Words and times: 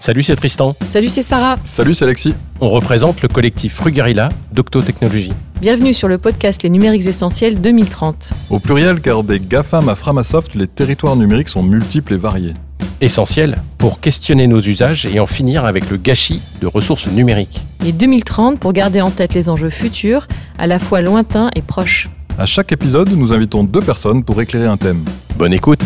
Salut, 0.00 0.22
c'est 0.22 0.34
Tristan. 0.34 0.74
Salut, 0.88 1.10
c'est 1.10 1.20
Sarah. 1.20 1.58
Salut, 1.62 1.94
c'est 1.94 2.06
Alexis. 2.06 2.34
On 2.62 2.70
représente 2.70 3.20
le 3.20 3.28
collectif 3.28 3.74
Frugarilla 3.74 4.30
d'Octotechnologie. 4.50 5.30
Bienvenue 5.60 5.92
sur 5.92 6.08
le 6.08 6.16
podcast 6.16 6.62
Les 6.62 6.70
numériques 6.70 7.04
essentiels 7.04 7.60
2030. 7.60 8.32
Au 8.48 8.58
pluriel, 8.60 9.02
car 9.02 9.22
des 9.22 9.38
GAFAM 9.38 9.90
à 9.90 9.94
Framasoft, 9.94 10.54
les 10.54 10.66
territoires 10.66 11.16
numériques 11.16 11.50
sont 11.50 11.62
multiples 11.62 12.14
et 12.14 12.16
variés. 12.16 12.54
Essentiel 13.02 13.60
pour 13.76 14.00
questionner 14.00 14.46
nos 14.46 14.60
usages 14.60 15.04
et 15.04 15.20
en 15.20 15.26
finir 15.26 15.66
avec 15.66 15.90
le 15.90 15.98
gâchis 15.98 16.40
de 16.62 16.66
ressources 16.66 17.06
numériques. 17.06 17.60
Et 17.84 17.92
2030 17.92 18.58
pour 18.58 18.72
garder 18.72 19.02
en 19.02 19.10
tête 19.10 19.34
les 19.34 19.50
enjeux 19.50 19.68
futurs, 19.68 20.28
à 20.58 20.66
la 20.66 20.78
fois 20.78 21.02
lointains 21.02 21.50
et 21.54 21.60
proches. 21.60 22.08
À 22.38 22.46
chaque 22.46 22.72
épisode, 22.72 23.10
nous 23.14 23.34
invitons 23.34 23.64
deux 23.64 23.82
personnes 23.82 24.24
pour 24.24 24.40
éclairer 24.40 24.66
un 24.66 24.78
thème. 24.78 25.04
Bonne 25.36 25.52
écoute 25.52 25.82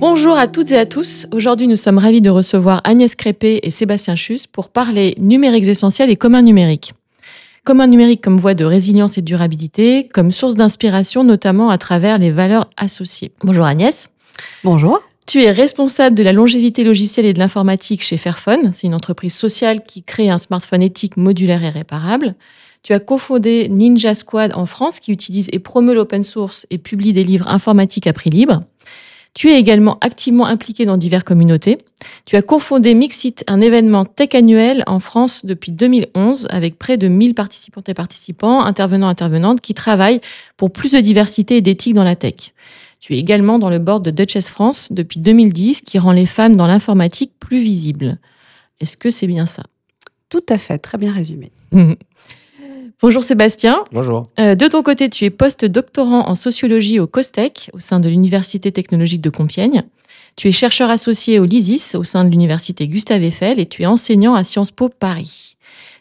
Bonjour 0.00 0.38
à 0.38 0.46
toutes 0.46 0.70
et 0.72 0.78
à 0.78 0.86
tous. 0.86 1.26
Aujourd'hui, 1.30 1.68
nous 1.68 1.76
sommes 1.76 1.98
ravis 1.98 2.22
de 2.22 2.30
recevoir 2.30 2.80
Agnès 2.84 3.14
Crépé 3.14 3.60
et 3.62 3.68
Sébastien 3.68 4.16
Chus 4.16 4.46
pour 4.50 4.70
parler 4.70 5.14
numériques 5.18 5.68
essentiels 5.68 6.08
et 6.08 6.16
communs 6.16 6.40
numériques. 6.40 6.94
Communs 7.64 7.86
numériques 7.86 8.22
comme 8.22 8.38
voie 8.38 8.54
de 8.54 8.64
résilience 8.64 9.18
et 9.18 9.20
de 9.20 9.26
durabilité, 9.26 10.08
comme 10.08 10.32
source 10.32 10.56
d'inspiration 10.56 11.22
notamment 11.22 11.68
à 11.68 11.76
travers 11.76 12.16
les 12.16 12.30
valeurs 12.30 12.70
associées. 12.78 13.32
Bonjour 13.44 13.66
Agnès. 13.66 14.10
Bonjour. 14.64 15.02
Tu 15.26 15.42
es 15.42 15.50
responsable 15.50 16.16
de 16.16 16.22
la 16.22 16.32
longévité 16.32 16.82
logicielle 16.82 17.26
et 17.26 17.34
de 17.34 17.38
l'informatique 17.38 18.02
chez 18.02 18.16
Fairphone. 18.16 18.72
C'est 18.72 18.86
une 18.86 18.94
entreprise 18.94 19.34
sociale 19.34 19.82
qui 19.82 20.02
crée 20.02 20.30
un 20.30 20.38
smartphone 20.38 20.80
éthique 20.80 21.18
modulaire 21.18 21.62
et 21.62 21.68
réparable. 21.68 22.36
Tu 22.82 22.94
as 22.94 23.00
cofondé 23.00 23.68
Ninja 23.68 24.14
Squad 24.14 24.54
en 24.54 24.64
France 24.64 24.98
qui 24.98 25.12
utilise 25.12 25.50
et 25.52 25.58
promeut 25.58 25.92
l'open 25.92 26.22
source 26.22 26.66
et 26.70 26.78
publie 26.78 27.12
des 27.12 27.22
livres 27.22 27.48
informatiques 27.48 28.06
à 28.06 28.14
prix 28.14 28.30
libre. 28.30 28.62
Tu 29.34 29.48
es 29.48 29.58
également 29.58 29.98
activement 30.00 30.46
impliqué 30.46 30.84
dans 30.86 30.96
diverses 30.96 31.24
communautés. 31.24 31.78
Tu 32.24 32.36
as 32.36 32.42
cofondé 32.42 32.94
Mixit, 32.94 33.44
un 33.46 33.60
événement 33.60 34.04
tech 34.04 34.34
annuel 34.34 34.82
en 34.86 34.98
France 34.98 35.46
depuis 35.46 35.70
2011 35.70 36.48
avec 36.50 36.78
près 36.78 36.96
de 36.96 37.06
1000 37.06 37.34
participantes 37.34 37.88
et 37.88 37.94
participants, 37.94 38.62
intervenants 38.64 39.06
et 39.06 39.10
intervenantes 39.10 39.60
qui 39.60 39.74
travaillent 39.74 40.20
pour 40.56 40.72
plus 40.72 40.92
de 40.92 41.00
diversité 41.00 41.58
et 41.58 41.60
d'éthique 41.60 41.94
dans 41.94 42.04
la 42.04 42.16
tech. 42.16 42.52
Tu 42.98 43.14
es 43.14 43.18
également 43.18 43.58
dans 43.58 43.70
le 43.70 43.78
board 43.78 44.04
de 44.04 44.10
Duchess 44.10 44.50
France 44.50 44.92
depuis 44.92 45.20
2010 45.20 45.82
qui 45.82 45.98
rend 45.98 46.12
les 46.12 46.26
femmes 46.26 46.56
dans 46.56 46.66
l'informatique 46.66 47.32
plus 47.38 47.60
visibles. 47.60 48.18
Est-ce 48.80 48.96
que 48.96 49.10
c'est 49.10 49.26
bien 49.26 49.46
ça? 49.46 49.62
Tout 50.28 50.44
à 50.48 50.58
fait, 50.58 50.78
très 50.78 50.98
bien 50.98 51.12
résumé. 51.12 51.50
Bonjour 53.02 53.22
Sébastien. 53.22 53.84
Bonjour. 53.92 54.26
Euh, 54.38 54.54
de 54.54 54.68
ton 54.68 54.82
côté, 54.82 55.08
tu 55.08 55.24
es 55.24 55.30
post-doctorant 55.30 56.28
en 56.28 56.34
sociologie 56.34 57.00
au 57.00 57.06
COSTEC, 57.06 57.70
au 57.72 57.78
sein 57.78 57.98
de 57.98 58.10
l'Université 58.10 58.72
technologique 58.72 59.22
de 59.22 59.30
Compiègne. 59.30 59.84
Tu 60.36 60.48
es 60.48 60.52
chercheur 60.52 60.90
associé 60.90 61.38
au 61.38 61.46
LISIS, 61.46 61.94
au 61.94 62.04
sein 62.04 62.26
de 62.26 62.30
l'Université 62.30 62.86
Gustave 62.88 63.22
Eiffel, 63.22 63.58
et 63.58 63.64
tu 63.64 63.82
es 63.82 63.86
enseignant 63.86 64.34
à 64.34 64.44
Sciences 64.44 64.70
Po 64.70 64.90
Paris. 64.90 65.56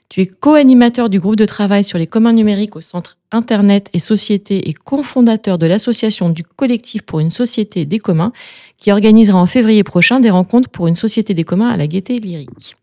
Tu 0.10 0.22
es 0.22 0.26
co-animateur 0.26 1.10
du 1.10 1.22
groupe 1.22 1.38
de 1.38 1.46
travail 1.46 1.86
sur 1.86 1.98
les 1.98 2.08
communs 2.08 2.34
numériques 2.34 2.76
au 2.76 2.82
Centre 2.82 3.18
Internet 3.32 3.90
et 3.94 4.00
Société 4.00 4.68
et 4.68 4.74
cofondateur 4.74 5.58
de 5.58 5.68
l'association 5.68 6.30
du 6.30 6.44
collectif 6.44 7.04
pour 7.04 7.22
une 7.22 7.30
société 7.30 7.86
des 7.86 8.00
communs, 8.00 8.34
qui 8.78 8.92
organisera 8.92 9.40
en 9.40 9.46
février 9.46 9.86
prochain 9.86 10.20
des 10.20 10.32
rencontres 10.32 10.68
pour 10.68 10.88
une 10.88 10.96
société 10.96 11.34
des 11.34 11.46
communs 11.46 11.70
à 11.70 11.78
la 11.78 11.88
gaieté 11.88 12.20
lyrique. 12.20 12.76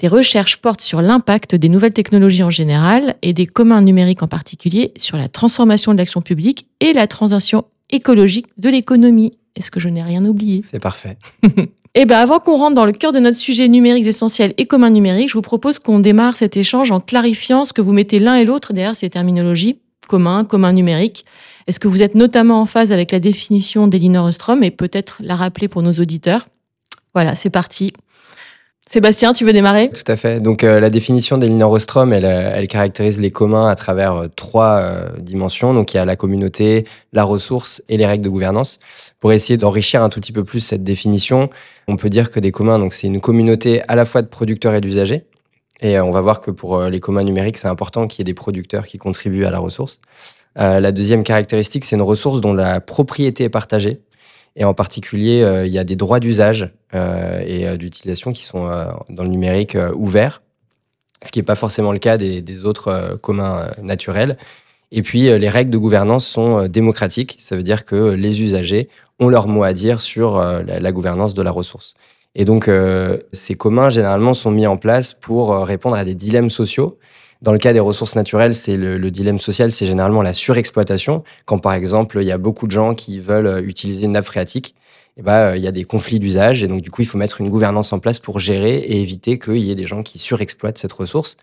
Tes 0.00 0.08
recherches 0.08 0.56
portent 0.56 0.80
sur 0.80 1.02
l'impact 1.02 1.54
des 1.54 1.68
nouvelles 1.68 1.92
technologies 1.92 2.42
en 2.42 2.48
général 2.48 3.16
et 3.20 3.34
des 3.34 3.44
communs 3.44 3.82
numériques 3.82 4.22
en 4.22 4.28
particulier 4.28 4.94
sur 4.96 5.18
la 5.18 5.28
transformation 5.28 5.92
de 5.92 5.98
l'action 5.98 6.22
publique 6.22 6.66
et 6.80 6.94
la 6.94 7.06
transition 7.06 7.66
écologique 7.90 8.46
de 8.56 8.70
l'économie. 8.70 9.32
Est-ce 9.56 9.70
que 9.70 9.78
je 9.78 9.90
n'ai 9.90 10.02
rien 10.02 10.24
oublié? 10.24 10.62
C'est 10.64 10.80
parfait. 10.80 11.18
Eh 11.96 12.04
bien, 12.04 12.18
avant 12.18 12.38
qu'on 12.38 12.56
rentre 12.56 12.76
dans 12.76 12.84
le 12.84 12.92
cœur 12.92 13.10
de 13.10 13.18
notre 13.18 13.36
sujet 13.36 13.66
numériques 13.66 14.06
essentiels 14.06 14.54
et 14.58 14.66
communs 14.66 14.90
numériques, 14.90 15.30
je 15.30 15.34
vous 15.34 15.42
propose 15.42 15.80
qu'on 15.80 15.98
démarre 15.98 16.36
cet 16.36 16.56
échange 16.56 16.92
en 16.92 17.00
clarifiant 17.00 17.64
ce 17.64 17.72
que 17.72 17.82
vous 17.82 17.92
mettez 17.92 18.20
l'un 18.20 18.36
et 18.36 18.44
l'autre 18.44 18.72
derrière 18.72 18.94
ces 18.94 19.10
terminologies 19.10 19.80
commun, 20.06 20.44
commun 20.44 20.72
numérique. 20.72 21.24
Est-ce 21.66 21.80
que 21.80 21.88
vous 21.88 22.04
êtes 22.04 22.14
notamment 22.14 22.60
en 22.60 22.66
phase 22.66 22.92
avec 22.92 23.10
la 23.10 23.18
définition 23.18 23.88
d'Elinor 23.88 24.26
Ostrom 24.26 24.62
et 24.62 24.70
peut-être 24.70 25.16
la 25.20 25.34
rappeler 25.34 25.66
pour 25.66 25.82
nos 25.82 25.92
auditeurs? 25.94 26.46
Voilà, 27.12 27.34
c'est 27.34 27.50
parti. 27.50 27.92
Sébastien, 28.92 29.32
tu 29.32 29.44
veux 29.44 29.52
démarrer? 29.52 29.88
Tout 29.88 30.10
à 30.10 30.16
fait. 30.16 30.40
Donc 30.40 30.64
euh, 30.64 30.80
la 30.80 30.90
définition 30.90 31.38
d'Elinor 31.38 31.70
Ostrom, 31.70 32.12
elle, 32.12 32.24
euh, 32.24 32.50
elle, 32.52 32.66
caractérise 32.66 33.20
les 33.20 33.30
communs 33.30 33.68
à 33.68 33.76
travers 33.76 34.16
euh, 34.16 34.26
trois 34.34 34.82
dimensions. 35.20 35.72
Donc 35.72 35.94
il 35.94 35.98
y 35.98 36.00
a 36.00 36.04
la 36.04 36.16
communauté, 36.16 36.82
la 37.12 37.22
ressource 37.22 37.84
et 37.88 37.96
les 37.96 38.04
règles 38.04 38.24
de 38.24 38.28
gouvernance. 38.28 38.80
Pour 39.20 39.32
essayer 39.32 39.56
d'enrichir 39.56 40.02
un 40.02 40.08
tout 40.08 40.18
petit 40.18 40.32
peu 40.32 40.42
plus 40.42 40.58
cette 40.58 40.82
définition, 40.82 41.50
on 41.86 41.94
peut 41.94 42.08
dire 42.08 42.32
que 42.32 42.40
des 42.40 42.50
communs, 42.50 42.80
donc 42.80 42.92
c'est 42.92 43.06
une 43.06 43.20
communauté 43.20 43.80
à 43.86 43.94
la 43.94 44.04
fois 44.04 44.22
de 44.22 44.26
producteurs 44.26 44.74
et 44.74 44.80
d'usagers. 44.80 45.24
Et 45.80 46.00
on 46.00 46.10
va 46.10 46.20
voir 46.20 46.40
que 46.40 46.50
pour 46.50 46.82
les 46.82 46.98
communs 46.98 47.22
numériques, 47.22 47.58
c'est 47.58 47.68
important 47.68 48.08
qu'il 48.08 48.18
y 48.18 48.22
ait 48.22 48.24
des 48.24 48.34
producteurs 48.34 48.88
qui 48.88 48.98
contribuent 48.98 49.44
à 49.44 49.50
la 49.52 49.60
ressource. 49.60 50.00
la 50.56 50.90
deuxième 50.90 51.22
caractéristique, 51.22 51.84
c'est 51.84 51.94
une 51.94 52.02
ressource 52.02 52.40
dont 52.40 52.54
la 52.54 52.80
propriété 52.80 53.44
est 53.44 53.50
partagée. 53.50 54.00
Et 54.56 54.64
en 54.64 54.74
particulier, 54.74 55.42
euh, 55.42 55.66
il 55.66 55.72
y 55.72 55.78
a 55.78 55.84
des 55.84 55.96
droits 55.96 56.20
d'usage 56.20 56.70
euh, 56.94 57.40
et 57.46 57.66
euh, 57.66 57.76
d'utilisation 57.76 58.32
qui 58.32 58.44
sont 58.44 58.68
dans 59.08 59.22
le 59.22 59.28
numérique 59.28 59.76
ouverts, 59.94 60.42
ce 61.22 61.30
qui 61.30 61.38
n'est 61.38 61.44
pas 61.44 61.54
forcément 61.54 61.92
le 61.92 61.98
cas 61.98 62.16
des, 62.16 62.64
autres 62.64 63.18
communs 63.22 63.70
naturels. 63.82 64.36
Et 64.92 65.02
puis, 65.02 65.38
les 65.38 65.48
règles 65.48 65.70
de 65.70 65.78
gouvernance 65.78 66.26
sont 66.26 66.66
démocratiques. 66.66 67.36
Ça 67.38 67.54
veut 67.54 67.62
dire 67.62 67.84
que 67.84 68.12
les 68.12 68.42
usagers 68.42 68.88
ont 69.20 69.28
leur 69.28 69.46
mot 69.46 69.62
à 69.62 69.72
dire 69.72 70.00
sur 70.00 70.38
la, 70.38 70.80
la 70.80 70.92
gouvernance 70.92 71.34
de 71.34 71.42
la 71.42 71.52
ressource. 71.52 71.94
Et 72.34 72.44
donc, 72.44 72.68
ces 73.32 73.54
communs, 73.54 73.88
généralement, 73.88 74.34
sont 74.34 74.50
mis 74.50 74.66
en 74.66 74.76
place 74.76 75.12
pour 75.12 75.54
répondre 75.64 75.94
à 75.94 76.04
des 76.04 76.14
dilemmes 76.14 76.50
sociaux 76.50 76.98
dans 77.42 77.52
le 77.52 77.58
cas 77.58 77.72
des 77.72 77.80
ressources 77.80 78.16
naturelles, 78.16 78.54
c'est 78.54 78.76
le, 78.76 78.98
le, 78.98 79.10
dilemme 79.10 79.38
social, 79.38 79.72
c'est 79.72 79.86
généralement 79.86 80.22
la 80.22 80.34
surexploitation. 80.34 81.24
Quand 81.46 81.58
par 81.58 81.72
exemple, 81.72 82.18
il 82.20 82.26
y 82.26 82.32
a 82.32 82.38
beaucoup 82.38 82.66
de 82.66 82.72
gens 82.72 82.94
qui 82.94 83.18
veulent 83.18 83.46
euh, 83.46 83.62
utiliser 83.62 84.04
une 84.04 84.12
nappe 84.12 84.26
phréatique, 84.26 84.74
eh 85.16 85.22
ben, 85.22 85.32
euh, 85.32 85.56
il 85.56 85.62
y 85.62 85.66
a 85.66 85.70
des 85.70 85.84
conflits 85.84 86.18
d'usage 86.18 86.62
et 86.62 86.68
donc 86.68 86.82
du 86.82 86.90
coup, 86.90 87.02
il 87.02 87.06
faut 87.06 87.18
mettre 87.18 87.40
une 87.40 87.48
gouvernance 87.48 87.92
en 87.92 87.98
place 87.98 88.18
pour 88.18 88.38
gérer 88.38 88.76
et 88.76 89.00
éviter 89.00 89.38
qu'il 89.38 89.58
y 89.58 89.70
ait 89.70 89.74
des 89.74 89.86
gens 89.86 90.02
qui 90.02 90.18
surexploitent 90.18 90.78
cette 90.78 90.92
ressource. 90.92 91.36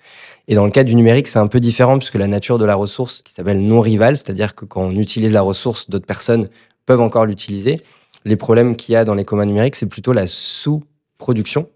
Et 0.48 0.56
dans 0.56 0.66
le 0.66 0.72
cas 0.72 0.84
du 0.84 0.96
numérique, 0.96 1.28
c'est 1.28 1.40
un 1.40 1.48
peu 1.48 1.60
différent 1.60 1.98
puisque 1.98 2.16
la 2.16 2.28
nature 2.28 2.58
de 2.58 2.66
la 2.66 2.76
ressource, 2.76 3.22
qui 3.24 3.34
s'appelle 3.34 3.60
non 3.60 3.82
rivale, 3.82 4.18
c'est-à-dire 4.18 4.56
que 4.56 4.66
quand 4.66 4.82
on 4.82 4.96
utilise 4.96 5.34
la 5.34 5.42
ressource, 5.42 5.90
d'autres 5.90 6.06
personnes 6.06 6.48
peuvent 6.86 7.02
encore 7.02 7.26
l'utiliser. 7.26 7.78
Les 8.24 8.36
problèmes 8.36 8.76
qu'il 8.76 8.94
y 8.94 8.96
a 8.96 9.06
dans 9.06 9.14
les 9.14 9.26
communs 9.26 9.46
numériques, 9.46 9.76
c'est 9.76 9.86
plutôt 9.88 10.14
la 10.14 10.28
sous-production. 10.28 11.70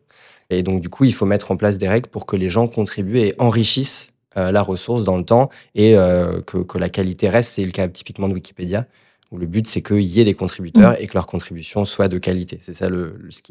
Et 0.51 0.63
donc, 0.63 0.81
du 0.81 0.89
coup, 0.89 1.05
il 1.05 1.13
faut 1.13 1.25
mettre 1.25 1.51
en 1.51 1.57
place 1.57 1.77
des 1.77 1.87
règles 1.87 2.09
pour 2.09 2.25
que 2.25 2.35
les 2.35 2.49
gens 2.49 2.67
contribuent 2.67 3.19
et 3.19 3.33
enrichissent 3.39 4.13
euh, 4.37 4.51
la 4.51 4.61
ressource 4.61 5.03
dans 5.03 5.17
le 5.17 5.23
temps 5.23 5.49
et 5.75 5.97
euh, 5.97 6.41
que, 6.41 6.57
que, 6.57 6.77
la 6.77 6.89
qualité 6.89 7.29
reste. 7.29 7.51
C'est 7.51 7.65
le 7.65 7.71
cas 7.71 7.87
typiquement 7.87 8.27
de 8.27 8.33
Wikipédia, 8.33 8.85
où 9.31 9.37
le 9.37 9.45
but, 9.45 9.67
c'est 9.67 9.81
qu'il 9.81 10.01
y 10.01 10.19
ait 10.19 10.25
des 10.25 10.33
contributeurs 10.33 10.91
mmh. 10.91 10.97
et 10.99 11.07
que 11.07 11.13
leur 11.13 11.25
contribution 11.25 11.85
soit 11.85 12.07
de 12.07 12.17
qualité. 12.17 12.57
C'est 12.61 12.73
ça 12.73 12.87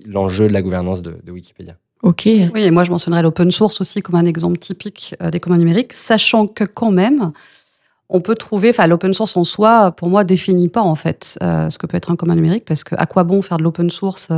l'enjeu 0.07 0.45
le, 0.45 0.49
de 0.49 0.55
la 0.55 0.63
gouvernance 0.63 1.03
de, 1.03 1.17
de, 1.23 1.33
Wikipédia. 1.33 1.77
Ok. 2.03 2.23
Oui, 2.27 2.63
et 2.63 2.71
moi, 2.71 2.85
je 2.85 2.91
mentionnerais 2.91 3.23
l'open 3.23 3.51
source 3.51 3.81
aussi 3.81 4.01
comme 4.03 4.15
un 4.15 4.27
exemple 4.27 4.59
typique 4.59 5.15
euh, 5.23 5.31
des 5.31 5.41
communs 5.41 5.59
numériques, 5.59 5.93
sachant 5.93 6.47
que 6.47 6.65
quand 6.65 6.91
même, 6.91 7.33
on 8.09 8.21
peut 8.21 8.35
trouver, 8.35 8.71
enfin, 8.71 8.87
l'open 8.87 9.15
source 9.15 9.37
en 9.37 9.45
soi, 9.45 9.93
pour 9.93 10.09
moi, 10.09 10.25
définit 10.25 10.69
pas 10.69 10.83
en 10.83 10.95
fait 10.95 11.39
euh, 11.43 11.71
ce 11.71 11.79
que 11.79 11.87
peut 11.87 11.97
être 11.97 12.11
un 12.11 12.17
commun 12.17 12.35
numérique, 12.35 12.65
parce 12.65 12.85
que 12.85 12.95
à 12.99 13.07
quoi 13.07 13.25
bon 13.25 13.41
faire 13.41 13.57
de 13.57 13.63
l'open 13.63 13.91
source 13.91 14.29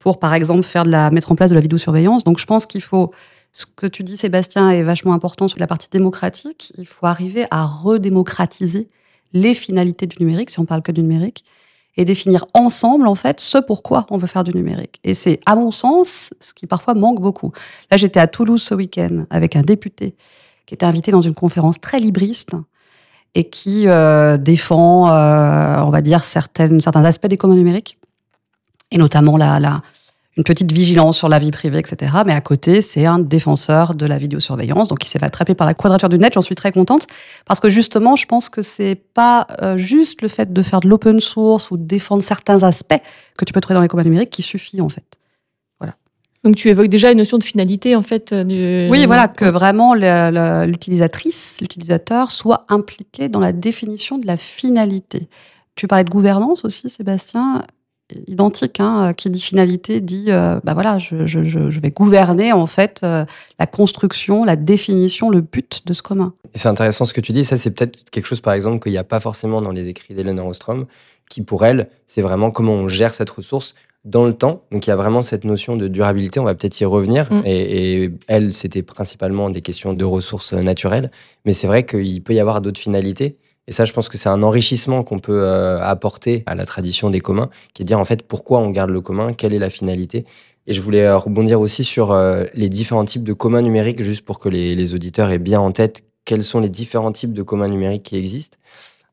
pour, 0.00 0.18
par 0.18 0.34
exemple, 0.34 0.64
faire 0.64 0.84
de 0.84 0.90
la, 0.90 1.10
mettre 1.10 1.30
en 1.30 1.36
place 1.36 1.50
de 1.50 1.54
la 1.54 1.60
vidéosurveillance. 1.60 2.24
Donc, 2.24 2.40
je 2.40 2.46
pense 2.46 2.66
qu'il 2.66 2.80
faut, 2.80 3.12
ce 3.52 3.66
que 3.66 3.86
tu 3.86 4.02
dis, 4.02 4.16
Sébastien, 4.16 4.70
est 4.70 4.82
vachement 4.82 5.12
important 5.12 5.46
sur 5.46 5.60
la 5.60 5.68
partie 5.68 5.88
démocratique. 5.90 6.72
Il 6.78 6.86
faut 6.86 7.06
arriver 7.06 7.46
à 7.50 7.66
redémocratiser 7.66 8.88
les 9.32 9.54
finalités 9.54 10.06
du 10.06 10.16
numérique, 10.18 10.50
si 10.50 10.58
on 10.58 10.64
parle 10.64 10.82
que 10.82 10.90
du 10.90 11.02
numérique, 11.02 11.44
et 11.96 12.06
définir 12.06 12.46
ensemble, 12.54 13.06
en 13.06 13.14
fait, 13.14 13.40
ce 13.40 13.58
pourquoi 13.58 14.06
on 14.10 14.16
veut 14.16 14.26
faire 14.26 14.42
du 14.42 14.54
numérique. 14.54 15.00
Et 15.04 15.12
c'est, 15.12 15.38
à 15.44 15.54
mon 15.54 15.70
sens, 15.70 16.32
ce 16.40 16.54
qui 16.54 16.66
parfois 16.66 16.94
manque 16.94 17.20
beaucoup. 17.20 17.52
Là, 17.90 17.98
j'étais 17.98 18.20
à 18.20 18.26
Toulouse 18.26 18.62
ce 18.62 18.74
week-end 18.74 19.26
avec 19.28 19.54
un 19.54 19.62
député 19.62 20.14
qui 20.64 20.74
était 20.74 20.86
invité 20.86 21.10
dans 21.10 21.20
une 21.20 21.34
conférence 21.34 21.78
très 21.78 21.98
libriste 21.98 22.52
et 23.34 23.44
qui 23.44 23.86
euh, 23.86 24.38
défend, 24.38 25.10
euh, 25.10 25.82
on 25.82 25.90
va 25.90 26.00
dire, 26.00 26.24
certaines, 26.24 26.80
certains 26.80 27.04
aspects 27.04 27.26
des 27.26 27.36
communs 27.36 27.56
numériques 27.56 27.99
et 28.90 28.98
notamment 28.98 29.36
la, 29.36 29.60
la, 29.60 29.82
une 30.36 30.44
petite 30.44 30.72
vigilance 30.72 31.18
sur 31.18 31.28
la 31.28 31.38
vie 31.38 31.50
privée, 31.50 31.78
etc. 31.78 32.12
Mais 32.24 32.32
à 32.32 32.40
côté, 32.40 32.80
c'est 32.80 33.04
un 33.04 33.18
défenseur 33.18 33.94
de 33.94 34.06
la 34.06 34.16
vidéosurveillance, 34.16 34.88
donc 34.88 35.04
il 35.04 35.08
s'est 35.08 35.18
fait 35.18 35.26
attraper 35.26 35.54
par 35.54 35.66
la 35.66 35.74
quadrature 35.74 36.08
du 36.08 36.18
net. 36.18 36.32
J'en 36.34 36.40
suis 36.40 36.54
très 36.54 36.72
contente 36.72 37.06
parce 37.46 37.60
que 37.60 37.68
justement, 37.68 38.16
je 38.16 38.26
pense 38.26 38.48
que 38.48 38.62
c'est 38.62 38.94
pas 38.94 39.46
euh, 39.60 39.76
juste 39.76 40.22
le 40.22 40.28
fait 40.28 40.52
de 40.52 40.62
faire 40.62 40.80
de 40.80 40.88
l'open 40.88 41.20
source 41.20 41.70
ou 41.70 41.76
de 41.76 41.82
défendre 41.82 42.22
certains 42.22 42.62
aspects 42.62 43.00
que 43.36 43.44
tu 43.44 43.52
peux 43.52 43.60
trouver 43.60 43.74
dans 43.74 43.82
les 43.82 43.88
communs 43.88 44.04
numériques 44.04 44.30
qui 44.30 44.42
suffit 44.42 44.80
en 44.80 44.88
fait. 44.88 45.18
Voilà. 45.80 45.94
Donc 46.44 46.54
tu 46.54 46.68
évoques 46.68 46.88
déjà 46.88 47.10
une 47.10 47.18
notion 47.18 47.36
de 47.36 47.44
finalité 47.44 47.96
en 47.96 48.02
fait. 48.02 48.32
Du... 48.32 48.88
Oui, 48.88 49.04
voilà, 49.06 49.26
que 49.26 49.44
vraiment 49.44 49.94
l'utilisatrice, 49.94 51.58
l'utilisateur 51.60 52.30
soit 52.30 52.66
impliqué 52.68 53.28
dans 53.28 53.40
la 53.40 53.52
définition 53.52 54.16
de 54.16 54.28
la 54.28 54.36
finalité 54.36 55.28
Tu 55.74 55.88
parlais 55.88 56.04
de 56.04 56.10
gouvernance 56.10 56.64
aussi, 56.64 56.88
Sébastien 56.88 57.64
identique. 58.26 58.80
Hein, 58.80 59.14
qui 59.14 59.30
dit 59.30 59.40
finalité 59.40 60.00
dit, 60.00 60.26
euh, 60.28 60.60
bah 60.64 60.74
voilà, 60.74 60.98
je, 60.98 61.26
je, 61.26 61.44
je, 61.44 61.80
vais 61.80 61.90
gouverner 61.90 62.52
en 62.52 62.66
fait 62.66 63.00
euh, 63.02 63.24
la 63.58 63.66
construction, 63.66 64.44
la 64.44 64.56
définition, 64.56 65.30
le 65.30 65.40
but 65.40 65.82
de 65.86 65.92
ce 65.92 66.02
commun. 66.02 66.32
Et 66.54 66.58
c'est 66.58 66.68
intéressant 66.68 67.04
ce 67.04 67.12
que 67.12 67.20
tu 67.20 67.32
dis. 67.32 67.44
Ça, 67.44 67.56
c'est 67.56 67.70
peut-être 67.70 68.10
quelque 68.10 68.26
chose, 68.26 68.40
par 68.40 68.52
exemple, 68.52 68.82
qu'il 68.82 68.92
n'y 68.92 68.98
a 68.98 69.04
pas 69.04 69.20
forcément 69.20 69.62
dans 69.62 69.72
les 69.72 69.88
écrits 69.88 70.14
d'Hélène 70.14 70.40
Rostrom, 70.40 70.86
qui 71.28 71.42
pour 71.42 71.64
elle, 71.64 71.88
c'est 72.06 72.22
vraiment 72.22 72.50
comment 72.50 72.72
on 72.72 72.88
gère 72.88 73.14
cette 73.14 73.30
ressource 73.30 73.74
dans 74.04 74.24
le 74.24 74.32
temps. 74.32 74.62
Donc 74.72 74.86
il 74.86 74.90
y 74.90 74.92
a 74.92 74.96
vraiment 74.96 75.22
cette 75.22 75.44
notion 75.44 75.76
de 75.76 75.86
durabilité, 75.86 76.40
on 76.40 76.44
va 76.44 76.54
peut-être 76.54 76.80
y 76.80 76.84
revenir. 76.84 77.30
Mm. 77.32 77.42
Et, 77.44 78.02
et, 78.04 78.10
elle, 78.28 78.52
c'était 78.52 78.82
principalement 78.82 79.50
des 79.50 79.60
questions 79.60 79.92
de 79.92 80.04
ressources 80.04 80.52
naturelles. 80.52 81.10
Mais 81.44 81.52
c'est 81.52 81.66
vrai 81.66 81.84
qu'il 81.84 82.22
peut 82.22 82.34
y 82.34 82.40
avoir 82.40 82.60
d'autres 82.60 82.80
finalités. 82.80 83.36
Et 83.70 83.72
ça, 83.72 83.84
je 83.84 83.92
pense 83.92 84.08
que 84.08 84.18
c'est 84.18 84.28
un 84.28 84.42
enrichissement 84.42 85.04
qu'on 85.04 85.20
peut 85.20 85.44
euh, 85.44 85.80
apporter 85.80 86.42
à 86.46 86.56
la 86.56 86.66
tradition 86.66 87.08
des 87.08 87.20
communs, 87.20 87.50
qui 87.72 87.82
est 87.82 87.84
de 87.84 87.86
dire 87.86 88.00
en 88.00 88.04
fait 88.04 88.24
pourquoi 88.24 88.58
on 88.58 88.70
garde 88.70 88.90
le 88.90 89.00
commun, 89.00 89.32
quelle 89.32 89.54
est 89.54 89.60
la 89.60 89.70
finalité. 89.70 90.26
Et 90.66 90.72
je 90.72 90.82
voulais 90.82 91.04
euh, 91.04 91.16
rebondir 91.16 91.60
aussi 91.60 91.84
sur 91.84 92.10
euh, 92.10 92.46
les 92.54 92.68
différents 92.68 93.04
types 93.04 93.22
de 93.22 93.32
communs 93.32 93.62
numériques, 93.62 94.02
juste 94.02 94.24
pour 94.24 94.40
que 94.40 94.48
les, 94.48 94.92
auditeurs 94.92 95.30
aient 95.30 95.38
bien 95.38 95.60
en 95.60 95.70
tête 95.70 96.02
quels 96.24 96.42
sont 96.42 96.58
les 96.58 96.68
différents 96.68 97.12
types 97.12 97.32
de 97.32 97.44
communs 97.44 97.68
numériques 97.68 98.02
qui 98.02 98.16
existent. 98.16 98.58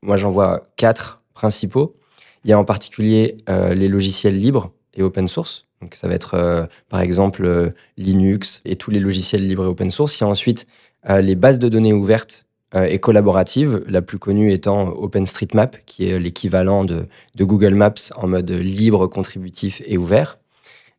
Moi, 0.02 0.16
j'en 0.16 0.32
vois 0.32 0.64
quatre 0.74 1.22
principaux. 1.34 1.94
Il 2.42 2.50
y 2.50 2.52
a 2.52 2.58
en 2.58 2.64
particulier 2.64 3.36
les 3.48 3.88
logiciels 3.88 4.36
libres 4.36 4.70
et 4.94 5.02
open 5.02 5.26
source. 5.26 5.66
Donc, 5.80 5.94
ça 5.94 6.06
va 6.06 6.14
être, 6.14 6.68
par 6.88 7.00
exemple, 7.00 7.72
Linux 7.96 8.60
et 8.64 8.76
tous 8.76 8.90
les 8.92 9.00
logiciels 9.00 9.46
libres 9.46 9.64
et 9.64 9.66
open 9.66 9.90
source. 9.90 10.20
Il 10.20 10.24
y 10.24 10.26
a 10.26 10.28
ensuite 10.28 10.68
les 11.08 11.34
bases 11.34 11.58
de 11.58 11.68
données 11.68 11.92
ouvertes 11.92 12.47
et 12.74 12.98
collaborative, 12.98 13.82
la 13.88 14.02
plus 14.02 14.18
connue 14.18 14.52
étant 14.52 14.88
OpenStreetMap, 14.88 15.78
qui 15.86 16.08
est 16.08 16.18
l'équivalent 16.18 16.84
de, 16.84 17.06
Google 17.38 17.74
Maps 17.74 17.94
en 18.16 18.28
mode 18.28 18.50
libre, 18.50 19.06
contributif 19.06 19.82
et 19.86 19.96
ouvert. 19.96 20.38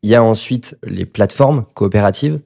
Il 0.02 0.10
y 0.10 0.14
a 0.14 0.22
ensuite 0.22 0.76
les 0.84 1.06
plateformes 1.06 1.64
coopératives, 1.74 2.40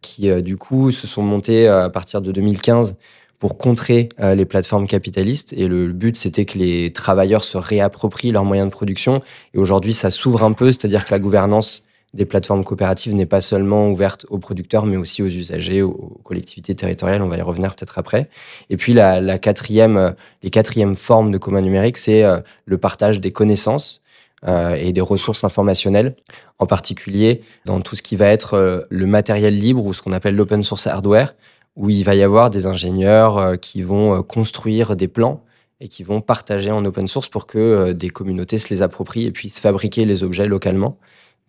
qui 0.00 0.30
euh, 0.30 0.40
du 0.40 0.56
coup 0.56 0.90
se 0.92 1.06
sont 1.06 1.22
montées 1.22 1.68
euh, 1.68 1.84
à 1.84 1.90
partir 1.90 2.22
de 2.22 2.32
2015 2.32 2.96
pour 3.38 3.56
contrer 3.56 4.10
les 4.18 4.44
plateformes 4.44 4.86
capitalistes. 4.86 5.54
Et 5.54 5.66
le 5.66 5.88
but, 5.94 6.14
c'était 6.14 6.44
que 6.44 6.58
les 6.58 6.92
travailleurs 6.92 7.42
se 7.42 7.56
réapproprient 7.56 8.32
leurs 8.32 8.44
moyens 8.44 8.68
de 8.68 8.70
production. 8.70 9.22
Et 9.54 9.58
aujourd'hui, 9.58 9.94
ça 9.94 10.10
s'ouvre 10.10 10.44
un 10.44 10.52
peu, 10.52 10.70
c'est-à-dire 10.70 11.06
que 11.06 11.10
la 11.10 11.18
gouvernance 11.18 11.82
des 12.12 12.24
plateformes 12.24 12.64
coopératives 12.64 13.14
n'est 13.14 13.26
pas 13.26 13.40
seulement 13.40 13.88
ouverte 13.88 14.26
aux 14.30 14.38
producteurs, 14.38 14.84
mais 14.84 14.96
aussi 14.96 15.22
aux 15.22 15.28
usagers, 15.28 15.82
aux 15.82 16.20
collectivités 16.24 16.74
territoriales. 16.74 17.22
On 17.22 17.28
va 17.28 17.36
y 17.36 17.42
revenir 17.42 17.74
peut-être 17.74 17.98
après. 17.98 18.28
Et 18.68 18.76
puis 18.76 18.92
la, 18.92 19.38
quatrième, 19.38 19.96
euh, 19.96 20.10
les 20.42 20.50
quatrièmes 20.50 20.96
formes 20.96 21.30
de 21.30 21.38
commun 21.38 21.60
numérique, 21.60 21.98
c'est 21.98 22.24
euh, 22.24 22.40
le 22.64 22.78
partage 22.78 23.20
des 23.20 23.30
connaissances 23.30 24.02
euh, 24.48 24.74
et 24.74 24.92
des 24.92 25.00
ressources 25.00 25.44
informationnelles, 25.44 26.16
en 26.58 26.66
particulier 26.66 27.42
dans 27.64 27.80
tout 27.80 27.94
ce 27.94 28.02
qui 28.02 28.16
va 28.16 28.26
être 28.26 28.86
le 28.88 29.06
matériel 29.06 29.56
libre 29.56 29.84
ou 29.84 29.94
ce 29.94 30.02
qu'on 30.02 30.12
appelle 30.12 30.34
l'open 30.34 30.62
source 30.62 30.86
hardware, 30.88 31.34
où 31.76 31.90
il 31.90 32.02
va 32.02 32.16
y 32.16 32.22
avoir 32.22 32.50
des 32.50 32.66
ingénieurs 32.66 33.58
qui 33.60 33.82
vont 33.82 34.22
construire 34.22 34.96
des 34.96 35.08
plans 35.08 35.42
et 35.80 35.88
qui 35.88 36.02
vont 36.02 36.20
partager 36.20 36.70
en 36.72 36.84
open 36.84 37.06
source 37.06 37.28
pour 37.28 37.46
que 37.46 37.92
des 37.92 38.08
communautés 38.08 38.58
se 38.58 38.68
les 38.68 38.82
approprient 38.82 39.26
et 39.26 39.30
puissent 39.30 39.60
fabriquer 39.60 40.04
les 40.04 40.22
objets 40.22 40.46
localement. 40.46 40.98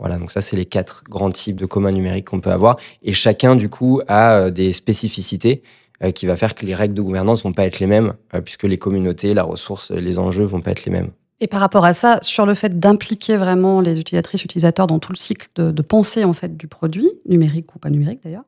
Voilà, 0.01 0.17
donc 0.17 0.31
ça, 0.31 0.41
c'est 0.41 0.55
les 0.55 0.65
quatre 0.65 1.03
grands 1.07 1.29
types 1.29 1.57
de 1.57 1.67
communs 1.67 1.91
numériques 1.91 2.25
qu'on 2.25 2.39
peut 2.39 2.51
avoir. 2.51 2.77
Et 3.03 3.13
chacun, 3.13 3.55
du 3.55 3.69
coup, 3.69 4.01
a 4.07 4.31
euh, 4.31 4.49
des 4.49 4.73
spécificités 4.73 5.61
euh, 6.03 6.09
qui 6.09 6.25
va 6.25 6.35
faire 6.35 6.55
que 6.55 6.65
les 6.65 6.73
règles 6.73 6.95
de 6.95 7.03
gouvernance 7.03 7.43
vont 7.43 7.53
pas 7.53 7.65
être 7.65 7.79
les 7.79 7.85
mêmes, 7.85 8.13
euh, 8.33 8.41
puisque 8.41 8.63
les 8.63 8.77
communautés, 8.77 9.35
la 9.35 9.43
ressource, 9.43 9.91
les 9.91 10.17
enjeux 10.17 10.43
vont 10.43 10.59
pas 10.59 10.71
être 10.71 10.85
les 10.85 10.91
mêmes. 10.91 11.11
Et 11.39 11.45
par 11.45 11.59
rapport 11.59 11.85
à 11.85 11.93
ça, 11.93 12.17
sur 12.23 12.47
le 12.47 12.55
fait 12.55 12.79
d'impliquer 12.79 13.37
vraiment 13.37 13.79
les 13.79 13.99
utilisatrices, 13.99 14.43
utilisateurs 14.43 14.87
dans 14.87 14.97
tout 14.97 15.11
le 15.11 15.17
cycle 15.17 15.47
de, 15.55 15.81
pensée 15.83 16.23
en 16.23 16.33
fait 16.33 16.57
du 16.57 16.67
produit, 16.67 17.09
numérique 17.27 17.75
ou 17.75 17.79
pas 17.79 17.89
numérique 17.91 18.21
d'ailleurs, 18.23 18.45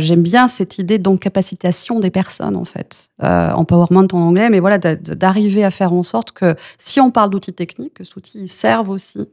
j'aime 0.00 0.22
bien 0.22 0.46
cette 0.46 0.78
idée 0.78 0.98
d'encapacitation 0.98 1.98
des 1.98 2.10
personnes 2.10 2.54
en 2.54 2.64
fait, 2.64 3.10
empowerment 3.20 4.06
en 4.12 4.18
anglais, 4.18 4.48
mais 4.48 4.60
voilà 4.60 4.78
d'arriver 4.78 5.64
à 5.64 5.72
faire 5.72 5.92
en 5.92 6.04
sorte 6.04 6.30
que 6.30 6.54
si 6.78 7.00
on 7.00 7.10
parle 7.10 7.30
d'outils 7.30 7.52
techniques, 7.52 7.94
que 7.94 8.04
ces 8.04 8.12
outils 8.16 8.46
servent 8.46 8.90
aussi 8.90 9.28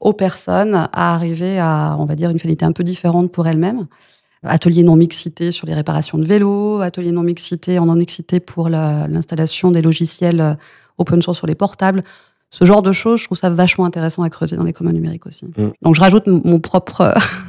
aux 0.00 0.12
personnes 0.12 0.74
à 0.74 1.14
arriver 1.14 1.58
à, 1.58 1.96
on 1.98 2.04
va 2.04 2.14
dire, 2.14 2.30
une 2.30 2.38
finalité 2.38 2.64
un 2.64 2.72
peu 2.72 2.84
différente 2.84 3.32
pour 3.32 3.46
elles-mêmes. 3.46 3.86
Atelier 4.42 4.82
non-mixité 4.82 5.50
sur 5.50 5.66
les 5.66 5.74
réparations 5.74 6.18
de 6.18 6.24
vélos, 6.24 6.80
atelier 6.80 7.10
non-mixité 7.10 7.78
en 7.78 7.86
non-mixité 7.86 8.38
pour 8.38 8.68
l'installation 8.68 9.70
des 9.70 9.82
logiciels 9.82 10.40
euh, 10.40 10.54
open 10.98 11.22
source 11.22 11.38
sur 11.38 11.46
les 11.46 11.54
portables. 11.54 12.02
Ce 12.50 12.64
genre 12.64 12.82
de 12.82 12.92
choses, 12.92 13.20
je 13.20 13.24
trouve 13.24 13.38
ça 13.38 13.50
vachement 13.50 13.86
intéressant 13.86 14.22
à 14.22 14.30
creuser 14.30 14.56
dans 14.56 14.62
les 14.62 14.72
communs 14.72 14.92
numériques 14.92 15.26
aussi. 15.26 15.46
Mm. 15.46 15.70
Donc 15.82 15.94
je 15.96 16.00
rajoute 16.00 16.26
mon 16.28 16.60
propre 16.60 17.00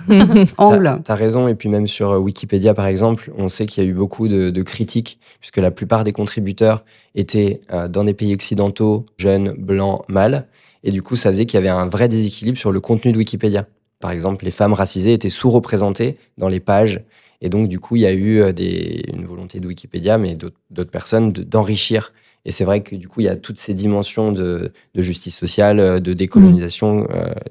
euh, 0.10 0.44
angle. 0.58 1.02
Tu 1.06 1.12
as, 1.12 1.16
raison, 1.16 1.48
et 1.48 1.54
puis 1.54 1.70
même 1.70 1.86
sur 1.86 2.12
euh, 2.12 2.18
Wikipédia 2.18 2.74
par 2.74 2.88
exemple, 2.88 3.32
on 3.38 3.50
sait 3.50 3.68
qu'il 3.68 3.84
y 3.84 3.86
a 3.86 3.90
eu 3.90 3.94
beaucoup 3.94 4.28
de, 4.28 4.62
critiques, 4.64 5.20
puisque 5.40 5.58
la 5.58 5.70
plupart 5.70 6.04
des 6.04 6.14
contributeurs 6.14 6.84
étaient 7.14 7.60
dans 7.90 8.06
des 8.06 8.14
pays 8.14 8.34
occidentaux, 8.34 9.06
jeunes, 9.18 9.52
blancs, 9.52 10.04
mâles. 10.08 10.48
Et 10.88 10.92
du 10.92 11.04
coup, 11.04 11.18
ça 11.18 11.30
faisait 11.32 11.46
qu'il 11.46 11.58
y 11.58 11.62
avait 11.62 11.68
un 11.68 11.86
vrai 11.86 12.08
déséquilibre 12.08 12.58
sur 12.58 12.72
le 12.72 12.80
contenu 12.80 13.12
de 13.12 13.18
Wikipédia. 13.18 13.68
Par 14.00 14.10
exemple, 14.10 14.46
les 14.46 14.52
femmes 14.52 14.72
racisées 14.72 15.12
étaient 15.12 15.28
sous-représentées 15.28 16.16
dans 16.38 16.48
les 16.48 16.62
pages. 16.62 17.02
Et 17.42 17.50
donc, 17.50 17.68
du 17.68 17.78
coup, 17.78 17.98
il 17.98 18.04
y 18.04 18.06
a 18.06 18.14
eu 18.14 18.40
euh, 18.40 18.54
des, 18.54 19.04
une 19.14 19.26
volonté 19.26 19.60
de 19.60 19.68
Wikipédia, 19.68 20.18
mais 20.18 20.36
d'autres 20.36 20.90
personnes, 20.90 21.34
d'enrichir. 21.34 22.14
et 22.46 22.52
c'est 22.52 22.64
vrai 22.64 22.84
que 22.84 22.96
du 22.96 23.10
coup, 23.10 23.20
il 23.20 23.26
y 23.26 23.30
a 23.30 23.36
toutes 23.36 23.58
ces 23.58 23.74
dimensions 23.74 24.32
de, 24.32 24.72
justice 24.96 25.36
sociale, 25.36 25.82
euh, 25.82 26.00
de 26.00 26.14
décolonisation, 26.14 27.02
mmh. 27.02 27.08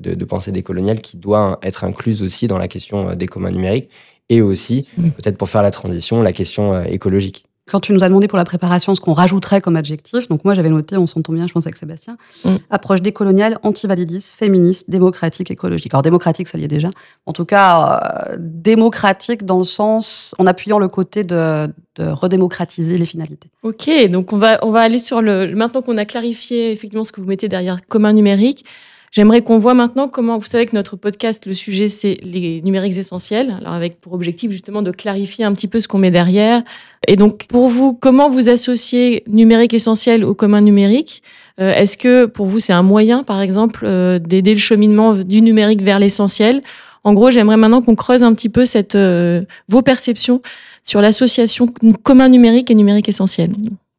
euh, 0.06 0.14
de, 0.14 0.24
pensée 0.24 0.50
décoloniale 0.50 1.02
qui 1.02 1.18
doit 1.18 1.58
être 1.62 1.84
incluse 1.84 2.22
aussi 2.22 2.46
dans 2.46 2.58
la 2.58 2.68
question 2.68 3.14
des 3.14 3.26
communs 3.26 3.50
numériques 3.50 3.90
et 4.30 4.40
aussi, 4.40 4.88
mmh. 4.96 5.10
peut-être 5.10 5.36
pour 5.36 5.50
faire 5.50 5.62
la 5.62 5.70
transition, 5.70 6.22
la 6.22 6.32
question 6.32 6.82
écologique. 6.84 7.44
Quand 7.68 7.80
tu 7.80 7.92
nous 7.92 8.04
as 8.04 8.08
demandé 8.08 8.28
pour 8.28 8.38
la 8.38 8.44
préparation 8.44 8.94
ce 8.94 9.00
qu'on 9.00 9.12
rajouterait 9.12 9.60
comme 9.60 9.74
adjectif, 9.74 10.28
donc 10.28 10.44
moi 10.44 10.54
j'avais 10.54 10.70
noté, 10.70 10.96
on 10.96 11.08
s'entend 11.08 11.32
bien, 11.32 11.48
je 11.48 11.52
pense 11.52 11.66
avec 11.66 11.76
Sébastien, 11.76 12.16
mm. 12.44 12.56
approche 12.70 13.02
décoloniale, 13.02 13.58
antivalidiste, 13.64 14.30
féministe, 14.30 14.88
démocratique, 14.88 15.50
écologique. 15.50 15.92
Alors 15.92 16.02
démocratique, 16.02 16.46
ça 16.46 16.58
y 16.58 16.64
est 16.64 16.68
déjà. 16.68 16.90
En 17.26 17.32
tout 17.32 17.44
cas, 17.44 18.28
euh, 18.30 18.36
démocratique 18.38 19.44
dans 19.44 19.58
le 19.58 19.64
sens, 19.64 20.32
en 20.38 20.46
appuyant 20.46 20.78
le 20.78 20.86
côté 20.86 21.24
de, 21.24 21.66
de, 21.96 22.06
redémocratiser 22.06 22.98
les 22.98 23.06
finalités. 23.06 23.50
Ok, 23.64 23.90
donc 24.10 24.32
on 24.32 24.38
va, 24.38 24.60
on 24.62 24.70
va 24.70 24.82
aller 24.82 25.00
sur 25.00 25.20
le. 25.20 25.52
Maintenant 25.56 25.82
qu'on 25.82 25.96
a 25.96 26.04
clarifié 26.04 26.70
effectivement 26.70 27.02
ce 27.02 27.10
que 27.10 27.20
vous 27.20 27.26
mettez 27.26 27.48
derrière 27.48 27.84
commun 27.88 28.12
numérique, 28.12 28.64
J'aimerais 29.12 29.42
qu'on 29.42 29.58
voit 29.58 29.74
maintenant 29.74 30.08
comment, 30.08 30.38
vous 30.38 30.46
savez 30.46 30.66
que 30.66 30.74
notre 30.74 30.96
podcast, 30.96 31.46
le 31.46 31.54
sujet, 31.54 31.88
c'est 31.88 32.18
les 32.22 32.60
numériques 32.62 32.98
essentiels, 32.98 33.56
alors 33.60 33.72
avec 33.72 34.00
pour 34.00 34.12
objectif 34.12 34.50
justement 34.50 34.82
de 34.82 34.90
clarifier 34.90 35.44
un 35.44 35.52
petit 35.52 35.68
peu 35.68 35.80
ce 35.80 35.88
qu'on 35.88 35.98
met 35.98 36.10
derrière. 36.10 36.62
Et 37.08 37.16
donc, 37.16 37.46
pour 37.46 37.68
vous, 37.68 37.94
comment 37.94 38.28
vous 38.28 38.48
associez 38.48 39.22
numérique 39.26 39.74
essentiel 39.74 40.24
au 40.24 40.34
commun 40.34 40.60
numérique? 40.60 41.22
Euh, 41.60 41.72
Est-ce 41.72 41.96
que 41.96 42.26
pour 42.26 42.46
vous, 42.46 42.60
c'est 42.60 42.72
un 42.72 42.82
moyen, 42.82 43.22
par 43.22 43.40
exemple, 43.40 43.84
euh, 43.86 44.18
d'aider 44.18 44.52
le 44.52 44.60
cheminement 44.60 45.14
du 45.14 45.40
numérique 45.40 45.82
vers 45.82 45.98
l'essentiel? 45.98 46.62
En 47.04 47.14
gros, 47.14 47.30
j'aimerais 47.30 47.56
maintenant 47.56 47.82
qu'on 47.82 47.94
creuse 47.94 48.22
un 48.22 48.34
petit 48.34 48.48
peu 48.48 48.64
cette, 48.64 48.96
euh, 48.96 49.42
vos 49.68 49.80
perceptions 49.80 50.42
sur 50.82 51.00
l'association 51.00 51.66
commun 52.02 52.28
numérique 52.28 52.70
et 52.70 52.74
numérique 52.74 53.08
essentiel. 53.08 53.50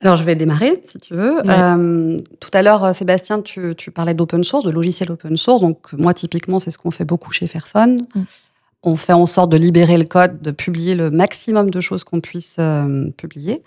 Alors, 0.01 0.15
je 0.15 0.23
vais 0.23 0.35
démarrer, 0.35 0.79
si 0.83 0.99
tu 0.99 1.15
veux. 1.15 1.41
Euh, 1.49 2.17
tout 2.39 2.51
à 2.53 2.61
l'heure, 2.61 2.93
Sébastien, 2.93 3.41
tu, 3.41 3.73
tu 3.75 3.89
parlais 3.89 4.13
d'open 4.13 4.43
source, 4.43 4.63
de 4.63 4.69
logiciels 4.69 5.11
open 5.11 5.37
source. 5.37 5.61
Donc, 5.61 5.91
moi, 5.93 6.13
typiquement, 6.13 6.59
c'est 6.59 6.69
ce 6.69 6.77
qu'on 6.77 6.91
fait 6.91 7.05
beaucoup 7.05 7.31
chez 7.31 7.47
Fairphone. 7.47 8.05
Mm. 8.13 8.21
On 8.83 8.95
fait 8.95 9.13
en 9.13 9.25
sorte 9.25 9.51
de 9.51 9.57
libérer 9.57 9.97
le 9.97 10.05
code, 10.05 10.39
de 10.41 10.51
publier 10.51 10.93
le 10.93 11.09
maximum 11.09 11.71
de 11.71 11.79
choses 11.81 12.03
qu'on 12.03 12.21
puisse 12.21 12.57
euh, 12.59 13.09
publier. 13.17 13.63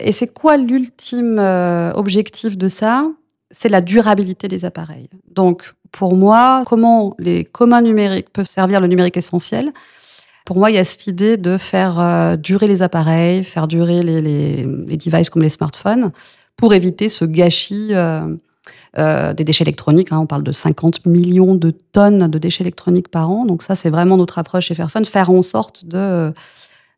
Et 0.00 0.10
c'est 0.10 0.26
quoi 0.26 0.56
l'ultime 0.56 1.38
euh, 1.38 1.92
objectif 1.92 2.58
de 2.58 2.66
ça? 2.66 3.06
C'est 3.52 3.68
la 3.68 3.80
durabilité 3.80 4.48
des 4.48 4.64
appareils. 4.64 5.08
Donc, 5.30 5.74
pour 5.92 6.16
moi, 6.16 6.64
comment 6.66 7.14
les 7.18 7.44
communs 7.44 7.82
numériques 7.82 8.30
peuvent 8.30 8.48
servir 8.48 8.80
le 8.80 8.88
numérique 8.88 9.16
essentiel? 9.16 9.72
Pour 10.44 10.56
moi, 10.56 10.70
il 10.70 10.74
y 10.74 10.78
a 10.78 10.84
cette 10.84 11.06
idée 11.06 11.36
de 11.36 11.56
faire 11.56 12.00
euh, 12.00 12.36
durer 12.36 12.66
les 12.66 12.82
appareils, 12.82 13.44
faire 13.44 13.68
durer 13.68 14.02
les, 14.02 14.64
devices 14.64 15.30
comme 15.30 15.42
les 15.42 15.48
smartphones, 15.48 16.10
pour 16.56 16.74
éviter 16.74 17.08
ce 17.08 17.24
gâchis 17.24 17.88
euh, 17.92 18.22
euh, 18.98 19.32
des 19.34 19.44
déchets 19.44 19.64
électroniques. 19.64 20.12
Hein. 20.12 20.18
On 20.18 20.26
parle 20.26 20.42
de 20.42 20.52
50 20.52 21.06
millions 21.06 21.54
de 21.54 21.70
tonnes 21.70 22.28
de 22.28 22.38
déchets 22.38 22.64
électroniques 22.64 23.08
par 23.08 23.30
an. 23.30 23.46
Donc 23.46 23.62
ça, 23.62 23.74
c'est 23.74 23.90
vraiment 23.90 24.16
notre 24.16 24.38
approche 24.38 24.66
chez 24.66 24.74
Fairphone, 24.74 25.04
faire 25.04 25.30
en 25.30 25.42
sorte 25.42 25.86
de 25.86 26.32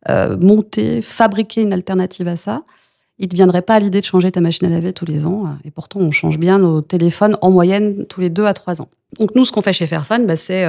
monter, 0.09 1.01
fabriquer 1.01 1.63
une 1.63 1.73
alternative 1.73 2.29
à 2.29 2.37
ça. 2.37 2.63
Il 3.19 3.27
ne 3.27 3.29
te 3.31 3.37
viendrait 3.37 3.63
pas 3.63 3.75
à 3.75 3.79
l'idée 3.79 4.01
de 4.01 4.05
changer 4.05 4.33
ta 4.33 4.41
machine 4.41 4.67
à 4.67 4.71
laver 4.71 4.93
tous 4.93 5.07
les 5.07 5.27
ans. 5.27 5.57
Et 5.65 5.71
pourtant, 5.71 6.01
on 6.01 6.11
change 6.11 6.39
bien 6.39 6.59
nos 6.59 6.81
téléphones 6.81 7.39
en 7.43 7.51
moyenne 7.51 8.05
tous 8.07 8.21
les 8.21 8.29
deux 8.29 8.45
à 8.45 8.53
trois 8.53 8.83
ans. 8.83 8.89
Donc 9.19 9.35
nous, 9.35 9.45
ce 9.45 9.53
qu'on 9.53 9.63
fait 9.63 9.73
chez 9.73 9.87
Fairphone, 9.87 10.27
bah, 10.27 10.37
c'est 10.37 10.67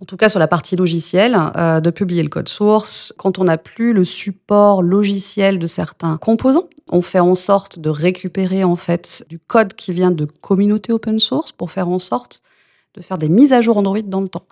en 0.00 0.04
tout 0.04 0.16
cas 0.16 0.28
sur 0.28 0.38
la 0.38 0.48
partie 0.48 0.76
logicielle, 0.76 1.36
euh, 1.56 1.80
de 1.80 1.90
publier 1.90 2.22
le 2.22 2.28
code 2.28 2.48
source. 2.48 3.14
Quand 3.16 3.38
on 3.38 3.44
n'a 3.44 3.58
plus 3.58 3.92
le 3.92 4.04
support 4.04 4.82
logiciel 4.82 5.58
de 5.58 5.66
certains 5.66 6.18
composants, 6.18 6.68
on 6.90 7.02
fait 7.02 7.20
en 7.20 7.34
sorte 7.34 7.78
de 7.78 7.90
récupérer 7.90 8.62
en 8.64 8.76
fait 8.76 9.24
du 9.28 9.38
code 9.38 9.74
qui 9.74 9.92
vient 9.92 10.10
de 10.10 10.24
communautés 10.24 10.92
open 10.92 11.18
source 11.18 11.52
pour 11.52 11.70
faire 11.70 11.88
en 11.88 11.98
sorte 11.98 12.42
de 12.94 13.02
faire 13.02 13.18
des 13.18 13.28
mises 13.28 13.52
à 13.52 13.60
jour 13.60 13.76
Android 13.76 14.00
dans 14.02 14.20
le 14.20 14.28
temps. 14.28 14.46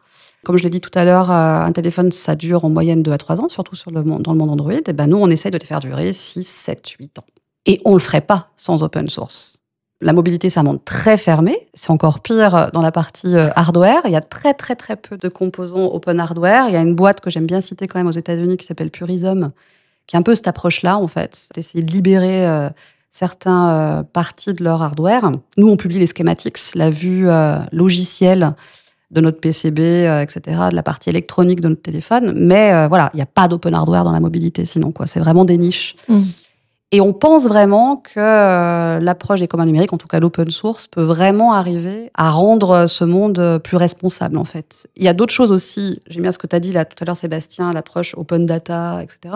Comme 0.45 0.59
je 0.59 0.63
l'ai 0.63 0.71
dit 0.71 0.81
tout 0.81 0.91
à 0.95 1.05
l'heure, 1.05 1.31
euh, 1.31 1.61
un 1.61 1.73
téléphone, 1.73 2.13
ça 2.13 2.35
dure 2.37 2.65
en 2.65 2.71
moyenne 2.71 3.03
2 3.03 3.13
à 3.13 3.19
3 3.19 3.41
ans, 3.41 3.49
surtout 3.49 3.77
sur 3.77 3.91
le, 3.91 4.03
dans 4.03 4.33
le 4.33 4.39
monde 4.39 4.51
Android. 4.51 4.73
Et 4.73 4.93
ben 4.93 5.07
nous, 5.07 5.17
on 5.17 5.31
essaye 5.31 5.51
de 5.51 5.59
les 5.59 5.65
faire 5.65 5.81
durer 5.81 6.13
6, 6.13 6.47
7, 6.47 6.87
8 7.01 7.19
ans. 7.19 7.25
Et 7.67 7.81
on 7.87 7.91
ne 7.91 7.95
le 7.95 8.01
ferait 8.01 8.21
pas 8.21 8.51
sans 8.57 8.83
open 8.83 9.09
source. 9.09 9.64
La 10.01 10.13
mobilité, 10.13 10.51
c'est 10.51 10.61
un 10.61 10.65
monde 10.65 10.85
très 10.85 11.17
fermé. 11.17 11.57
C'est 11.73 11.91
encore 11.91 12.21
pire 12.21 12.71
dans 12.73 12.83
la 12.83 12.93
partie 12.93 13.35
euh, 13.35 13.49
hardware. 13.55 14.03
Il 14.07 14.11
y 14.11 14.17
a 14.17 14.21
très, 14.21 14.53
très, 14.53 14.75
très 14.75 14.97
peu 14.97 15.17
de 15.17 15.29
composants 15.29 15.87
open 15.87 16.19
hardware. 16.19 16.69
Il 16.69 16.75
y 16.75 16.77
a 16.77 16.83
une 16.83 16.95
boîte 16.95 17.21
que 17.21 17.31
j'aime 17.31 17.47
bien 17.47 17.61
citer 17.61 17.87
quand 17.87 17.99
même 17.99 18.09
aux 18.09 18.13
États-Unis 18.13 18.57
qui 18.57 18.67
s'appelle 18.67 18.91
Purism, 18.91 19.53
qui 20.07 20.17
est 20.17 20.19
un 20.19 20.23
peu 20.23 20.35
cette 20.35 20.49
approche-là, 20.49 20.99
en 20.99 21.07
fait, 21.07 21.49
d'essayer 21.55 21.83
de 21.83 21.93
libérer 21.93 22.47
euh, 22.47 22.69
certains 23.13 23.71
euh, 23.71 24.03
parties 24.03 24.53
de 24.53 24.65
leur 24.65 24.83
hardware. 24.83 25.31
Nous, 25.57 25.69
on 25.69 25.77
publie 25.77 26.01
les 26.01 26.07
schematics, 26.07 26.75
la 26.75 26.91
vue 26.91 27.29
logicielle 27.73 28.55
de 29.13 29.21
notre 29.21 29.39
PCB, 29.39 29.79
etc., 30.23 30.41
de 30.71 30.75
la 30.75 30.83
partie 30.83 31.09
électronique 31.09 31.61
de 31.61 31.69
notre 31.69 31.83
téléphone. 31.83 32.33
Mais 32.37 32.89
voilà, 32.89 33.11
il 33.15 33.19
n'y 33.19 33.23
a 33.23 33.27
pas 33.27 33.47
d'open 33.47 33.73
hardware 33.73 34.03
dans 34.03 34.11
la 34.11 34.19
mobilité, 34.19 34.65
sinon, 34.65 34.91
quoi. 34.91 35.07
C'est 35.07 35.21
vraiment 35.21 35.45
des 35.45 35.57
niches. 35.57 35.95
Mmh. 36.09 36.23
Et 36.95 37.01
on 37.01 37.13
pense 37.13 37.49
vraiment 37.49 37.97
que 37.97 38.21
euh, 38.21 39.01
l'approche 39.01 39.41
des 39.41 39.49
communs 39.49 39.67
numériques, 39.67 39.93
en 39.93 39.99
tout 39.99 40.07
cas 40.07 40.21
l'open 40.21 40.49
source, 40.49 40.87
peut 40.87 41.03
vraiment 41.03 41.53
arriver 41.53 42.09
à 42.15 42.31
rendre 42.31 42.87
ce 42.87 43.03
monde 43.03 43.59
plus 43.65 43.77
responsable, 43.77 44.39
en 44.39 44.45
fait. 44.45 44.87
Il 44.95 45.03
y 45.03 45.09
a 45.09 45.13
d'autres 45.13 45.33
choses 45.33 45.51
aussi. 45.51 46.01
J'aime 46.07 46.23
bien 46.23 46.31
ce 46.31 46.39
que 46.39 46.47
tu 46.47 46.55
as 46.55 46.61
dit 46.61 46.73
là 46.73 46.85
tout 46.85 46.95
à 47.01 47.05
l'heure, 47.05 47.17
Sébastien, 47.17 47.73
l'approche 47.73 48.15
open 48.17 48.47
data, 48.47 49.03
etc. 49.03 49.35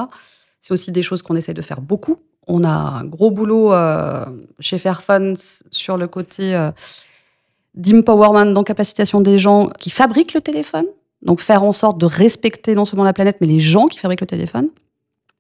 C'est 0.61 0.73
aussi 0.73 0.93
des 0.93 1.03
choses 1.03 1.21
qu'on 1.21 1.35
essaie 1.35 1.53
de 1.53 1.61
faire 1.61 1.81
beaucoup. 1.81 2.19
On 2.47 2.63
a 2.63 2.69
un 2.69 3.05
gros 3.05 3.33
boulot 3.33 3.73
euh, 3.73 4.25
chez 4.61 4.79
Fairphone 4.79 5.35
sur 5.73 5.97
le 5.97 6.07
côté 6.07 6.55
euh, 6.55 6.71
d'empowerment, 7.75 8.53
d'encapacitation 8.53 9.21
des 9.21 9.41
gens 9.41 9.69
qui 9.81 9.91
fabriquent 9.91 10.35
le 10.35 10.43
téléphone. 10.43 10.87
Donc 11.23 11.41
faire 11.41 11.65
en 11.65 11.73
sorte 11.73 11.99
de 11.99 12.07
respecter 12.07 12.77
non 12.77 12.85
seulement 12.85 13.03
la 13.03 13.13
planète, 13.13 13.39
mais 13.41 13.49
les 13.49 13.59
gens 13.59 13.89
qui 13.89 13.99
fabriquent 13.99 14.21
le 14.21 14.29
téléphone. 14.29 14.69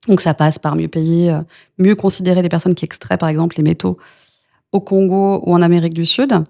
Donc 0.06 0.20
ça 0.20 0.34
passe 0.34 0.58
par 0.58 0.76
mieux 0.76 0.88
payer, 0.88 1.30
euh, 1.30 1.40
mieux 1.78 1.96
considérer 1.96 2.42
les 2.42 2.48
personnes 2.48 2.74
qui 2.74 2.84
extraient 2.84 3.18
par 3.18 3.28
exemple 3.28 3.56
les 3.56 3.62
métaux 3.62 3.98
au 4.72 4.80
Congo 4.80 5.42
ou 5.44 5.54
en 5.54 5.62
Amérique 5.62 5.94
du 5.94 6.04
Sud. 6.04 6.44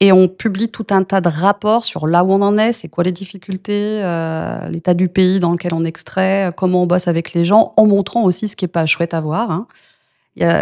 Et 0.00 0.10
on 0.10 0.26
publie 0.26 0.68
tout 0.68 0.86
un 0.90 1.04
tas 1.04 1.20
de 1.20 1.28
rapports 1.28 1.84
sur 1.84 2.06
là 2.06 2.24
où 2.24 2.32
on 2.32 2.42
en 2.42 2.58
est, 2.58 2.72
c'est 2.72 2.88
quoi 2.88 3.04
les 3.04 3.12
difficultés, 3.12 4.02
euh, 4.02 4.68
l'état 4.68 4.94
du 4.94 5.08
pays 5.08 5.38
dans 5.38 5.52
lequel 5.52 5.74
on 5.74 5.84
extrait, 5.84 6.48
euh, 6.48 6.50
comment 6.50 6.82
on 6.82 6.86
bosse 6.86 7.06
avec 7.06 7.34
les 7.34 7.44
gens, 7.44 7.72
en 7.76 7.86
montrant 7.86 8.24
aussi 8.24 8.48
ce 8.48 8.56
qui 8.56 8.64
est 8.64 8.68
pas 8.68 8.86
chouette 8.86 9.14
à 9.14 9.20
voir. 9.20 9.50
Hein. 9.50 9.66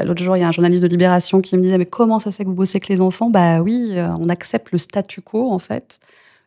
L'autre 0.04 0.22
jour, 0.22 0.36
il 0.36 0.40
y 0.40 0.42
a 0.42 0.48
un 0.48 0.52
journaliste 0.52 0.82
de 0.82 0.88
Libération 0.88 1.40
qui 1.40 1.56
me 1.56 1.62
disait 1.62 1.78
Mais 1.78 1.86
comment 1.86 2.18
ça 2.18 2.32
se 2.32 2.36
fait 2.36 2.44
que 2.44 2.48
vous 2.48 2.54
bossez 2.54 2.76
avec 2.76 2.88
les 2.88 3.00
enfants? 3.00 3.30
Bah 3.30 3.60
oui, 3.60 3.92
on 4.18 4.28
accepte 4.28 4.72
le 4.72 4.78
statu 4.78 5.22
quo, 5.22 5.52
en 5.52 5.60
fait, 5.60 6.00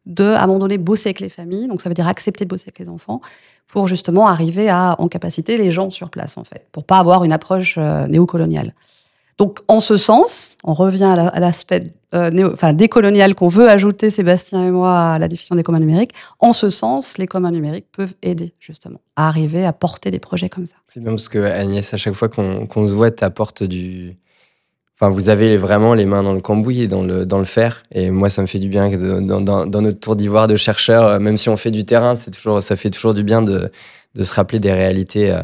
de, 0.05 0.59
donné, 0.59 0.77
bosser 0.77 1.09
avec 1.09 1.19
les 1.19 1.29
familles. 1.29 1.67
Donc 1.67 1.81
ça 1.81 1.89
veut 1.89 1.95
dire 1.95 2.07
accepter 2.07 2.45
de 2.45 2.49
bosser 2.49 2.65
avec 2.67 2.79
les 2.79 2.89
enfants 2.89 3.21
pour 3.67 3.87
justement 3.87 4.27
arriver 4.27 4.69
à 4.69 4.95
en 4.99 5.07
capaciter 5.07 5.57
les 5.57 5.71
gens 5.71 5.89
sur 5.89 6.09
place, 6.09 6.37
en 6.37 6.43
fait, 6.43 6.67
pour 6.71 6.83
pas 6.83 6.99
avoir 6.99 7.23
une 7.23 7.31
approche 7.31 7.75
euh, 7.77 8.07
néocoloniale. 8.07 8.73
Donc, 9.39 9.61
en 9.67 9.79
ce 9.79 9.97
sens, 9.97 10.57
on 10.63 10.73
revient 10.73 11.05
à 11.05 11.39
l'aspect 11.39 11.87
euh, 12.13 12.73
décolonial 12.73 13.33
qu'on 13.33 13.47
veut 13.47 13.67
ajouter, 13.67 14.11
Sébastien 14.11 14.63
et 14.67 14.69
moi, 14.69 15.13
à 15.13 15.19
la 15.19 15.27
définition 15.27 15.55
des 15.55 15.63
communs 15.63 15.79
numériques. 15.79 16.13
En 16.39 16.53
ce 16.53 16.69
sens, 16.69 17.17
les 17.17 17.25
communs 17.25 17.49
numériques 17.49 17.87
peuvent 17.91 18.13
aider, 18.21 18.53
justement, 18.59 18.99
à 19.15 19.27
arriver 19.27 19.65
à 19.65 19.73
porter 19.73 20.11
des 20.11 20.19
projets 20.19 20.49
comme 20.49 20.67
ça. 20.67 20.75
C'est 20.87 20.99
bien 20.99 21.13
parce 21.13 21.29
que, 21.29 21.39
Agnès, 21.39 21.91
à 21.91 21.97
chaque 21.97 22.13
fois 22.13 22.29
qu'on 22.29 22.85
se 22.85 22.93
voit, 22.93 23.09
tu 23.09 23.23
apportes 23.23 23.63
du, 23.63 24.15
Vous 25.09 25.29
avez 25.29 25.57
vraiment 25.57 25.93
les 25.93 26.05
mains 26.05 26.23
dans 26.23 26.33
le 26.33 26.41
cambouis 26.41 26.81
et 26.81 26.87
dans 26.87 27.03
le, 27.03 27.25
dans 27.25 27.39
le 27.39 27.45
fer. 27.45 27.83
Et 27.91 28.11
moi, 28.11 28.29
ça 28.29 28.41
me 28.41 28.47
fait 28.47 28.59
du 28.59 28.67
bien 28.67 28.89
dans, 28.89 29.41
dans, 29.41 29.81
notre 29.81 29.99
tour 29.99 30.15
d'ivoire 30.15 30.47
de 30.47 30.55
chercheurs, 30.55 31.05
euh, 31.05 31.19
même 31.19 31.37
si 31.37 31.49
on 31.49 31.57
fait 31.57 31.71
du 31.71 31.85
terrain, 31.85 32.15
c'est 32.15 32.31
toujours, 32.31 32.61
ça 32.61 32.75
fait 32.75 32.89
toujours 32.89 33.13
du 33.13 33.23
bien 33.23 33.41
de, 33.41 33.71
de 34.15 34.23
se 34.23 34.33
rappeler 34.33 34.59
des 34.59 34.73
réalités 34.73 35.31
euh, 35.31 35.41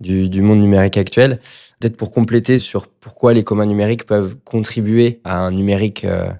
du, 0.00 0.28
du, 0.28 0.42
monde 0.42 0.60
numérique 0.60 0.96
actuel. 0.96 1.40
Peut-être 1.78 1.96
pour 1.96 2.10
compléter 2.10 2.58
sur 2.58 2.86
pourquoi 2.86 3.32
les 3.32 3.44
communs 3.44 3.66
numériques 3.66 4.06
peuvent 4.06 4.36
contribuer 4.44 5.20
à 5.24 5.38
un 5.38 5.50
numérique 5.50 6.04
euh, 6.04 6.30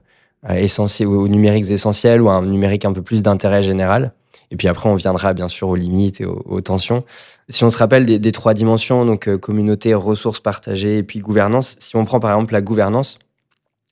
essentiel, 0.48 1.08
aux 1.08 1.28
numériques 1.28 1.70
essentiels 1.70 2.22
ou 2.22 2.28
à 2.28 2.34
un 2.34 2.46
numérique 2.46 2.84
un 2.84 2.92
peu 2.92 3.02
plus 3.02 3.22
d'intérêt 3.22 3.62
général. 3.62 4.12
Et 4.50 4.56
puis 4.56 4.68
après, 4.68 4.88
on 4.88 4.94
viendra 4.94 5.32
bien 5.32 5.48
sûr 5.48 5.68
aux 5.68 5.76
limites 5.76 6.20
et 6.20 6.24
aux, 6.24 6.60
tensions. 6.60 7.04
Si 7.48 7.62
on 7.64 7.70
se 7.70 7.78
rappelle 7.78 8.04
des, 8.04 8.32
trois 8.32 8.52
dimensions, 8.54 9.04
donc 9.04 9.28
euh, 9.28 9.38
communauté, 9.38 9.94
ressources 9.94 10.40
partagées 10.40 10.98
et 10.98 11.02
puis 11.02 11.20
gouvernance, 11.20 11.76
si 11.78 11.96
on 11.96 12.04
prend 12.04 12.18
par 12.18 12.32
exemple 12.32 12.52
la 12.52 12.60
gouvernance, 12.60 13.18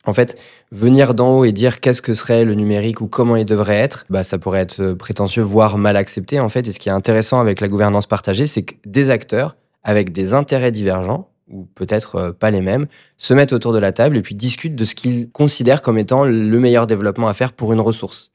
en 0.05 0.13
fait, 0.13 0.39
venir 0.73 1.15
d'en 1.15 1.39
haut 1.39 1.45
et 1.45 1.53
dire 1.53 1.81
qu'est-ce 1.81 2.03
que 2.03 2.15
serait 2.15 2.45
le 2.45 2.55
numérique 2.55 3.01
ou 3.01 3.09
comment 3.09 3.37
il 3.37 3.45
devrait 3.45 3.77
être, 3.77 4.05
bah, 4.11 4.25
ça 4.25 4.39
pourrait 4.39 4.61
être 4.61 4.81
euh, 4.81 4.95
prétentieux, 4.95 5.43
voire 5.43 5.79
mal 5.79 5.97
accepté 5.97 6.41
en 6.41 6.49
fait. 6.49 6.67
Et 6.67 6.73
ce 6.73 6.79
qui 6.81 6.89
est 6.89 6.93
intéressant 6.93 7.41
avec 7.41 7.61
la 7.61 7.69
gouvernance 7.69 8.07
partagée, 8.07 8.47
c'est 8.47 8.63
que 8.63 8.75
des 8.85 9.11
acteurs 9.11 9.57
avec 9.85 10.13
des 10.13 10.35
intérêts 10.35 10.73
divergents, 10.73 11.29
ou 11.51 11.67
peut-être 11.75 12.17
euh, 12.17 12.33
pas 12.33 12.51
les 12.51 12.61
mêmes, 12.61 12.87
se 13.17 13.33
mettent 13.33 13.53
autour 13.53 13.73
de 13.73 13.79
la 13.79 13.93
table 13.93 14.17
et 14.17 14.23
puis 14.23 14.35
discutent 14.35 14.77
de 14.77 14.85
ce 14.85 14.95
qu'ils 14.95 15.31
considèrent 15.31 15.83
comme 15.83 15.99
étant 15.99 16.25
le 16.25 16.59
meilleur 16.59 16.87
développement 16.87 17.29
à 17.29 17.35
faire 17.35 17.53
pour 17.53 17.73
une 17.73 17.81
ressource. 17.81 18.33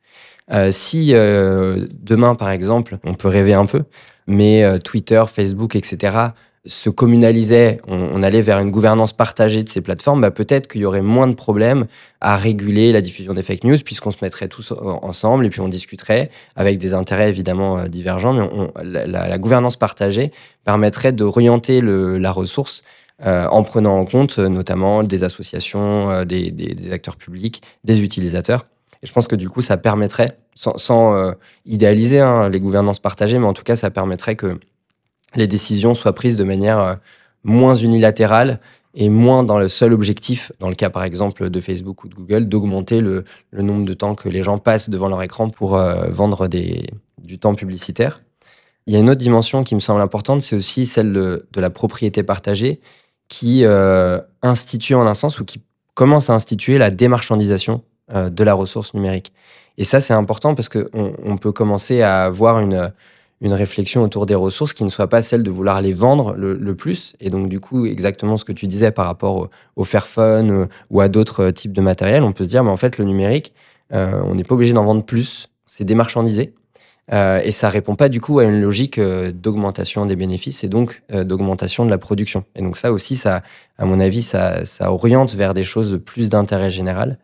Euh, 0.52 0.72
si 0.72 1.14
euh, 1.14 1.88
demain, 2.02 2.36
par 2.36 2.50
exemple, 2.50 2.98
on 3.04 3.14
peut 3.14 3.28
rêver 3.28 3.54
un 3.54 3.66
peu, 3.66 3.84
mais 4.28 4.64
euh, 4.64 4.78
Twitter, 4.78 5.24
Facebook, 5.28 5.76
etc., 5.76 6.18
se 6.66 6.90
communalisaient, 6.90 7.82
on, 7.90 8.24
allait 8.24 8.40
vers 8.40 8.58
une 8.60 8.72
gouvernance 8.72 9.12
partagée 9.12 9.64
de 9.64 9.70
ces 9.70 9.82
plateformes, 9.82 10.22
bah, 10.22 10.32
peut-être 10.32 10.70
qu'il 10.70 10.80
y 10.80 10.86
aurait 10.86 11.02
moins 11.02 11.28
de 11.28 11.34
problèmes 11.34 11.88
à 12.22 12.38
réguler 12.38 12.94
la 12.94 13.02
diffusion 13.02 13.34
des 13.34 13.42
fake 13.42 13.66
news, 13.66 13.78
puisqu'on 13.84 14.12
se 14.12 14.20
mettrait 14.22 14.48
tous 14.48 14.72
ensemble 14.80 15.46
et 15.46 15.50
puis 15.50 15.60
on 15.60 15.68
discuterait 15.68 16.30
avec 16.56 16.78
des 16.78 16.94
intérêts 16.94 17.28
évidemment 17.28 17.84
divergents, 17.90 18.32
mais 18.32 18.48
la, 18.82 19.38
gouvernance 19.40 19.76
partagée 19.76 20.32
permettrait 20.64 21.12
d'orienter 21.12 21.82
la 21.82 22.32
ressource 22.32 22.84
en 23.22 23.64
prenant 23.64 24.00
en 24.00 24.06
compte 24.06 24.40
notamment 24.40 25.04
des 25.04 25.26
associations, 25.26 26.24
des 26.24 26.94
acteurs 26.94 27.18
publics, 27.18 27.62
des 27.84 28.02
utilisateurs. 28.02 28.68
Et 29.04 29.06
je 29.06 29.12
pense 29.12 29.28
que 29.28 29.36
du 29.36 29.50
coup, 29.50 29.62
ça 29.62 29.76
permettrait, 29.76 30.40
sans, 30.56 31.14
euh, 31.14 31.34
idéaliser 31.66 32.22
hein, 32.22 32.48
les 32.48 32.62
gouvernances 32.62 33.00
partagées, 33.00 33.38
mais 33.38 33.46
en 33.46 33.54
tout 33.54 33.64
cas, 33.64 33.76
ça 33.76 33.92
permettrait 33.92 34.38
que 34.38 34.58
les 35.36 35.46
décisions 35.46 35.94
soient 35.94 36.16
prises 36.16 36.38
de 36.38 36.46
manière 36.46 36.80
euh, 36.80 36.96
moins 37.44 37.76
unilatérale 37.76 38.62
et 38.96 39.10
moins 39.10 39.44
dans 39.44 39.58
le 39.58 39.68
seul 39.68 39.92
objectif, 39.92 40.54
dans 40.60 40.70
le 40.70 40.76
cas 40.76 40.90
par 40.90 41.04
exemple 41.04 41.50
de 41.50 41.60
Facebook 41.60 42.04
ou 42.04 42.08
de 42.08 42.16
Google, 42.16 42.46
d'augmenter 42.46 43.02
le, 43.02 43.26
nombre 43.52 43.86
de 43.86 43.94
temps 43.94 44.16
que 44.16 44.30
les 44.30 44.42
gens 44.42 44.58
passent 44.58 44.90
devant 44.90 45.10
leur 45.10 45.22
écran 45.22 45.50
pour 45.50 45.76
euh, 45.76 46.06
vendre 46.08 46.48
du 46.48 47.40
temps 47.40 47.56
publicitaire. 47.56 48.22
Il 48.86 48.94
y 48.94 48.96
a 48.96 49.00
une 49.00 49.10
autre 49.10 49.20
dimension 49.20 49.64
qui 49.64 49.76
me 49.76 49.80
semble 49.80 50.02
importante, 50.02 50.42
c'est 50.42 50.56
aussi 50.56 50.86
celle 50.86 51.12
de, 51.12 51.46
la 51.56 51.70
propriété 51.70 52.22
partagée 52.24 52.80
qui 53.30 53.66
institue 54.44 54.94
en 54.94 55.08
un 55.08 55.16
sens 55.16 55.40
ou 55.40 55.46
qui 55.46 55.64
commence 55.96 56.30
à 56.30 56.36
instituer 56.36 56.78
la 56.78 56.92
démarchandisation 56.92 57.82
euh, 58.12 58.30
de 58.30 58.44
la 58.44 58.54
ressource 58.54 58.94
numérique. 58.94 59.32
Et 59.78 59.86
ça, 59.86 60.02
c'est 60.02 60.14
important 60.14 60.56
parce 60.56 60.68
qu'on 60.68 61.14
on 61.24 61.38
peut 61.38 61.54
commencer 61.54 62.02
à 62.02 62.26
avoir 62.26 62.60
une, 62.60 62.92
une 63.40 63.54
réflexion 63.54 64.04
autour 64.04 64.26
des 64.26 64.36
ressources 64.36 64.74
qui 64.74 64.84
ne 64.84 64.90
soit 64.90 65.08
pas 65.08 65.22
celle 65.22 65.42
de 65.42 65.50
vouloir 65.50 65.82
les 65.82 65.94
vendre 65.94 66.34
le, 66.36 66.76
plus. 66.76 67.16
Et 67.22 67.30
donc, 67.30 67.48
du 67.48 67.62
coup, 67.62 67.86
exactement 67.86 68.36
ce 68.36 68.44
que 68.44 68.52
tu 68.52 68.68
disais 68.68 68.92
par 68.92 69.06
rapport 69.06 69.48
au, 69.78 69.84
Fairphone 69.86 70.52
euh, 70.52 70.66
ou 70.90 71.00
à 71.00 71.08
d'autres 71.08 71.50
types 71.52 71.72
de 71.72 71.80
matériel, 71.80 72.24
on 72.24 72.34
peut 72.34 72.44
se 72.44 72.50
dire, 72.50 72.62
mais 72.66 72.72
en 72.72 72.78
fait, 72.78 72.98
le 72.98 73.06
numérique, 73.06 73.54
euh, 73.94 74.22
on 74.26 74.36
n'est 74.36 74.44
pas 74.44 74.56
obligé 74.56 74.74
d'en 74.74 74.84
vendre 74.84 75.06
plus. 75.06 75.48
C'est 75.66 75.86
démarchandisé. 75.86 76.54
et 77.10 77.52
ça 77.54 77.70
répond 77.70 77.96
pas 77.96 78.10
du 78.10 78.20
coup 78.20 78.40
à 78.40 78.44
une 78.44 78.60
logique 78.60 79.00
d'augmentation 79.00 80.06
des 80.06 80.18
bénéfices 80.18 80.66
et 80.66 80.68
donc 80.68 81.04
d'augmentation 81.10 81.86
de 81.86 81.90
la 81.90 81.98
production. 81.98 82.44
Et 82.56 82.62
donc 82.62 82.76
ça 82.76 82.92
aussi, 82.92 83.16
ça, 83.16 83.44
à 83.78 83.86
mon 83.86 84.02
avis, 84.02 84.24
ça, 84.24 84.66
ça 84.66 84.92
oriente 84.92 85.34
vers 85.36 85.54
des 85.54 85.64
choses 85.64 86.02
plus 86.06 86.30
d'intérêt 86.30 86.70
général. 86.70 87.18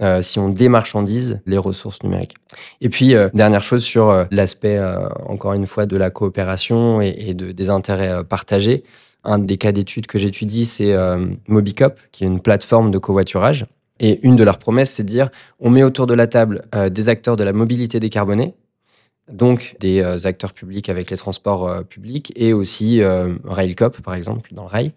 Euh, 0.00 0.22
si 0.22 0.38
on 0.38 0.48
démarchandise 0.48 1.40
les 1.44 1.58
ressources 1.58 2.02
numériques. 2.02 2.36
Et 2.80 2.88
puis, 2.88 3.14
euh, 3.14 3.28
dernière 3.34 3.62
chose 3.62 3.84
sur 3.84 4.08
euh, 4.08 4.24
l'aspect, 4.30 4.80
encore 5.26 5.52
une 5.52 5.66
fois, 5.66 5.84
de 5.84 5.98
la 5.98 6.08
coopération 6.08 7.02
et, 7.02 7.34
de, 7.34 7.52
des 7.52 7.68
intérêts 7.68 8.24
partagés. 8.24 8.84
Un 9.22 9.38
des 9.38 9.58
cas 9.58 9.70
d'études 9.70 10.06
que 10.06 10.18
j'étudie, 10.18 10.64
c'est 10.64 10.96
Mobicop, 11.46 12.00
qui 12.10 12.24
est 12.24 12.26
une 12.26 12.40
plateforme 12.40 12.90
de 12.90 12.98
covoiturage. 12.98 13.66
Et 14.00 14.18
une 14.26 14.34
de 14.34 14.42
leurs 14.42 14.58
promesses, 14.58 14.90
c'est 14.90 15.04
de 15.04 15.08
dire, 15.08 15.28
on 15.60 15.70
met 15.70 15.84
autour 15.84 16.06
de 16.06 16.14
la 16.14 16.26
table 16.26 16.62
des 16.90 17.08
acteurs 17.08 17.36
de 17.36 17.44
la 17.44 17.52
mobilité 17.52 18.00
décarbonée, 18.00 18.54
donc 19.30 19.76
des 19.78 20.02
acteurs 20.26 20.54
publics 20.54 20.88
avec 20.88 21.08
les 21.10 21.16
transports 21.16 21.84
publics, 21.84 22.32
et 22.34 22.52
aussi 22.52 23.00
Railcop, 23.44 24.00
par 24.00 24.14
exemple, 24.14 24.52
dans 24.54 24.62
le 24.62 24.68
rail. 24.68 24.92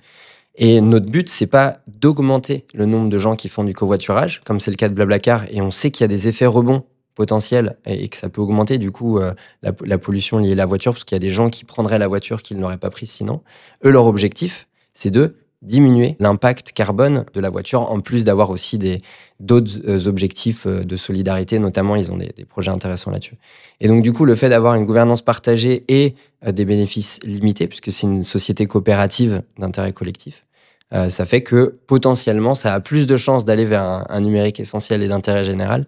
Et 0.58 0.80
notre 0.82 1.08
but, 1.08 1.30
c'est 1.30 1.48
pas 1.48 1.80
d'augmenter 1.88 2.66
le 2.74 2.86
nombre 2.86 3.10
de 3.10 3.18
gens 3.18 3.36
qui 3.36 3.50
font 3.50 3.64
du 3.64 3.74
covoiturage, 3.74 4.42
comme 4.46 4.60
c'est 4.60 4.72
le 4.72 4.78
cas 4.78 4.90
de 4.90 4.94
Blablacar, 4.94 5.46
et 5.52 5.62
on 5.62 5.72
sait 5.72 5.92
qu'il 5.92 6.04
y 6.04 6.06
a 6.06 6.08
des 6.08 6.28
effets 6.28 6.46
rebonds 6.46 6.84
potentiel 7.16 7.78
et, 7.86 8.08
que 8.10 8.18
ça 8.18 8.30
peut 8.30 8.42
augmenter 8.42 8.78
du 8.78 8.92
coup 8.92 9.20
euh, 9.20 9.34
la, 9.64 9.98
pollution 9.98 10.38
liée 10.38 10.52
à 10.52 10.56
la 10.56 10.66
voiture, 10.66 10.94
parce 10.94 11.06
qu'il 11.06 11.16
y 11.16 11.18
a 11.18 11.20
des 11.20 11.32
gens 11.32 11.50
qui 11.50 11.66
prendraient 11.66 11.98
la 11.98 12.08
voiture 12.08 12.44
qu'ils 12.44 12.60
n'auraient 12.60 12.78
pas 12.78 12.90
prise 12.90 13.10
sinon. 13.10 13.42
Eux, 13.84 13.90
leur 13.90 14.06
objectif, 14.06 14.68
c'est 14.94 15.12
de 15.12 15.36
diminuer 15.62 16.16
l'impact 16.20 16.74
carbone 16.74 17.26
de 17.34 17.42
la 17.42 17.50
voiture, 17.50 17.90
en 17.90 18.02
plus 18.02 18.24
d'avoir 18.24 18.52
aussi 18.52 18.78
des 18.78 19.00
d'autres 19.40 19.80
euh, 19.88 20.08
objectifs 20.08 20.68
euh, 20.68 20.84
de 20.84 20.96
solidarité, 20.96 21.58
notamment 21.58 21.96
ils 21.96 22.12
ont 22.12 22.18
des, 22.18 22.32
projets 22.48 22.72
intéressants 22.72 23.12
là-dessus. 23.12 23.36
Et 23.80 23.88
donc 23.88 24.04
du 24.04 24.14
coup, 24.14 24.26
le 24.26 24.36
fait 24.36 24.50
d'avoir 24.50 24.76
une 24.76 24.86
gouvernance 24.86 25.22
partagée 25.22 25.84
et 25.88 26.16
des 26.46 26.66
bénéfices 26.66 27.20
limités, 27.24 27.68
puisque 27.68 27.92
c'est 27.92 28.06
une 28.06 28.24
société 28.24 28.68
coopérative 28.68 29.42
d'intérêt 29.58 29.94
collectif, 29.94 30.45
ça 30.92 31.26
fait 31.26 31.44
que 31.44 31.78
potentiellement, 31.88 32.54
ça 32.54 32.74
a 32.74 32.80
plus 32.80 33.06
de 33.08 33.18
chances 33.18 33.44
d'aller 33.44 33.66
vers 33.66 34.06
un 34.10 34.22
numérique 34.22 34.60
essentiel 34.60 35.04
et 35.04 35.08
d'intérêt 35.08 35.44
général 35.44 35.86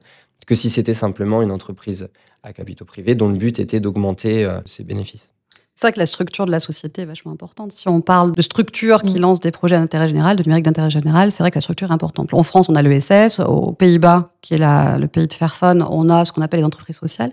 que 0.47 0.55
si 0.55 0.71
c'était 0.71 0.95
simplement 0.95 1.43
une 1.43 1.51
entreprise 1.51 2.09
à 2.41 2.53
capitaux 2.53 2.85
privés 2.85 3.13
dont 3.13 3.27
le 3.27 3.37
but 3.37 3.59
était 3.59 3.79
d'augmenter 3.79 4.45
euh, 4.45 4.59
ses 4.65 4.83
bénéfices. 4.83 5.33
C'est 5.75 5.85
vrai 5.87 5.93
que 5.93 5.99
la 5.99 6.07
structure 6.07 6.47
de 6.47 6.51
la 6.51 6.59
société 6.59 7.03
est 7.03 7.05
vachement 7.05 7.31
importante. 7.31 7.71
Si 7.71 7.87
on 7.87 8.01
parle 8.01 8.31
de 8.31 8.41
structures 8.41 9.03
qui 9.03 9.15
mm. 9.15 9.21
lancent 9.21 9.39
des 9.41 9.51
projets 9.51 9.75
d'intérêt 9.75 10.07
général, 10.07 10.35
de 10.35 10.41
numérique 10.41 10.65
d'intérêt 10.65 10.89
général, 10.89 11.31
c'est 11.31 11.43
vrai 11.43 11.51
que 11.51 11.57
la 11.57 11.61
structure 11.61 11.91
est 11.91 11.93
importante. 11.93 12.33
En 12.33 12.41
France, 12.41 12.67
on 12.69 12.75
a 12.75 12.81
l'ESS. 12.81 13.41
Aux 13.41 13.73
Pays-Bas, 13.73 14.31
qui 14.41 14.55
est 14.55 14.57
le 14.57 15.05
pays 15.05 15.27
de 15.27 15.33
Fairphone, 15.33 15.85
on 15.87 16.09
a 16.09 16.25
ce 16.25 16.31
qu'on 16.31 16.41
appelle 16.41 16.61
les 16.61 16.65
entreprises 16.65 16.97
sociales. 16.97 17.31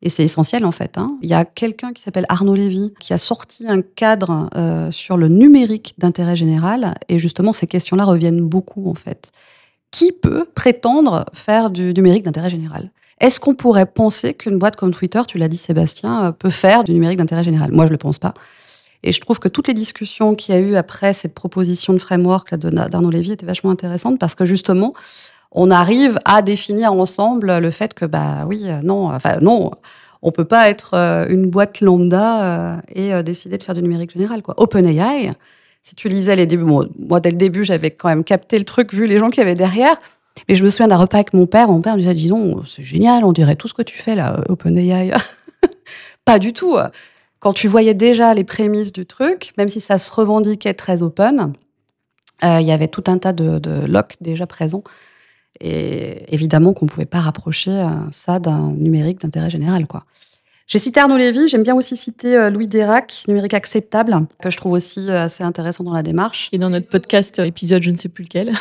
Et 0.00 0.10
c'est 0.10 0.24
essentiel 0.24 0.64
en 0.64 0.70
fait. 0.70 0.96
Hein. 0.96 1.18
Il 1.22 1.28
y 1.28 1.34
a 1.34 1.44
quelqu'un 1.44 1.92
qui 1.92 2.02
s'appelle 2.02 2.26
Arnaud 2.28 2.54
Lévy 2.54 2.94
qui 3.00 3.12
a 3.12 3.18
sorti 3.18 3.66
un 3.66 3.82
cadre 3.82 4.48
euh, 4.54 4.90
sur 4.90 5.16
le 5.16 5.28
numérique 5.28 5.94
d'intérêt 5.98 6.36
général. 6.36 6.94
Et 7.08 7.18
justement, 7.18 7.52
ces 7.52 7.66
questions-là 7.66 8.04
reviennent 8.04 8.42
beaucoup 8.42 8.88
en 8.88 8.94
fait 8.94 9.32
qui 9.90 10.12
peut 10.12 10.46
prétendre 10.54 11.24
faire 11.32 11.70
du 11.70 11.92
numérique 11.94 12.24
d'intérêt 12.24 12.50
général? 12.50 12.90
Est-ce 13.20 13.40
qu'on 13.40 13.54
pourrait 13.54 13.86
penser 13.86 14.34
qu'une 14.34 14.58
boîte 14.58 14.76
comme 14.76 14.94
Twitter, 14.94 15.22
tu 15.26 15.38
l'as 15.38 15.48
dit 15.48 15.56
Sébastien, 15.56 16.26
euh, 16.26 16.32
peut 16.32 16.50
faire 16.50 16.84
du 16.84 16.92
numérique 16.92 17.18
d'intérêt 17.18 17.44
général? 17.44 17.72
Moi, 17.72 17.86
je 17.86 17.90
ne 17.90 17.94
le 17.94 17.98
pense 17.98 18.18
pas. 18.18 18.34
Et 19.02 19.12
je 19.12 19.20
trouve 19.20 19.38
que 19.38 19.48
toutes 19.48 19.68
les 19.68 19.74
discussions 19.74 20.34
qu'il 20.34 20.54
y 20.54 20.58
a 20.58 20.60
eu 20.60 20.74
après 20.74 21.12
cette 21.12 21.34
proposition 21.34 21.92
de 21.92 21.98
framework 21.98 22.54
d'Arnaud 22.54 23.10
Lévy 23.10 23.32
étaient 23.32 23.46
vachement 23.46 23.70
intéressantes 23.70 24.18
parce 24.18 24.34
que 24.34 24.44
justement, 24.44 24.92
on 25.52 25.70
arrive 25.70 26.18
à 26.24 26.42
définir 26.42 26.92
ensemble 26.92 27.58
le 27.58 27.70
fait 27.70 27.94
que, 27.94 28.04
bah 28.04 28.44
oui, 28.46 28.64
euh, 28.66 28.80
non, 28.82 29.06
enfin 29.08 29.38
non, 29.40 29.70
on 30.22 30.30
peut 30.30 30.44
pas 30.44 30.68
être 30.68 30.94
euh, 30.94 31.26
une 31.28 31.46
boîte 31.46 31.80
lambda 31.80 32.82
et 32.94 33.22
décider 33.22 33.58
de 33.58 33.62
faire 33.62 33.74
du 33.74 33.82
numérique 33.82 34.12
général. 34.12 34.42
Quoi. 34.42 34.54
OpenAI, 34.58 35.32
si 35.82 35.94
tu 35.94 36.08
lisais 36.08 36.36
les 36.36 36.46
débuts, 36.46 36.64
moi 36.98 37.20
dès 37.20 37.30
le 37.30 37.36
début, 37.36 37.64
j'avais 37.64 37.90
quand 37.90 38.08
même 38.08 38.24
capté 38.24 38.58
le 38.58 38.64
truc 38.64 38.92
vu 38.92 39.06
les 39.06 39.18
gens 39.18 39.30
qui 39.30 39.40
avaient 39.40 39.54
derrière. 39.54 39.96
Mais 40.48 40.54
je 40.54 40.62
me 40.62 40.68
souviens 40.68 40.88
d'un 40.88 40.96
repas 40.96 41.16
avec 41.16 41.34
mon 41.34 41.46
père. 41.46 41.68
Mon 41.68 41.80
père 41.80 41.94
me 41.94 42.00
disait, 42.00 42.14
dis 42.14 42.28
non, 42.28 42.62
c'est 42.64 42.84
génial, 42.84 43.24
on 43.24 43.32
dirait 43.32 43.56
tout 43.56 43.66
ce 43.66 43.74
que 43.74 43.82
tu 43.82 43.96
fais 43.96 44.14
là, 44.14 44.40
OpenAI. 44.48 45.12
pas 46.24 46.38
du 46.38 46.52
tout. 46.52 46.76
Quand 47.40 47.52
tu 47.52 47.68
voyais 47.68 47.94
déjà 47.94 48.34
les 48.34 48.44
prémices 48.44 48.92
du 48.92 49.06
truc, 49.06 49.52
même 49.56 49.68
si 49.68 49.80
ça 49.80 49.98
se 49.98 50.10
revendiquait 50.10 50.74
très 50.74 51.02
open, 51.02 51.52
euh, 52.44 52.60
il 52.60 52.66
y 52.66 52.72
avait 52.72 52.88
tout 52.88 53.04
un 53.06 53.18
tas 53.18 53.32
de, 53.32 53.58
de 53.58 53.86
locks 53.86 54.16
déjà 54.20 54.46
présents. 54.46 54.82
Et 55.60 56.22
évidemment 56.32 56.72
qu'on 56.72 56.84
ne 56.84 56.90
pouvait 56.90 57.06
pas 57.06 57.20
rapprocher 57.20 57.70
euh, 57.70 57.88
ça 58.12 58.38
d'un 58.38 58.70
numérique 58.72 59.20
d'intérêt 59.20 59.50
général. 59.50 59.86
quoi. 59.86 60.04
J'ai 60.66 60.78
cité 60.78 61.00
Arnaud 61.00 61.16
Lévy, 61.16 61.48
j'aime 61.48 61.62
bien 61.62 61.74
aussi 61.74 61.96
citer 61.96 62.36
euh, 62.36 62.50
Louis 62.50 62.66
Dérac, 62.66 63.24
Numérique 63.26 63.54
acceptable, 63.54 64.14
que 64.40 64.50
je 64.50 64.56
trouve 64.56 64.72
aussi 64.72 65.08
euh, 65.08 65.24
assez 65.24 65.42
intéressant 65.42 65.82
dans 65.82 65.94
la 65.94 66.02
démarche. 66.02 66.48
Et 66.52 66.58
dans 66.58 66.70
notre 66.70 66.88
podcast 66.88 67.38
épisode, 67.40 67.82
je 67.82 67.90
ne 67.90 67.96
sais 67.96 68.08
plus 68.08 68.24
lequel. 68.24 68.52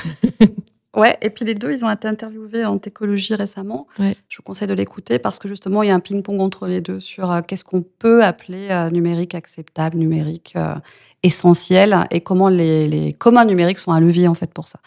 ouais, 0.95 1.17
et 1.21 1.29
puis 1.29 1.45
les 1.45 1.53
deux, 1.53 1.71
ils 1.71 1.85
ont 1.85 1.91
été 1.91 2.07
interviewés 2.07 2.65
en 2.65 2.77
écologie 2.77 3.35
récemment. 3.35 3.87
Je 3.99 4.37
vous 4.37 4.43
conseille 4.43 4.67
de 4.67 4.73
l'écouter 4.73 5.19
parce 5.19 5.37
que 5.37 5.47
justement, 5.47 5.83
il 5.83 5.89
y 5.89 5.91
a 5.91 5.95
un 5.95 5.99
ping-pong 5.99 6.39
entre 6.39 6.65
les 6.65 6.81
deux 6.81 6.99
sur 6.99 7.41
qu'est-ce 7.45 7.63
qu'on 7.63 7.83
peut 7.83 8.23
appeler 8.23 8.69
numérique 8.91 9.35
acceptable, 9.35 9.97
numérique 9.97 10.55
essentiel 11.23 12.05
et 12.09 12.21
comment 12.21 12.47
les, 12.47 12.87
les 12.87 13.11
communs 13.11 13.45
numériques 13.45 13.79
sont 13.79 13.91
un 13.91 13.99
levier 13.99 14.27
en 14.27 14.33
fait 14.33 14.51
pour 14.53 14.67
ça. 14.67 14.79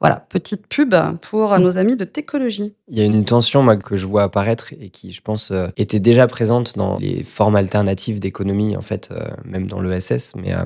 Voilà, 0.00 0.24
petite 0.30 0.66
pub 0.66 0.94
pour 1.20 1.58
nos 1.58 1.76
amis 1.76 1.94
de 1.94 2.04
Técologie. 2.04 2.72
Il 2.88 2.96
y 2.96 3.02
a 3.02 3.04
une 3.04 3.26
tension 3.26 3.62
moi, 3.62 3.76
que 3.76 3.98
je 3.98 4.06
vois 4.06 4.22
apparaître 4.22 4.72
et 4.80 4.88
qui, 4.88 5.12
je 5.12 5.20
pense, 5.20 5.50
euh, 5.50 5.66
était 5.76 6.00
déjà 6.00 6.26
présente 6.26 6.74
dans 6.78 6.96
les 6.98 7.22
formes 7.22 7.54
alternatives 7.54 8.18
d'économie, 8.18 8.78
en 8.78 8.80
fait, 8.80 9.10
euh, 9.12 9.28
même 9.44 9.66
dans 9.66 9.78
l'ESS. 9.78 10.36
Mais 10.36 10.54
euh, 10.54 10.64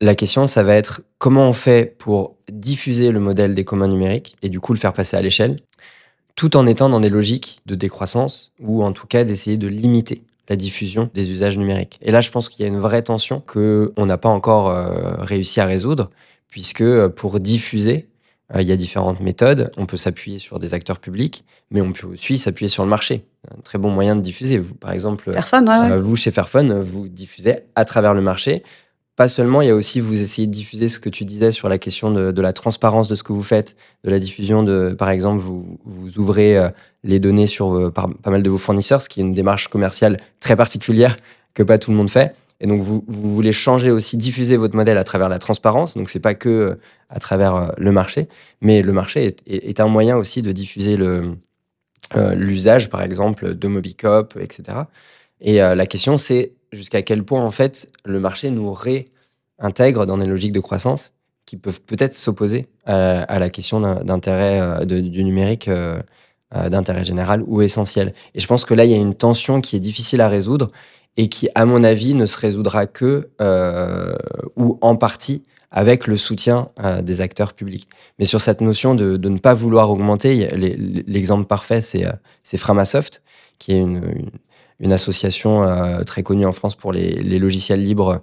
la 0.00 0.16
question, 0.16 0.48
ça 0.48 0.64
va 0.64 0.74
être 0.74 1.02
comment 1.18 1.48
on 1.48 1.52
fait 1.52 1.94
pour 1.98 2.34
diffuser 2.50 3.12
le 3.12 3.20
modèle 3.20 3.54
des 3.54 3.64
communs 3.64 3.86
numériques 3.86 4.36
et 4.42 4.48
du 4.48 4.58
coup 4.58 4.72
le 4.72 4.80
faire 4.80 4.92
passer 4.92 5.16
à 5.16 5.22
l'échelle, 5.22 5.58
tout 6.34 6.56
en 6.56 6.66
étant 6.66 6.88
dans 6.88 7.00
des 7.00 7.10
logiques 7.10 7.60
de 7.66 7.76
décroissance 7.76 8.50
ou 8.58 8.82
en 8.82 8.90
tout 8.90 9.06
cas 9.06 9.22
d'essayer 9.22 9.56
de 9.56 9.68
limiter 9.68 10.22
la 10.48 10.56
diffusion 10.56 11.10
des 11.14 11.30
usages 11.30 11.58
numériques. 11.58 12.00
Et 12.02 12.10
là, 12.10 12.20
je 12.20 12.30
pense 12.32 12.48
qu'il 12.48 12.64
y 12.64 12.68
a 12.68 12.72
une 12.72 12.80
vraie 12.80 13.02
tension 13.02 13.40
qu'on 13.46 14.06
n'a 14.06 14.18
pas 14.18 14.30
encore 14.30 14.74
réussi 15.20 15.60
à 15.60 15.66
résoudre, 15.66 16.10
puisque 16.48 17.08
pour 17.08 17.38
diffuser, 17.38 18.08
il 18.56 18.66
y 18.66 18.72
a 18.72 18.76
différentes 18.76 19.20
méthodes. 19.20 19.70
On 19.76 19.86
peut 19.86 19.96
s'appuyer 19.96 20.38
sur 20.38 20.58
des 20.58 20.74
acteurs 20.74 20.98
publics, 20.98 21.44
mais 21.70 21.80
on 21.80 21.92
peut 21.92 22.06
aussi 22.06 22.38
s'appuyer 22.38 22.68
sur 22.68 22.82
le 22.82 22.88
marché. 22.88 23.24
Un 23.50 23.60
très 23.60 23.78
bon 23.78 23.90
moyen 23.90 24.16
de 24.16 24.20
diffuser. 24.20 24.58
Vous, 24.58 24.74
par 24.74 24.92
exemple, 24.92 25.30
euh, 25.30 25.98
vous 25.98 26.16
chez 26.16 26.30
Fairphone, 26.30 26.80
vous 26.80 27.08
diffusez 27.08 27.56
à 27.74 27.84
travers 27.84 28.14
le 28.14 28.22
marché. 28.22 28.62
Pas 29.16 29.28
seulement, 29.28 29.62
il 29.62 29.68
y 29.68 29.70
a 29.70 29.74
aussi 29.74 30.00
vous 30.00 30.22
essayez 30.22 30.46
de 30.46 30.52
diffuser 30.52 30.88
ce 30.88 31.00
que 31.00 31.08
tu 31.08 31.24
disais 31.24 31.50
sur 31.50 31.68
la 31.68 31.76
question 31.76 32.10
de, 32.10 32.40
la 32.40 32.52
transparence 32.52 33.08
de 33.08 33.16
ce 33.16 33.24
que 33.24 33.32
vous 33.32 33.42
faites, 33.42 33.76
de 34.04 34.10
la 34.10 34.20
diffusion 34.20 34.62
de, 34.62 34.94
par 34.96 35.10
exemple, 35.10 35.40
vous, 35.40 35.78
vous 35.84 36.18
ouvrez 36.18 36.56
euh, 36.56 36.68
les 37.02 37.18
données 37.18 37.48
sur 37.48 37.92
pas 37.92 38.30
mal 38.30 38.42
de 38.42 38.50
vos 38.50 38.58
fournisseurs, 38.58 39.02
ce 39.02 39.08
qui 39.08 39.20
est 39.20 39.24
une 39.24 39.34
démarche 39.34 39.68
commerciale 39.68 40.18
très 40.40 40.54
particulière 40.54 41.16
que 41.52 41.64
pas 41.64 41.78
tout 41.78 41.90
le 41.90 41.96
monde 41.96 42.10
fait. 42.10 42.34
Et 42.60 42.66
donc, 42.66 42.80
vous, 42.80 43.04
vous, 43.06 43.34
voulez 43.34 43.52
changer 43.52 43.90
aussi, 43.90 44.16
diffuser 44.16 44.56
votre 44.56 44.74
modèle 44.74 44.98
à 44.98 45.04
travers 45.04 45.28
la 45.28 45.38
transparence. 45.38 45.96
Donc, 45.96 46.10
c'est 46.10 46.20
pas 46.20 46.34
que 46.34 46.48
euh, 46.48 46.74
à 47.08 47.20
travers 47.20 47.54
euh, 47.54 47.68
le 47.78 47.92
marché, 47.92 48.28
mais 48.60 48.82
le 48.82 48.92
marché 48.92 49.36
est, 49.46 49.80
un 49.80 49.86
moyen 49.86 50.16
aussi 50.16 50.42
de 50.42 50.50
diffuser 50.50 50.96
euh, 50.98 52.34
l'usage, 52.34 52.90
par 52.90 53.02
exemple, 53.02 53.54
de 53.54 53.68
Mobicop, 53.68 54.36
etc. 54.40 54.78
Et 55.40 55.58
la 55.58 55.86
question, 55.86 56.16
c'est 56.16 56.52
jusqu'à 56.72 57.02
quel 57.02 57.22
point, 57.22 57.40
en 57.40 57.52
fait, 57.52 57.88
le 58.04 58.18
marché 58.18 58.50
nous 58.50 58.72
réintègre 58.72 60.04
dans 60.04 60.18
des 60.18 60.26
logiques 60.26 60.52
de 60.52 60.58
croissance 60.58 61.12
qui 61.46 61.56
peuvent 61.56 61.80
peut-être 61.80 62.14
s'opposer 62.14 62.66
à, 62.86 63.38
la 63.38 63.48
question 63.48 63.80
d'intérêt 64.02 64.84
du 64.84 65.22
numérique 65.22 65.70
d'intérêt 66.52 67.04
général 67.04 67.44
ou 67.46 67.62
essentiel. 67.62 68.14
Et 68.34 68.40
je 68.40 68.48
pense 68.48 68.64
que 68.64 68.74
là, 68.74 68.84
il 68.84 68.90
y 68.90 68.94
a 68.94 68.96
une 68.96 69.14
tension 69.14 69.60
qui 69.60 69.76
est 69.76 69.80
difficile 69.80 70.22
à 70.22 70.28
résoudre 70.28 70.72
et 71.18 71.28
qui, 71.28 71.48
à 71.56 71.66
mon 71.66 71.82
avis, 71.82 72.14
ne 72.14 72.24
se 72.24 72.38
résoudra 72.38 72.86
que 72.86 73.28
euh, 73.42 74.14
ou 74.56 74.78
en 74.80 74.94
partie 74.94 75.42
avec 75.70 76.06
le 76.06 76.16
soutien 76.16 76.68
euh, 76.82 77.02
des 77.02 77.20
acteurs 77.20 77.52
publics. 77.52 77.88
Mais 78.18 78.24
sur 78.24 78.40
cette 78.40 78.60
notion 78.62 78.94
de, 78.94 79.16
ne 79.16 79.36
pas 79.36 79.52
vouloir 79.52 79.90
augmenter, 79.90 80.48
l'exemple 81.06 81.44
parfait, 81.44 81.80
c'est 81.80 82.06
euh, 82.06 82.56
Framasoft, 82.56 83.20
qui 83.58 83.72
est 83.72 83.80
une, 83.80 84.92
association 84.92 85.66
très 86.06 86.22
connue 86.22 86.46
en 86.46 86.52
France 86.52 86.76
pour 86.76 86.92
les, 86.92 87.38
logiciels 87.40 87.82
libres 87.82 88.22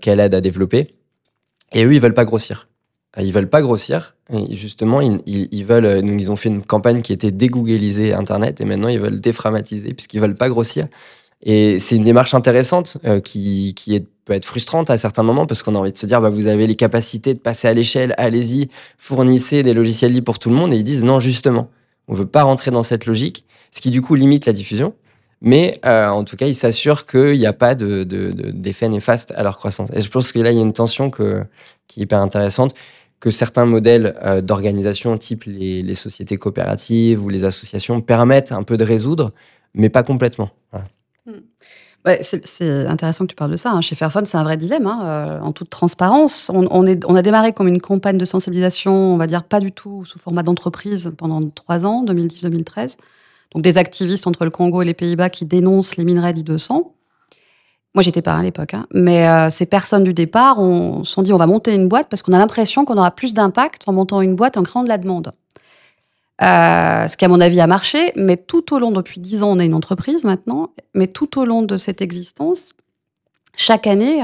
qu'elle 0.00 0.18
aide 0.18 0.34
à 0.34 0.40
développer. 0.40 0.96
Et 1.72 1.84
eux, 1.84 1.94
ils 1.94 2.00
veulent 2.00 2.12
pas 2.12 2.24
grossir. 2.24 2.68
Ils 3.16 3.32
veulent 3.32 3.48
pas 3.48 3.62
grossir. 3.62 4.16
Justement, 4.50 5.00
ils, 5.00 5.64
veulent. 5.64 6.04
Ils 6.04 6.32
ont 6.32 6.36
fait 6.36 6.48
une 6.48 6.64
campagne 6.64 7.02
qui 7.02 7.12
était 7.12 7.30
dégooglisée 7.30 8.12
Internet, 8.12 8.60
et 8.60 8.64
maintenant 8.64 8.88
ils 8.88 8.98
veulent 8.98 9.20
déframatiser 9.20 9.94
puisqu'ils 9.94 10.20
veulent 10.20 10.34
pas 10.34 10.48
grossir. 10.48 10.88
Et 11.42 11.78
c'est 11.78 11.96
une 11.96 12.04
démarche 12.04 12.34
intéressante 12.34 12.98
euh, 13.04 13.20
qui, 13.20 13.74
peut 14.24 14.32
être 14.32 14.44
frustrante 14.44 14.90
à 14.90 14.96
certains 14.96 15.22
moments 15.22 15.46
parce 15.46 15.62
qu'on 15.62 15.76
a 15.76 15.78
envie 15.78 15.92
de 15.92 15.98
se 15.98 16.06
dire 16.06 16.20
bah, 16.20 16.30
vous 16.30 16.48
avez 16.48 16.66
les 16.66 16.74
capacités 16.74 17.32
de 17.32 17.38
passer 17.38 17.68
à 17.68 17.74
l'échelle, 17.74 18.12
allez-y, 18.18 18.68
fournissez 18.98 19.62
des 19.62 19.72
logiciels 19.72 20.12
libres 20.12 20.24
pour 20.24 20.38
tout 20.40 20.50
le 20.50 20.56
monde. 20.56 20.72
Et 20.72 20.76
ils 20.76 20.84
disent 20.84 21.04
non, 21.04 21.20
justement, 21.20 21.70
on 22.08 22.14
veut 22.14 22.26
pas 22.26 22.42
rentrer 22.42 22.70
dans 22.70 22.82
cette 22.82 23.06
logique, 23.06 23.44
ce 23.70 23.80
qui 23.80 23.90
du 23.90 24.02
coup 24.02 24.16
limite 24.16 24.46
la 24.46 24.52
diffusion. 24.52 24.94
Mais 25.42 25.78
euh, 25.84 26.08
en 26.08 26.24
tout 26.24 26.36
cas, 26.36 26.46
ils 26.46 26.54
s'assurent 26.54 27.06
qu'il 27.06 27.38
n'y 27.38 27.46
a 27.46 27.52
pas 27.52 27.74
d'effet 27.74 28.86
de, 28.86 28.90
néfaste 28.90 29.32
à 29.36 29.42
leur 29.42 29.58
croissance. 29.58 29.90
Et 29.94 30.00
je 30.00 30.08
pense 30.08 30.32
que 30.32 30.38
là, 30.40 30.50
il 30.50 30.56
y 30.56 30.60
a 30.60 30.62
une 30.62 30.72
tension 30.72 31.10
qui 31.10 31.22
est 31.22 32.02
hyper 32.02 32.20
intéressante 32.20 32.74
que 33.20 33.30
certains 33.30 33.66
modèles 33.66 34.14
euh, 34.22 34.40
d'organisation, 34.40 35.16
type 35.18 35.44
les, 35.44 35.94
sociétés 35.94 36.36
coopératives 36.36 37.22
ou 37.24 37.28
les 37.28 37.44
associations, 37.44 38.00
permettent 38.00 38.52
un 38.52 38.62
peu 38.62 38.76
de 38.76 38.84
résoudre, 38.84 39.32
mais 39.74 39.88
pas 39.88 40.02
complètement. 40.02 40.50
Ouais, 42.06 42.20
c'est 42.22 42.86
intéressant 42.86 43.24
que 43.24 43.30
tu 43.30 43.36
parles 43.36 43.50
de 43.50 43.56
ça. 43.56 43.72
Hein. 43.72 43.80
Chez 43.80 43.96
Fairphone, 43.96 44.26
c'est 44.26 44.36
un 44.36 44.44
vrai 44.44 44.56
dilemme. 44.56 44.86
Hein. 44.86 45.00
Euh, 45.02 45.40
en 45.40 45.50
toute 45.50 45.70
transparence, 45.70 46.52
on, 46.54 47.16
a 47.16 47.22
démarré 47.22 47.52
comme 47.52 47.66
une 47.66 47.80
campagne 47.80 48.16
de 48.16 48.24
sensibilisation, 48.24 48.94
on 48.94 49.16
va 49.16 49.26
dire 49.26 49.42
pas 49.42 49.58
du 49.58 49.72
tout 49.72 50.04
sous 50.04 50.18
format 50.18 50.44
d'entreprise 50.44 51.12
pendant 51.16 51.42
trois 51.50 51.84
ans, 51.84 52.04
2010-2013. 52.04 52.96
Donc 53.52 53.62
des 53.62 53.76
activistes 53.76 54.26
entre 54.28 54.44
le 54.44 54.50
Congo 54.50 54.82
et 54.82 54.84
les 54.84 54.94
Pays-Bas 54.94 55.30
qui 55.30 55.46
dénoncent 55.46 55.96
les 55.96 56.04
minerais 56.04 56.32
d'I200. 56.32 56.92
Moi, 57.94 58.02
j'étais 58.02 58.22
pas 58.22 58.36
à 58.36 58.42
l'époque, 58.42 58.74
hein. 58.74 58.86
mais 58.92 59.26
euh, 59.26 59.48
ces 59.50 59.66
personnes 59.66 60.04
du 60.04 60.12
départ 60.12 60.60
ont 60.60 61.02
sont 61.02 61.22
dit 61.22 61.32
on 61.32 61.38
va 61.38 61.46
monter 61.46 61.74
une 61.74 61.88
boîte 61.88 62.08
parce 62.08 62.22
qu'on 62.22 62.34
a 62.34 62.38
l'impression 62.38 62.84
qu'on 62.84 62.98
aura 62.98 63.10
plus 63.10 63.34
d'impact 63.34 63.84
en 63.86 63.92
montant 63.92 64.20
une 64.20 64.36
boîte 64.36 64.56
en 64.58 64.62
créant 64.62 64.84
de 64.84 64.88
la 64.88 64.98
demande. 64.98 65.32
Euh, 66.42 67.08
ce 67.08 67.16
qui, 67.16 67.24
à 67.24 67.28
mon 67.28 67.40
avis, 67.40 67.60
a 67.60 67.66
marché, 67.66 68.12
mais 68.14 68.36
tout 68.36 68.74
au 68.74 68.78
long, 68.78 68.90
depuis 68.90 69.20
dix 69.20 69.42
ans, 69.42 69.52
on 69.52 69.58
est 69.58 69.66
une 69.66 69.74
entreprise 69.74 70.24
maintenant, 70.24 70.70
mais 70.94 71.06
tout 71.06 71.38
au 71.38 71.44
long 71.44 71.62
de 71.62 71.76
cette 71.76 72.02
existence, 72.02 72.70
chaque 73.54 73.86
année, 73.86 74.22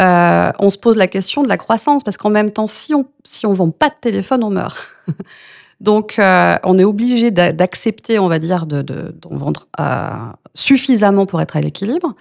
euh, 0.00 0.52
on 0.58 0.70
se 0.70 0.78
pose 0.78 0.96
la 0.96 1.06
question 1.06 1.42
de 1.42 1.48
la 1.48 1.58
croissance, 1.58 2.02
parce 2.02 2.16
qu'en 2.16 2.30
même 2.30 2.50
temps, 2.50 2.66
si 2.66 2.94
on 2.94 3.06
si 3.24 3.46
on 3.46 3.52
vend 3.52 3.70
pas 3.70 3.88
de 3.88 3.96
téléphone, 4.00 4.42
on 4.42 4.50
meurt. 4.50 4.78
Donc, 5.80 6.18
euh, 6.18 6.56
on 6.64 6.76
est 6.78 6.84
obligé 6.84 7.30
d'accepter, 7.30 8.18
on 8.18 8.26
va 8.26 8.40
dire, 8.40 8.66
d'en 8.66 8.82
de, 8.82 9.14
vendre 9.30 9.68
euh, 9.78 10.10
suffisamment 10.54 11.24
pour 11.24 11.40
être 11.40 11.56
à 11.56 11.60
l'équilibre. 11.60 12.14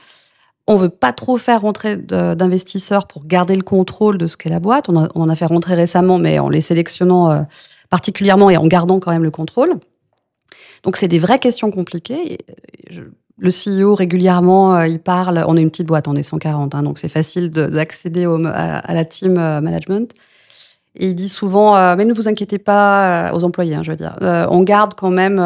On 0.67 0.76
veut 0.76 0.89
pas 0.89 1.13
trop 1.13 1.38
faire 1.38 1.62
rentrer 1.62 1.96
d'investisseurs 1.98 3.08
pour 3.08 3.26
garder 3.26 3.56
le 3.56 3.63
contrôle 3.63 4.17
de 4.17 4.28
ce 4.28 4.38
qu'est 4.38 4.50
la 4.50 4.60
boîte. 4.60 4.89
On, 4.89 4.98
en 4.98 5.30
a 5.30 5.36
fait 5.36 5.46
rentrer 5.46 5.76
récemment, 5.76 6.20
mais 6.20 6.39
en 6.39 6.50
les 6.50 6.62
sélectionnant 6.62 7.48
particulièrement 7.89 8.50
et 8.50 8.58
en 8.58 8.67
gardant 8.67 9.00
quand 9.00 9.12
même 9.12 9.23
le 9.23 9.32
contrôle. 9.32 9.76
Donc, 10.84 10.97
c'est 10.97 11.08
des 11.08 11.19
vraies 11.19 11.39
questions 11.39 11.71
compliquées. 11.71 12.38
le 13.38 13.50
CEO, 13.50 13.95
régulièrement, 13.95 14.82
il 14.84 15.00
parle. 15.00 15.43
On 15.47 15.58
est 15.58 15.62
une 15.62 15.69
petite 15.69 15.88
boîte, 15.88 16.08
on 16.08 16.15
est 16.15 16.23
140, 16.23 16.76
hein, 16.76 16.84
donc 16.84 16.97
c'est 16.97 17.10
facile 17.10 17.50
d'accéder 17.50 18.26
à, 18.26 18.93
la 18.93 19.06
team 19.06 19.34
management. 19.34 20.13
Et 20.97 21.10
il 21.10 21.15
dit 21.15 21.30
souvent, 21.30 21.78
euh, 21.78 21.95
mais 21.95 22.06
ne 22.06 22.13
vous 22.13 22.28
inquiétez 22.28 22.58
pas 22.58 23.30
euh, 23.30 23.36
aux 23.36 23.43
employés, 23.43 23.76
hein, 23.76 23.84
je 23.84 23.91
veux 23.91 23.97
dire. 23.97 24.15
Euh, 24.21 24.47
on 24.50 24.63
garde 24.63 24.95
quand 24.95 25.12
même 25.12 25.38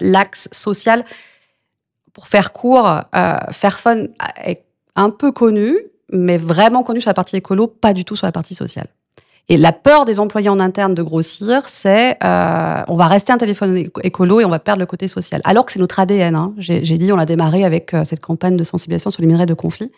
l'axe 0.00 0.48
social. 0.52 1.04
Pour 2.12 2.28
faire 2.28 2.52
court, 2.52 3.02
Fairphone 3.50 4.08
est 4.44 4.64
un 4.96 5.10
peu 5.10 5.30
connu, 5.30 5.76
mais 6.12 6.36
vraiment 6.36 6.82
connu 6.82 7.00
sur 7.00 7.10
la 7.10 7.14
partie 7.14 7.36
écolo, 7.36 7.66
pas 7.68 7.92
du 7.92 8.04
tout 8.04 8.16
sur 8.16 8.26
la 8.26 8.32
partie 8.32 8.54
sociale. 8.54 8.88
Et 9.50 9.56
la 9.56 9.72
peur 9.72 10.04
des 10.04 10.20
employés 10.20 10.50
en 10.50 10.60
interne 10.60 10.94
de 10.94 11.02
grossir, 11.02 11.68
c'est 11.68 12.16
on 12.22 12.96
va 12.96 13.06
rester 13.06 13.32
un 13.32 13.38
téléphone 13.38 13.88
écolo 14.02 14.40
et 14.40 14.44
on 14.44 14.50
va 14.50 14.58
perdre 14.58 14.80
le 14.80 14.86
côté 14.86 15.08
social. 15.08 15.40
Alors 15.44 15.64
que 15.64 15.72
c'est 15.72 15.78
notre 15.78 15.98
ADN. 15.98 16.34
Hein. 16.34 16.54
J'ai 16.58 16.98
dit, 16.98 17.12
on 17.12 17.18
a 17.18 17.26
démarré 17.26 17.64
avec 17.64 17.96
cette 18.04 18.20
campagne 18.20 18.56
de 18.56 18.64
sensibilisation 18.64 19.10
sur 19.10 19.22
les 19.22 19.26
minerais 19.26 19.46
de 19.46 19.54
conflit. 19.54 19.90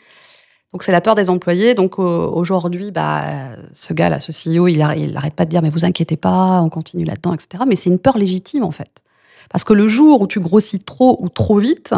Donc 0.73 0.85
c'est 0.85 0.93
la 0.93 1.01
peur 1.01 1.17
des 1.17 1.31
employés. 1.31 1.75
Donc 1.75 1.99
aujourd'hui, 1.99 2.93
bah, 2.93 3.25
ce 3.73 3.93
gars-là, 3.93 4.21
ce 4.21 4.31
CEO, 4.31 4.69
il 4.69 4.79
n'arrête 4.79 5.35
pas 5.35 5.45
de 5.45 5.51
dire 5.51 5.63
mais 5.63 5.71
vous 5.71 5.85
inquiétez 5.85 6.17
pas, 6.17 6.61
on 6.63 6.69
continue 6.69 7.05
là-dedans, 7.05 7.35
etc. 7.35 7.65
Mais 7.67 7.75
c'est 7.75 7.91
une 7.91 7.99
peur 7.99 8.19
légitime 8.19 8.63
en 8.63 8.71
fait. 8.71 9.03
Parce 9.51 9.65
que 9.65 9.73
le 9.73 9.89
jour 9.89 10.21
où 10.21 10.29
tu 10.29 10.39
grossis 10.39 10.79
trop 10.79 11.17
ou 11.21 11.29
trop 11.29 11.59
vite, 11.59 11.93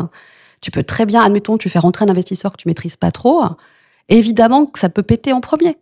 tu 0.63 0.71
peux 0.71 0.85
très 0.85 1.05
bien, 1.05 1.23
admettons, 1.23 1.59
tu 1.59 1.69
fais 1.69 1.81
rentrer 1.81 2.07
un 2.07 2.09
investisseur 2.09 2.51
que 2.51 2.57
tu 2.57 2.67
maîtrises 2.67 2.97
pas 2.97 3.11
trop, 3.11 3.43
évidemment 4.09 4.65
que 4.65 4.79
ça 4.79 4.89
peut 4.89 5.03
péter 5.03 5.35
en 5.35 5.43
premier. 5.43 5.77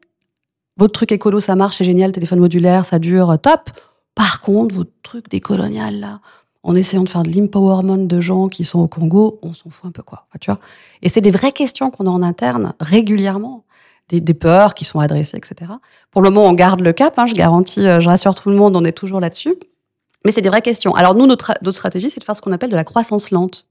Votre 0.81 0.93
truc 0.93 1.13
écolo, 1.13 1.41
ça 1.41 1.57
marche, 1.57 1.77
c'est 1.77 1.85
génial, 1.85 2.11
téléphone 2.11 2.41
modulaire, 2.41 2.87
ça 2.87 2.99
dure, 2.99 3.37
top. 3.39 3.69
Par 4.15 4.41
contre, 4.41 4.75
votre 4.75 4.91
truc 5.03 5.29
décolonial, 5.29 6.01
là, 6.01 6.21
en 6.63 6.75
essayant 6.75 7.03
de 7.03 7.09
faire 7.11 7.23
de 7.23 7.31
l'empowerment 7.31 8.07
de 8.07 8.21
gens 8.23 8.49
qui 8.49 8.65
sont 8.65 8.81
au 8.81 8.89
Congo, 8.89 9.39
on 9.43 9.53
s'en 9.53 9.69
fout 9.69 9.91
un 9.91 9.93
peu 9.93 10.03
quoi. 10.03 10.25
Tu 10.41 10.51
vois? 10.51 10.59
Et 11.03 11.11
c'est 11.11 11.21
des 11.21 11.31
vraies 11.31 11.53
questions 11.53 11.91
qu'on 11.91 12.07
a 12.07 12.11
en 12.11 12.23
interne 12.23 12.73
régulièrement, 12.81 13.65
des, 14.09 14.35
peurs 14.35 14.73
qui 14.73 14.87
sont 14.87 15.01
adressées, 15.01 15.37
etc. 15.37 15.71
Pour 16.11 16.23
le 16.23 16.31
moment, 16.31 16.49
on 16.49 16.55
garde 16.55 16.81
le 16.81 16.95
cap. 16.95 17.19
Hein, 17.19 17.27
je 17.27 17.35
garantis, 17.35 17.87
euh, 17.87 18.01
je 18.01 18.09
rassure 18.09 18.35
tout 18.35 18.49
le 18.49 18.57
monde, 18.57 18.75
on 18.75 18.85
est 18.85 18.93
toujours 18.93 19.21
là-dessus. 19.21 19.57
Mais 20.25 20.33
c'est 20.33 20.41
des 20.41 20.49
vraies 20.49 20.63
questions. 20.63 20.95
Alors 20.95 21.15
nous, 21.15 21.27
notre, 21.27 21.53
notre 21.61 21.77
stratégie, 21.77 22.09
c'est 22.09 22.21
de 22.21 22.25
faire 22.25 22.37
ce 22.37 22.41
qu'on 22.41 22.53
appelle 22.53 22.71
de 22.71 22.77
la 22.77 22.85
croissance 22.85 23.31
lente. 23.31 23.69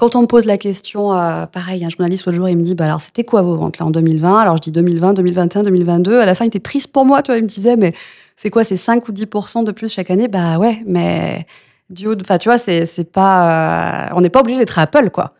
Quand 0.00 0.16
on 0.16 0.22
me 0.22 0.26
pose 0.26 0.46
la 0.46 0.56
question, 0.56 1.12
euh, 1.12 1.44
pareil, 1.44 1.84
un 1.84 1.90
journaliste 1.90 2.24
l'autre 2.24 2.36
jour, 2.36 2.48
il 2.48 2.56
me 2.56 2.62
dit, 2.62 2.74
bah 2.74 2.86
alors 2.86 3.02
c'était 3.02 3.22
quoi 3.22 3.42
vos 3.42 3.54
ventes 3.54 3.76
là 3.76 3.84
en 3.84 3.90
2020 3.90 4.34
Alors 4.34 4.56
je 4.56 4.62
dis 4.62 4.70
2020, 4.72 5.12
2021, 5.12 5.62
2022. 5.62 6.18
À 6.18 6.24
la 6.24 6.34
fin, 6.34 6.46
il 6.46 6.48
était 6.48 6.58
triste 6.58 6.90
pour 6.90 7.04
moi, 7.04 7.20
tu 7.20 7.30
vois. 7.30 7.36
Il 7.36 7.42
me 7.42 7.46
disait, 7.46 7.76
mais 7.76 7.92
c'est 8.34 8.48
quoi, 8.48 8.64
c'est 8.64 8.78
5 8.78 9.06
ou 9.06 9.12
10 9.12 9.26
de 9.62 9.72
plus 9.72 9.92
chaque 9.92 10.10
année? 10.10 10.26
Bah 10.26 10.56
ouais, 10.56 10.82
mais 10.86 11.46
du 11.90 12.06
haut, 12.06 12.14
enfin 12.18 12.38
tu 12.38 12.48
vois, 12.48 12.56
c'est 12.56 13.12
pas, 13.12 14.06
euh, 14.06 14.14
on 14.16 14.22
n'est 14.22 14.30
pas 14.30 14.40
obligé 14.40 14.58
d'être 14.58 14.78
Apple 14.78 15.10
quoi. 15.10 15.34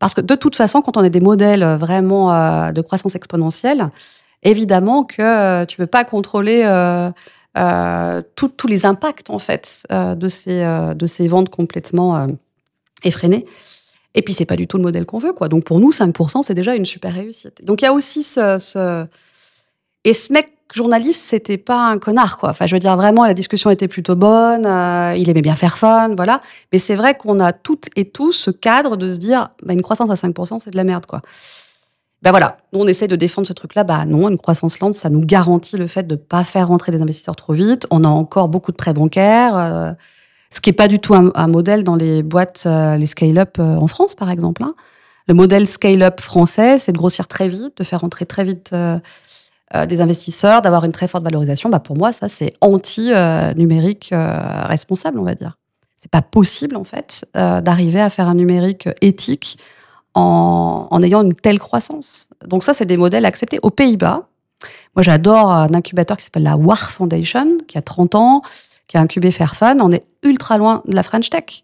Parce 0.00 0.14
que 0.14 0.20
de 0.20 0.34
toute 0.34 0.56
façon, 0.56 0.82
quand 0.82 0.96
on 0.96 1.04
a 1.04 1.08
des 1.08 1.20
modèles 1.20 1.62
vraiment 1.78 2.34
euh, 2.34 2.72
de 2.72 2.80
croissance 2.80 3.14
exponentielle, 3.14 3.90
évidemment 4.42 5.04
que 5.04 5.64
tu 5.66 5.76
peux 5.76 5.86
pas 5.86 6.02
contrôler 6.02 6.64
tous 7.54 8.66
les 8.66 8.86
impacts 8.86 9.30
en 9.30 9.38
fait 9.38 9.86
de 9.88 10.26
ces 10.26 10.64
de 10.96 11.06
ces 11.06 11.28
ventes 11.28 11.48
complètement 11.48 12.26
effrénées. 13.04 13.46
Et 14.14 14.22
puis 14.22 14.34
c'est 14.34 14.44
pas 14.44 14.56
du 14.56 14.66
tout 14.66 14.76
le 14.76 14.82
modèle 14.82 15.06
qu'on 15.06 15.18
veut 15.18 15.32
quoi. 15.32 15.48
Donc 15.48 15.64
pour 15.64 15.80
nous 15.80 15.92
5% 15.92 16.42
c'est 16.42 16.54
déjà 16.54 16.74
une 16.74 16.86
super 16.86 17.14
réussite. 17.14 17.64
Donc 17.64 17.82
il 17.82 17.84
y 17.84 17.88
a 17.88 17.92
aussi 17.92 18.22
ce, 18.22 19.06
et 20.04 20.14
ce 20.14 20.32
mec 20.32 20.52
journaliste, 20.74 21.22
c'était 21.22 21.58
pas 21.58 21.88
un 21.88 21.98
connard, 21.98 22.38
quoi. 22.38 22.50
Enfin, 22.50 22.66
je 22.66 22.74
veux 22.74 22.78
dire, 22.78 22.96
vraiment, 22.96 23.26
la 23.26 23.34
discussion 23.34 23.70
était 23.70 23.88
plutôt 23.88 24.16
bonne, 24.16 24.66
euh, 24.66 25.14
il 25.16 25.28
aimait 25.28 25.42
bien 25.42 25.54
faire 25.54 25.76
fun, 25.76 26.14
voilà. 26.14 26.40
Mais 26.72 26.78
c'est 26.78 26.94
vrai 26.94 27.16
qu'on 27.16 27.40
a 27.40 27.52
toutes 27.52 27.88
et 27.96 28.04
tous 28.08 28.32
ce 28.32 28.50
cadre 28.50 28.96
de 28.96 29.12
se 29.12 29.18
dire, 29.18 29.48
bah, 29.62 29.72
une 29.72 29.82
croissance 29.82 30.10
à 30.10 30.14
5%, 30.14 30.58
c'est 30.58 30.70
de 30.70 30.76
la 30.76 30.84
merde, 30.84 31.06
quoi. 31.06 31.22
Ben 32.22 32.32
voilà, 32.32 32.58
nous 32.74 32.80
on 32.80 32.86
essaie 32.86 33.08
de 33.08 33.16
défendre 33.16 33.46
ce 33.48 33.54
truc-là. 33.54 33.82
Bah 33.82 34.04
non, 34.04 34.28
une 34.28 34.36
croissance 34.36 34.78
lente, 34.80 34.92
ça 34.92 35.08
nous 35.08 35.24
garantit 35.24 35.78
le 35.78 35.86
fait 35.86 36.02
de 36.02 36.16
ne 36.16 36.20
pas 36.20 36.44
faire 36.44 36.68
rentrer 36.68 36.92
des 36.92 37.00
investisseurs 37.00 37.34
trop 37.34 37.54
vite. 37.54 37.86
On 37.90 38.04
a 38.04 38.08
encore 38.08 38.48
beaucoup 38.48 38.72
de 38.72 38.76
prêts 38.76 38.92
bancaires, 38.92 39.56
euh, 39.56 39.92
ce 40.52 40.60
qui 40.60 40.70
n'est 40.70 40.74
pas 40.74 40.88
du 40.88 40.98
tout 40.98 41.14
un, 41.14 41.46
modèle 41.46 41.84
dans 41.84 41.96
les 41.96 42.22
boîtes, 42.22 42.64
euh, 42.66 42.96
les 42.96 43.06
scale-up 43.06 43.58
en 43.58 43.86
France 43.86 44.14
par 44.14 44.30
exemple. 44.30 44.62
Hein. 44.62 44.74
Le 45.28 45.34
modèle 45.34 45.66
scale-up 45.66 46.20
français, 46.20 46.78
c'est 46.78 46.92
de 46.92 46.98
grossir 46.98 47.28
très 47.28 47.48
vite, 47.48 47.76
de 47.76 47.84
faire 47.84 48.00
rentrer 48.00 48.26
très 48.26 48.44
vite 48.44 48.72
euh, 49.76 49.86
des 49.86 50.00
investisseurs, 50.00 50.62
d'avoir 50.62 50.84
une 50.84 50.90
très 50.90 51.06
forte 51.06 51.22
valorisation, 51.22 51.70
bah 51.70 51.78
pour 51.78 51.96
moi, 51.96 52.12
ça, 52.12 52.28
c'est 52.28 52.54
anti-numérique 52.60 54.10
euh, 54.12 54.64
responsable, 54.64 55.20
on 55.20 55.22
va 55.22 55.36
dire. 55.36 55.58
C'est 56.02 56.10
pas 56.10 56.22
possible, 56.22 56.74
en 56.74 56.82
fait, 56.82 57.24
euh, 57.36 57.60
d'arriver 57.60 58.00
à 58.00 58.10
faire 58.10 58.26
un 58.26 58.34
numérique 58.34 58.88
éthique 59.00 59.58
en, 60.14 60.88
en, 60.90 61.02
ayant 61.04 61.22
une 61.22 61.34
telle 61.34 61.60
croissance. 61.60 62.30
Donc 62.44 62.64
ça, 62.64 62.74
c'est 62.74 62.84
des 62.84 62.96
modèles 62.96 63.24
acceptés. 63.24 63.60
Aux 63.62 63.70
Pays-Bas, 63.70 64.26
moi, 64.96 65.02
j'adore 65.02 65.52
un 65.52 65.72
incubateur 65.72 66.16
qui 66.16 66.24
s'appelle 66.24 66.42
la 66.42 66.56
WAR 66.56 66.90
Foundation, 66.90 67.58
qui 67.68 67.78
a 67.78 67.82
30 67.82 68.16
ans, 68.16 68.42
qui 68.90 68.96
a 68.96 69.00
incubé 69.00 69.30
Fairphone. 69.30 69.80
On 69.80 69.92
est 69.92 70.02
ultra 70.24 70.58
loin 70.58 70.82
de 70.84 70.96
la 70.96 71.04
French 71.04 71.30
Tech. 71.30 71.62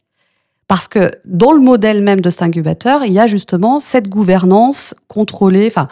Parce 0.69 0.87
que 0.87 1.11
dans 1.25 1.51
le 1.51 1.61
modèle 1.61 2.01
même 2.01 2.21
de 2.21 2.31
cet 2.31 2.43
incubateur, 2.43 3.05
il 3.05 3.13
y 3.13 3.19
a 3.19 3.27
justement 3.27 3.81
cette 3.81 4.09
gouvernance 4.09 4.95
contrôlée. 5.09 5.67
Enfin, 5.67 5.89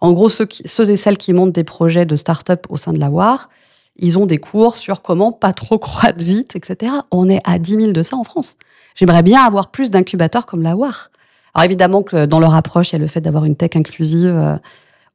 en 0.00 0.12
gros, 0.12 0.30
ceux, 0.30 0.48
et 0.88 0.96
celles 0.96 1.18
qui 1.18 1.34
montent 1.34 1.52
des 1.52 1.64
projets 1.64 2.06
de 2.06 2.16
start-up 2.16 2.66
au 2.70 2.78
sein 2.78 2.94
de 2.94 3.00
la 3.00 3.10
WAR, 3.10 3.50
ils 3.96 4.18
ont 4.18 4.24
des 4.24 4.38
cours 4.38 4.78
sur 4.78 5.02
comment 5.02 5.30
pas 5.30 5.52
trop 5.52 5.78
croître 5.78 6.24
vite, 6.24 6.56
etc. 6.56 6.92
On 7.10 7.28
est 7.28 7.42
à 7.44 7.58
10 7.58 7.76
000 7.76 7.92
de 7.92 8.02
ça 8.02 8.16
en 8.16 8.24
France. 8.24 8.56
J'aimerais 8.94 9.22
bien 9.22 9.42
avoir 9.42 9.70
plus 9.70 9.90
d'incubateurs 9.90 10.46
comme 10.46 10.62
la 10.62 10.74
WAR. 10.74 11.10
Alors 11.52 11.66
évidemment 11.66 12.02
que 12.02 12.24
dans 12.24 12.40
leur 12.40 12.54
approche, 12.54 12.92
il 12.92 12.92
y 12.94 12.96
a 12.96 13.00
le 13.00 13.08
fait 13.08 13.20
d'avoir 13.20 13.44
une 13.44 13.56
tech 13.56 13.72
inclusive, 13.74 14.34
euh, 14.34 14.56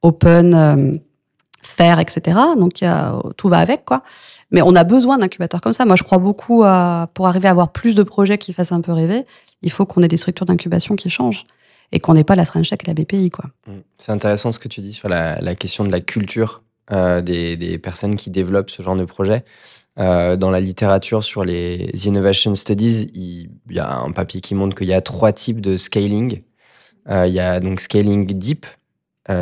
open, 0.03 0.99
euh, 1.63 1.67
fair, 1.67 1.99
etc. 1.99 2.39
Donc 2.57 2.83
tout 3.37 3.49
va 3.49 3.57
avec, 3.59 3.85
quoi. 3.85 4.03
Mais 4.51 4.61
on 4.61 4.75
a 4.75 4.83
besoin 4.83 5.17
d'incubateurs 5.17 5.61
comme 5.61 5.73
ça. 5.73 5.85
Moi, 5.85 5.95
je 5.95 6.03
crois 6.03 6.19
beaucoup 6.19 6.63
pour 7.13 7.27
arriver 7.27 7.47
à 7.47 7.51
avoir 7.51 7.71
plus 7.71 7.95
de 7.95 8.03
projets 8.03 8.37
qui 8.37 8.53
fassent 8.53 8.71
un 8.71 8.81
peu 8.81 8.91
rêver, 8.91 9.25
il 9.63 9.71
faut 9.71 9.85
qu'on 9.85 10.03
ait 10.03 10.07
des 10.07 10.17
structures 10.17 10.45
d'incubation 10.45 10.95
qui 10.95 11.09
changent 11.09 11.45
et 11.91 11.99
qu'on 11.99 12.13
n'ait 12.13 12.23
pas 12.23 12.35
la 12.35 12.45
French 12.45 12.69
Tech 12.69 12.79
et 12.83 12.87
la 12.87 12.93
BPI. 12.93 13.29
Quoi. 13.29 13.45
Mm. 13.67 13.71
C'est 13.97 14.11
intéressant 14.11 14.51
ce 14.51 14.59
que 14.59 14.67
tu 14.67 14.81
dis 14.81 14.93
sur 14.93 15.07
la, 15.07 15.55
question 15.55 15.85
de 15.85 15.91
la 15.91 16.01
culture 16.01 16.63
euh, 16.91 17.21
des, 17.21 17.79
personnes 17.79 18.15
qui 18.15 18.29
développent 18.29 18.69
ce 18.69 18.83
genre 18.83 18.95
de 18.95 19.05
projet. 19.05 19.43
Euh, 19.99 20.35
dans 20.35 20.49
la 20.49 20.59
littérature 20.59 21.23
sur 21.23 21.45
les 21.45 21.91
Innovation 22.07 22.55
Studies, 22.55 23.11
il 23.13 23.49
y 23.69 23.79
a 23.79 23.95
un 23.95 24.11
papier 24.11 24.41
qui 24.41 24.55
montre 24.55 24.75
qu'il 24.75 24.87
y 24.87 24.93
a 24.93 25.01
trois 25.01 25.31
types 25.31 25.61
de 25.61 25.77
scaling. 25.77 26.41
Euh, 27.09 27.27
il 27.27 27.33
y 27.33 27.39
a 27.39 27.59
donc 27.59 27.79
scaling 27.79 28.25
deep, 28.25 28.65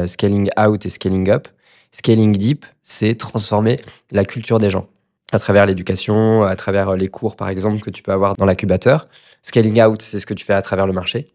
scaling 0.05 0.49
out 0.59 0.85
et 0.85 0.89
scaling 0.89 1.29
up. 1.29 1.47
Scaling 1.91 2.31
deep, 2.35 2.65
c'est 2.83 3.15
transformer 3.15 3.77
la 4.11 4.25
culture 4.25 4.59
des 4.59 4.69
gens 4.69 4.87
à 5.31 5.39
travers 5.39 5.65
l'éducation, 5.65 6.43
à 6.43 6.55
travers 6.55 6.95
les 6.95 7.07
cours 7.07 7.35
par 7.35 7.49
exemple 7.49 7.79
que 7.81 7.89
tu 7.89 8.03
peux 8.03 8.11
avoir 8.11 8.35
dans 8.35 8.45
l'incubateur. 8.45 9.07
Scaling 9.41 9.81
out, 9.81 10.01
c'est 10.01 10.19
ce 10.19 10.25
que 10.25 10.33
tu 10.33 10.45
fais 10.45 10.53
à 10.53 10.61
travers 10.61 10.85
le 10.85 10.93
marché. 10.93 11.27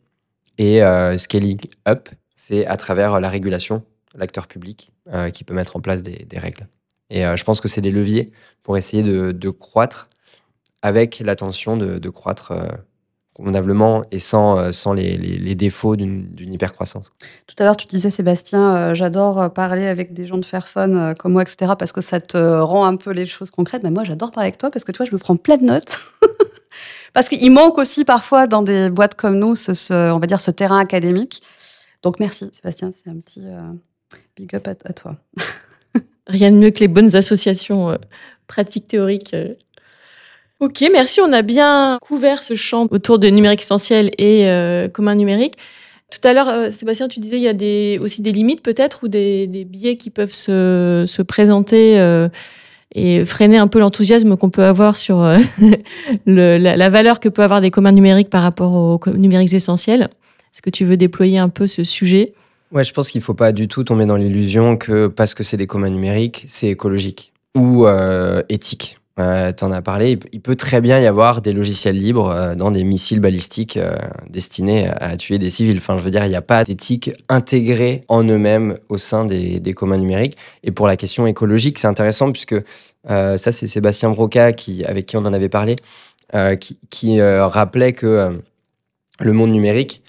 Et 0.58 0.82
euh, 0.82 1.18
scaling 1.18 1.60
up, 1.88 2.08
c'est 2.34 2.66
à 2.66 2.76
travers 2.76 3.20
la 3.20 3.30
régulation, 3.30 3.82
l'acteur 4.14 4.46
public 4.46 4.92
euh, 5.12 5.30
qui 5.30 5.44
peut 5.44 5.54
mettre 5.54 5.76
en 5.76 5.80
place 5.80 6.02
des, 6.02 6.38
règles. 6.38 6.66
Et 7.10 7.26
euh, 7.26 7.36
je 7.36 7.44
pense 7.44 7.60
que 7.60 7.68
c'est 7.68 7.80
des 7.80 7.90
leviers 7.90 8.30
pour 8.62 8.76
essayer 8.76 9.02
de, 9.02 9.50
croître 9.50 10.08
avec 10.82 11.20
l'attention 11.20 11.76
de, 11.76 12.08
croître 12.10 12.52
convenablement 13.36 14.02
et 14.10 14.18
sans, 14.18 14.72
sans 14.72 14.94
les, 14.94 15.54
défauts 15.54 15.94
d'une 15.94 16.52
hypercroissance. 16.52 17.12
Tout 17.46 17.54
à 17.58 17.64
l'heure, 17.64 17.76
tu 17.76 17.86
disais, 17.86 18.08
Sébastien, 18.08 18.94
j'adore 18.94 19.52
parler 19.52 19.86
avec 19.86 20.14
des 20.14 20.24
gens 20.24 20.38
de 20.38 20.44
Fairphone 20.44 21.14
comme 21.18 21.32
moi, 21.32 21.42
etc., 21.42 21.72
parce 21.78 21.92
que 21.92 22.00
ça 22.00 22.20
te 22.20 22.38
rend 22.38 22.86
un 22.86 22.96
peu 22.96 23.10
les 23.10 23.26
choses 23.26 23.50
concrètes. 23.50 23.82
Mais 23.82 23.90
moi, 23.90 24.04
j'adore 24.04 24.30
parler 24.30 24.48
avec 24.48 24.58
toi 24.58 24.70
parce 24.70 24.84
que 24.84 24.92
toi, 24.92 25.04
je 25.04 25.12
me 25.12 25.18
prends 25.18 25.36
plein 25.36 25.58
de 25.58 25.64
notes. 25.64 25.98
Parce 27.16 27.30
qu'il 27.30 27.50
manque 27.50 27.78
aussi 27.78 28.04
parfois 28.04 28.46
dans 28.46 28.60
des 28.60 28.90
boîtes 28.90 29.14
comme 29.14 29.38
nous, 29.38 29.54
ce, 29.54 30.12
on 30.12 30.18
va 30.18 30.26
dire, 30.26 30.38
ce 30.38 30.50
terrain 30.50 30.78
académique. 30.78 31.40
Donc 32.02 32.20
merci 32.20 32.50
Sébastien, 32.52 32.90
c'est 32.92 33.08
un 33.08 33.16
petit 33.16 33.40
euh, 33.42 33.72
big 34.36 34.54
up 34.54 34.68
à, 34.68 34.92
toi. 34.92 35.16
Rien 36.26 36.50
de 36.50 36.56
mieux 36.56 36.70
que 36.70 36.80
les 36.80 36.88
bonnes 36.88 37.16
associations 37.16 37.88
euh, 37.88 37.96
pratiques 38.46 38.88
théoriques. 38.88 39.34
Ok, 40.60 40.82
merci. 40.90 41.20
On 41.20 41.32
a 41.32 41.42
bien 41.42 41.98
couvert 42.00 42.42
ce 42.42 42.54
champ 42.54 42.86
autour 42.90 43.18
de 43.18 43.28
numérique 43.28 43.60
essentiel 43.60 44.10
et 44.18 44.48
euh, 44.48 44.88
commun 44.88 45.14
numérique. 45.14 45.54
Tout 46.10 46.26
à 46.26 46.32
l'heure, 46.32 46.48
euh, 46.48 46.70
Sébastien, 46.70 47.08
tu 47.08 47.18
disais 47.18 47.38
il 47.38 47.42
y 47.42 47.48
a 47.98 48.02
aussi 48.02 48.22
des 48.22 48.32
limites 48.32 48.62
peut-être 48.62 49.00
ou 49.04 49.08
des, 49.08 49.66
biais 49.68 49.96
qui 49.96 50.10
peuvent 50.10 50.32
se, 50.32 51.04
se 51.06 51.20
présenter 51.22 51.98
euh, 51.98 52.28
et 52.94 53.24
freiner 53.24 53.58
un 53.58 53.66
peu 53.66 53.80
l'enthousiasme 53.80 54.36
qu'on 54.36 54.50
peut 54.50 54.62
avoir 54.62 54.94
sur 54.94 55.20
euh, 55.20 55.38
la, 56.26 56.58
la, 56.58 56.88
valeur 56.90 57.18
que 57.18 57.28
peut 57.28 57.42
avoir 57.42 57.60
des 57.60 57.72
communs 57.72 57.92
numériques 57.92 58.30
par 58.30 58.42
rapport 58.42 58.72
aux 58.72 59.00
numériques 59.16 59.52
essentiels. 59.52 60.02
Est-ce 60.54 60.62
que 60.62 60.70
tu 60.70 60.84
veux 60.84 60.96
déployer 60.96 61.38
un 61.38 61.48
peu 61.48 61.66
ce 61.66 61.82
sujet? 61.82 62.32
Ouais, 62.70 62.84
je 62.84 62.92
pense 62.92 63.10
qu'il 63.10 63.18
ne 63.20 63.24
faut 63.24 63.34
pas 63.34 63.50
du 63.50 63.66
tout 63.66 63.82
tomber 63.82 64.06
dans 64.06 64.16
l'illusion 64.16 64.76
que 64.76 65.08
parce 65.08 65.34
que 65.34 65.42
c'est 65.42 65.56
des 65.56 65.66
communs 65.66 65.90
numériques, 65.90 66.44
c'est 66.46 66.68
écologique 66.68 67.32
ou 67.56 67.86
éthique. 68.48 68.96
Euh, 69.18 69.50
tu 69.50 69.64
en 69.64 69.72
as 69.72 69.80
parlé, 69.80 70.18
il 70.32 70.40
peut 70.42 70.56
très 70.56 70.82
bien 70.82 71.00
y 71.00 71.06
avoir 71.06 71.40
des 71.40 71.54
logiciels 71.54 71.96
libres 71.98 72.28
euh, 72.28 72.54
dans 72.54 72.70
des 72.70 72.84
missiles 72.84 73.20
balistiques 73.20 73.78
euh, 73.78 73.96
destinés 74.28 74.88
à 74.88 75.16
tuer 75.16 75.38
des 75.38 75.48
civils. 75.48 75.78
Enfin, 75.78 75.96
je 75.96 76.02
veux 76.02 76.10
dire, 76.10 76.26
il 76.26 76.28
n'y 76.28 76.36
a 76.36 76.42
pas 76.42 76.64
d'éthique 76.64 77.10
intégrée 77.30 78.02
en 78.08 78.24
eux-mêmes 78.24 78.76
au 78.90 78.98
sein 78.98 79.24
des, 79.24 79.58
des, 79.58 79.72
communs 79.72 79.96
numériques. 79.96 80.36
Et 80.64 80.70
pour 80.70 80.86
la 80.86 80.98
question 80.98 81.26
écologique, 81.26 81.78
c'est 81.78 81.86
intéressant 81.86 82.30
puisque 82.30 82.56
ça, 83.08 83.38
c'est 83.38 83.68
Sébastien 83.68 84.10
Broca 84.10 84.52
qui, 84.52 84.84
avec 84.84 85.06
qui 85.06 85.16
on 85.16 85.20
en 85.20 85.32
avait 85.32 85.48
parlé, 85.48 85.76
qui, 86.58 86.76
qui 86.90 87.22
rappelait 87.22 87.92
que 87.92 88.42
le 89.20 89.32
monde 89.32 89.52
numérique 89.52 90.02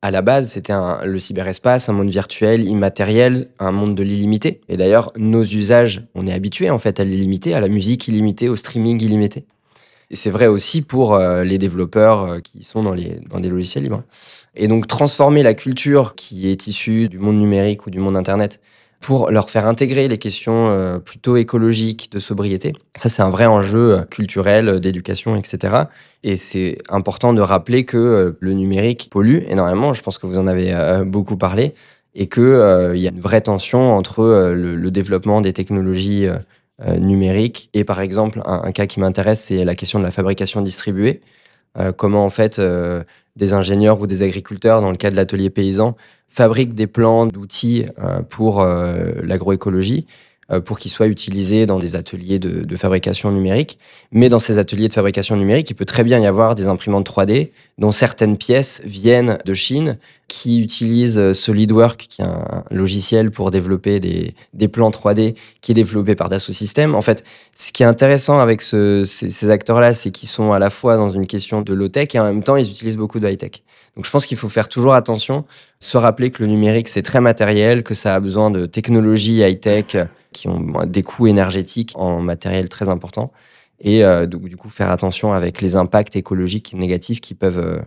à 0.00 0.10
la 0.10 0.22
base, 0.22 0.50
c'était 0.50 0.74
le 1.04 1.18
cyberespace, 1.18 1.88
un 1.88 1.92
monde 1.92 2.10
virtuel, 2.10 2.68
immatériel, 2.68 3.48
un 3.58 3.72
monde 3.72 3.96
de 3.96 4.02
l'illimité. 4.02 4.60
Et 4.68 4.76
d'ailleurs, 4.76 5.12
nos 5.16 5.42
usages, 5.42 6.04
on 6.14 6.26
est 6.26 6.32
habitué 6.32 6.70
en 6.70 6.78
fait 6.78 7.00
à 7.00 7.04
l'illimité, 7.04 7.54
à 7.54 7.60
la 7.60 7.68
musique 7.68 8.06
illimitée, 8.06 8.48
au 8.48 8.54
streaming 8.54 9.02
illimité. 9.02 9.44
Et 10.10 10.16
c'est 10.16 10.30
vrai 10.30 10.46
aussi 10.46 10.82
pour 10.82 11.14
euh, 11.14 11.44
les 11.44 11.58
développeurs 11.58 12.22
euh, 12.22 12.38
qui 12.40 12.62
sont 12.62 12.82
dans, 12.82 12.94
les, 12.94 13.20
dans 13.28 13.40
des 13.40 13.50
logiciels 13.50 13.84
libres. 13.84 14.04
Et 14.54 14.68
donc, 14.68 14.86
transformer 14.86 15.42
la 15.42 15.52
culture 15.52 16.14
qui 16.14 16.48
est 16.48 16.66
issue 16.66 17.08
du 17.08 17.18
monde 17.18 17.38
numérique 17.38 17.86
ou 17.86 17.90
du 17.90 17.98
monde 17.98 18.16
Internet 18.16 18.60
pour 19.00 19.30
leur 19.30 19.48
faire 19.48 19.66
intégrer 19.66 20.08
les 20.08 20.18
questions 20.18 20.68
euh, 20.70 20.98
plutôt 20.98 21.36
écologiques, 21.36 22.10
de 22.12 22.18
sobriété. 22.18 22.72
Ça, 22.96 23.08
c'est 23.08 23.22
un 23.22 23.30
vrai 23.30 23.46
enjeu 23.46 23.92
euh, 23.92 24.02
culturel, 24.02 24.68
euh, 24.68 24.78
d'éducation, 24.80 25.36
etc. 25.36 25.84
Et 26.24 26.36
c'est 26.36 26.78
important 26.88 27.32
de 27.32 27.40
rappeler 27.40 27.84
que 27.84 28.36
le 28.38 28.52
numérique 28.52 29.08
pollue 29.10 29.44
énormément. 29.48 29.94
Je 29.94 30.02
pense 30.02 30.18
que 30.18 30.26
vous 30.26 30.36
en 30.36 30.46
avez 30.46 30.74
beaucoup 31.06 31.36
parlé. 31.36 31.74
Et 32.16 32.26
qu'il 32.26 32.42
il 32.94 33.00
y 33.00 33.06
a 33.06 33.10
une 33.10 33.20
vraie 33.20 33.40
tension 33.40 33.92
entre 33.92 34.52
le, 34.52 34.74
le 34.74 34.90
développement 34.90 35.40
des 35.40 35.52
technologies 35.52 36.26
numériques 36.98 37.70
et, 37.72 37.84
par 37.84 38.00
exemple, 38.00 38.40
un, 38.46 38.62
un 38.64 38.72
cas 38.72 38.86
qui 38.86 38.98
m'intéresse, 38.98 39.44
c'est 39.44 39.64
la 39.64 39.76
question 39.76 40.00
de 40.00 40.04
la 40.04 40.10
fabrication 40.10 40.60
distribuée. 40.60 41.20
comment, 41.96 42.24
en 42.24 42.30
fait, 42.30 42.60
des 43.38 43.52
ingénieurs 43.54 44.00
ou 44.00 44.06
des 44.06 44.22
agriculteurs, 44.22 44.82
dans 44.82 44.90
le 44.90 44.96
cas 44.96 45.10
de 45.10 45.16
l'atelier 45.16 45.48
paysan, 45.48 45.96
fabrique 46.28 46.74
des 46.74 46.86
plans 46.86 47.26
d'outils 47.26 47.86
euh, 47.98 48.20
pour 48.22 48.60
euh, 48.60 49.12
l'agroécologie 49.22 50.06
pour 50.64 50.78
qu'ils 50.78 50.90
soient 50.90 51.08
utilisés 51.08 51.66
dans 51.66 51.78
des 51.78 51.94
ateliers 51.94 52.38
de, 52.38 52.64
de, 52.64 52.76
fabrication 52.76 53.30
numérique. 53.30 53.78
Mais 54.12 54.30
dans 54.30 54.38
ces 54.38 54.58
ateliers 54.58 54.88
de 54.88 54.94
fabrication 54.94 55.36
numérique, 55.36 55.68
il 55.70 55.74
peut 55.74 55.84
très 55.84 56.04
bien 56.04 56.18
y 56.18 56.26
avoir 56.26 56.54
des 56.54 56.68
imprimantes 56.68 57.06
3D 57.06 57.50
dont 57.76 57.92
certaines 57.92 58.38
pièces 58.38 58.80
viennent 58.84 59.38
de 59.44 59.54
Chine, 59.54 59.98
qui 60.26 60.60
utilisent 60.60 61.32
SolidWorks, 61.32 62.06
qui 62.08 62.22
est 62.22 62.24
un 62.24 62.64
logiciel 62.70 63.30
pour 63.30 63.50
développer 63.50 64.00
des, 64.00 64.34
des 64.52 64.68
plans 64.68 64.90
3D, 64.90 65.34
qui 65.60 65.72
est 65.72 65.74
développé 65.74 66.14
par 66.14 66.28
Dassault 66.28 66.52
Systèmes. 66.52 66.94
En 66.94 67.00
fait, 67.02 67.24
ce 67.54 67.72
qui 67.72 67.82
est 67.82 67.86
intéressant 67.86 68.38
avec 68.38 68.62
ce, 68.62 69.04
ces, 69.04 69.30
ces 69.30 69.50
acteurs-là, 69.50 69.94
c'est 69.94 70.10
qu'ils 70.10 70.28
sont 70.28 70.52
à 70.52 70.58
la 70.58 70.70
fois 70.70 70.96
dans 70.96 71.10
une 71.10 71.26
question 71.26 71.62
de 71.62 71.72
low-tech 71.72 72.14
et 72.14 72.18
en 72.18 72.24
même 72.24 72.42
temps, 72.42 72.56
ils 72.56 72.70
utilisent 72.70 72.96
beaucoup 72.96 73.20
de 73.20 73.28
high-tech. 73.28 73.62
Donc 73.98 74.04
je 74.04 74.12
pense 74.12 74.26
qu'il 74.26 74.36
faut 74.36 74.48
faire 74.48 74.68
toujours 74.68 74.94
attention, 74.94 75.44
se 75.80 75.98
rappeler 75.98 76.30
que 76.30 76.40
le 76.44 76.48
numérique, 76.48 76.86
c'est 76.86 77.02
très 77.02 77.20
matériel, 77.20 77.82
que 77.82 77.94
ça 77.94 78.14
a 78.14 78.20
besoin 78.20 78.48
de 78.52 78.64
technologies 78.64 79.40
high-tech 79.40 79.96
qui 80.30 80.46
ont 80.46 80.84
des 80.86 81.02
coûts 81.02 81.26
énergétiques 81.26 81.94
en 81.96 82.20
matériel 82.20 82.68
très 82.68 82.88
importants. 82.88 83.32
Et 83.80 84.04
euh, 84.04 84.26
du 84.26 84.56
coup, 84.56 84.68
faire 84.68 84.92
attention 84.92 85.32
avec 85.32 85.60
les 85.60 85.74
impacts 85.74 86.14
écologiques 86.14 86.74
négatifs 86.74 87.20
qui 87.20 87.34
peuvent 87.34 87.58
euh, 87.58 87.78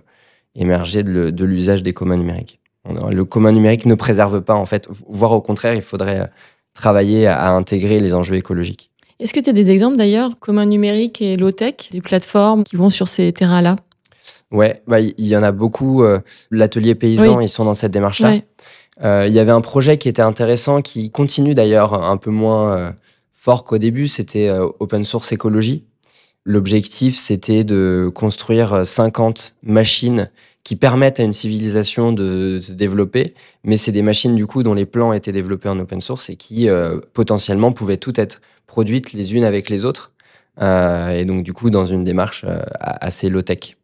émerger 0.54 1.04
de 1.04 1.45
l'usage 1.45 1.82
des 1.82 1.93
communs 1.93 2.17
numériques. 2.17 2.60
Le 3.10 3.24
commun 3.24 3.54
numérique 3.54 3.86
ne 3.86 3.95
préserve 3.95 4.41
pas, 4.41 4.56
en 4.56 4.65
fait, 4.65 4.89
voire 5.08 5.32
au 5.32 5.41
contraire, 5.41 5.76
il 5.76 5.82
faudrait 5.82 6.19
euh, 6.19 6.28
travailler 6.74 7.26
à 7.26 7.52
intégrer 7.54 8.02
les 8.02 8.13
enjeux 8.13 8.36
écologiques. 8.36 8.91
Est-ce 9.21 9.34
que 9.34 9.39
tu 9.39 9.50
as 9.50 9.54
des 9.54 9.71
exemples 9.71 9.95
d'ailleurs, 9.95 10.38
commun 10.39 10.65
numérique 10.65 11.21
et 11.21 11.38
low-tech, 11.38 11.76
des 11.91 12.02
plateformes 12.02 12.65
qui 12.65 12.76
vont 12.76 12.89
sur 12.89 13.08
ces 13.08 13.32
terrains-là? 13.32 13.78
Ouais, 14.51 14.81
bah, 14.87 14.99
il 14.99 15.13
y 15.17 15.35
en 15.35 15.43
a 15.43 15.51
beaucoup. 15.51 16.03
Euh, 16.03 16.19
L'atelier 16.49 16.95
paysan, 16.95 17.37
oui. 17.37 17.45
ils 17.45 17.49
sont 17.49 17.65
dans 17.65 17.73
cette 17.73 17.91
démarche-là. 17.91 18.35
Il 18.35 19.05
euh, 19.05 19.27
y 19.27 19.39
avait 19.39 19.51
un 19.51 19.61
projet 19.61 19.97
qui 19.97 20.09
était 20.09 20.21
intéressant, 20.21 20.81
qui 20.81 21.09
continue 21.09 21.53
d'ailleurs 21.53 21.93
un 22.03 22.17
peu 22.17 22.29
moins 22.29 22.77
euh, 22.77 22.91
fort 23.31 23.63
qu'au 23.63 23.77
début, 23.77 24.07
c'était 24.07 24.49
euh, 24.49 24.67
Open 24.79 25.03
Source 25.03 25.31
Écologie. 25.31 25.85
L'objectif, 26.43 27.15
c'était 27.15 27.63
de 27.63 28.11
construire 28.13 28.85
50 28.85 29.55
machines 29.63 30.29
qui 30.63 30.75
permettent 30.75 31.19
à 31.19 31.23
une 31.23 31.33
civilisation 31.33 32.11
de 32.11 32.59
se 32.61 32.73
développer, 32.73 33.33
mais 33.63 33.77
c'est 33.77 33.91
des 33.91 34.01
machines 34.01 34.35
du 34.35 34.45
coup 34.45 34.63
dont 34.63 34.73
les 34.73 34.85
plans 34.85 35.13
étaient 35.13 35.31
développés 35.31 35.69
en 35.69 35.79
open 35.79 36.01
source 36.01 36.29
et 36.29 36.35
qui 36.35 36.69
euh, 36.69 36.99
potentiellement 37.13 37.71
pouvaient 37.71 37.97
toutes 37.97 38.19
être 38.19 38.41
produites 38.67 39.13
les 39.13 39.33
unes 39.35 39.43
avec 39.43 39.69
les 39.69 39.85
autres, 39.85 40.11
euh, 40.61 41.09
et 41.09 41.25
donc 41.25 41.43
du 41.43 41.53
coup 41.53 41.69
dans 41.69 41.85
une 41.85 42.03
démarche 42.03 42.45
euh, 42.47 42.61
assez 42.79 43.29
low-tech. 43.29 43.75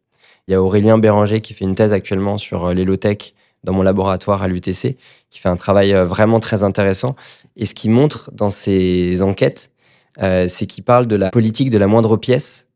Il 0.48 0.52
y 0.52 0.54
a 0.54 0.62
Aurélien 0.62 0.96
Béranger 0.96 1.42
qui 1.42 1.52
fait 1.52 1.66
une 1.66 1.74
thèse 1.74 1.92
actuellement 1.92 2.38
sur 2.38 2.64
euh, 2.64 2.74
les 2.74 2.86
low-tech 2.86 3.34
dans 3.64 3.74
mon 3.74 3.82
laboratoire 3.82 4.42
à 4.42 4.48
l'UTC, 4.48 4.96
qui 5.28 5.38
fait 5.38 5.50
un 5.50 5.56
travail 5.56 5.92
euh, 5.92 6.06
vraiment 6.06 6.40
très 6.40 6.62
intéressant. 6.62 7.16
Et 7.56 7.66
ce 7.66 7.74
qu'il 7.74 7.90
montre 7.90 8.30
dans 8.32 8.48
ses 8.48 9.20
enquêtes, 9.20 9.70
euh, 10.22 10.48
c'est 10.48 10.64
qu'il 10.64 10.84
parle 10.84 11.06
de 11.06 11.16
la 11.16 11.28
politique 11.28 11.68
de 11.68 11.76
la 11.76 11.86
moindre 11.86 12.16
pièce. 12.16 12.66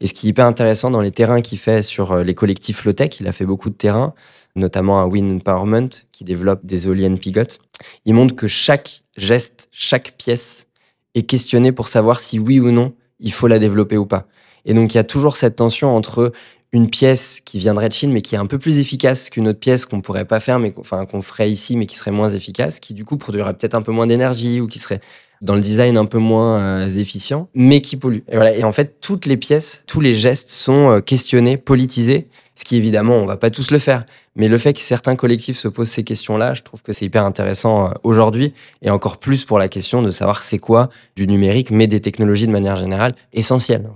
Et 0.00 0.08
ce 0.08 0.14
qui 0.14 0.26
est 0.26 0.30
hyper 0.30 0.46
intéressant 0.46 0.90
dans 0.90 1.00
les 1.00 1.12
terrains 1.12 1.42
qu'il 1.42 1.58
fait 1.58 1.84
sur 1.84 2.16
les 2.16 2.34
collectifs 2.34 2.84
low-tech, 2.84 3.20
il 3.20 3.28
a 3.28 3.32
fait 3.32 3.46
beaucoup 3.46 3.70
de 3.70 3.76
terrains, 3.76 4.14
notamment 4.56 5.00
à 5.00 5.06
Wind 5.06 5.32
Empowerment, 5.32 5.90
qui 6.10 6.24
développe 6.24 6.66
des 6.66 6.88
éoliennes 6.88 7.20
pigotes. 7.20 7.60
Il 8.04 8.14
montre 8.14 8.34
que 8.34 8.48
chaque 8.48 9.02
geste, 9.16 9.68
chaque 9.70 10.14
pièce 10.18 10.66
est 11.14 11.22
questionnée 11.22 11.70
pour 11.70 11.86
savoir 11.86 12.18
si 12.18 12.40
oui 12.40 12.58
ou 12.58 12.72
non 12.72 12.94
il 13.20 13.32
faut 13.32 13.46
la 13.46 13.60
développer 13.60 13.96
ou 13.96 14.06
pas. 14.06 14.26
Et 14.64 14.74
donc 14.74 14.92
il 14.92 14.96
y 14.96 15.00
a 15.00 15.04
toujours 15.04 15.36
cette 15.36 15.56
tension 15.56 15.96
entre 15.96 16.32
une 16.72 16.88
pièce 16.88 17.40
qui 17.44 17.58
viendrait 17.58 17.88
de 17.88 17.92
Chine, 17.92 18.12
mais 18.12 18.22
qui 18.22 18.34
est 18.34 18.38
un 18.38 18.46
peu 18.46 18.58
plus 18.58 18.78
efficace 18.78 19.28
qu'une 19.28 19.48
autre 19.48 19.58
pièce 19.58 19.84
qu'on 19.84 20.00
pourrait 20.00 20.24
pas 20.24 20.40
faire, 20.40 20.58
mais 20.58 20.72
enfin 20.78 21.04
qu'on 21.04 21.20
ferait 21.20 21.50
ici, 21.50 21.76
mais 21.76 21.86
qui 21.86 21.96
serait 21.96 22.10
moins 22.10 22.30
efficace, 22.30 22.80
qui 22.80 22.94
du 22.94 23.04
coup 23.04 23.18
produirait 23.18 23.52
peut-être 23.52 23.74
un 23.74 23.82
peu 23.82 23.92
moins 23.92 24.06
d'énergie 24.06 24.60
ou 24.60 24.66
qui 24.66 24.78
serait 24.78 25.00
dans 25.42 25.54
le 25.54 25.60
design 25.60 25.98
un 25.98 26.06
peu 26.06 26.18
moins 26.18 26.58
euh, 26.58 26.88
efficient, 26.88 27.48
mais 27.54 27.80
qui 27.80 27.96
pollue. 27.96 28.20
Et 28.28 28.36
voilà. 28.36 28.56
Et 28.56 28.64
en 28.64 28.72
fait, 28.72 29.00
toutes 29.00 29.26
les 29.26 29.36
pièces, 29.36 29.82
tous 29.86 30.00
les 30.00 30.14
gestes 30.14 30.50
sont 30.50 30.90
euh, 30.90 31.00
questionnés, 31.00 31.56
politisés, 31.56 32.28
ce 32.54 32.64
qui 32.64 32.76
évidemment, 32.76 33.16
on 33.16 33.26
va 33.26 33.36
pas 33.36 33.50
tous 33.50 33.70
le 33.70 33.78
faire. 33.78 34.04
Mais 34.36 34.48
le 34.48 34.58
fait 34.58 34.72
que 34.72 34.80
certains 34.80 35.16
collectifs 35.16 35.58
se 35.58 35.68
posent 35.68 35.90
ces 35.90 36.04
questions-là, 36.04 36.54
je 36.54 36.62
trouve 36.62 36.82
que 36.82 36.92
c'est 36.92 37.04
hyper 37.04 37.24
intéressant 37.24 37.86
euh, 37.86 37.90
aujourd'hui 38.02 38.54
et 38.80 38.90
encore 38.90 39.18
plus 39.18 39.44
pour 39.44 39.58
la 39.58 39.68
question 39.68 40.02
de 40.02 40.10
savoir 40.10 40.42
c'est 40.42 40.58
quoi 40.58 40.90
du 41.16 41.26
numérique, 41.26 41.70
mais 41.70 41.86
des 41.86 42.00
technologies 42.00 42.46
de 42.46 42.52
manière 42.52 42.76
générale 42.76 43.12
essentielles. 43.32 43.88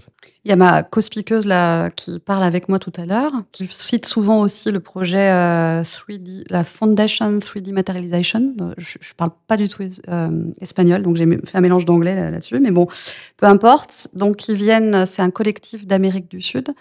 Il 0.45 0.51
y 0.51 0.53
a 0.53 0.57
ma 0.57 0.85
co-speakeuse 0.85 1.45
là 1.45 1.91
qui 1.91 2.21
parle 2.21 2.45
avec 2.45 2.69
moi 2.69 2.79
tout 2.79 2.93
à 2.97 3.05
l'heure, 3.05 3.33
qui 3.51 3.67
cite 3.69 4.07
souvent 4.07 4.41
aussi 4.41 4.71
le 4.71 4.79
projet 4.79 5.31
euh, 5.33 5.83
3D, 5.83 6.45
la 6.51 6.63
Foundation 6.63 7.39
3D 7.39 7.73
Materialization. 7.73 8.55
Je, 8.79 8.99
je 9.01 9.13
parle 9.15 9.33
pas 9.49 9.57
du 9.57 9.69
tout 9.69 9.83
euh, 10.09 10.45
espagnol, 10.61 11.03
donc 11.03 11.17
j'ai 11.17 11.27
fait 11.27 11.59
un 11.59 11.61
mélange 11.61 11.85
d'anglais 11.85 12.15
là-dessus, 12.31 12.61
mais 12.61 12.71
bon, 12.71 12.87
peu 13.39 13.47
importe. 13.47 14.09
Donc 14.15 14.47
ils 14.49 14.55
viennent, 14.55 15.05
c'est 15.05 15.23
un 15.23 15.31
collectif 15.31 15.87
d'Amérique 15.87 16.31
du 16.31 16.41
Sud 16.41 16.75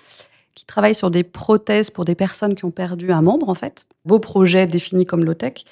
qui 0.56 0.65
travaille 0.65 0.96
sur 0.96 1.12
des 1.12 1.24
prothèses 1.24 1.91
pour 1.91 2.06
des 2.06 2.15
personnes 2.15 2.56
qui 2.56 2.65
ont 2.65 2.72
perdu 2.72 3.12
un 3.12 3.22
membre 3.22 3.50
en 3.50 3.56
fait. 3.56 3.86
Beau 4.06 4.20
projet 4.20 4.68
défini 4.68 5.06
comme 5.06 5.24
low-tech. 5.24 5.65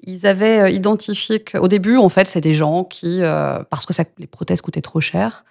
Ils 0.00 0.26
avaient 0.26 0.60
euh, 0.60 0.68
identifié 0.68 1.40
qu'au 1.40 1.68
début, 1.68 1.96
en 1.96 2.10
fait, 2.10 2.28
c'est 2.28 2.42
des 2.42 2.52
gens 2.52 2.84
qui, 2.84 3.22
euh, 3.22 3.62
parce 3.70 3.86
que 3.86 3.94
ça, 3.94 4.04
les 4.18 4.26
prothèses 4.26 4.60
coûtaient 4.60 4.82
trop 4.82 5.00
cher, 5.00 5.44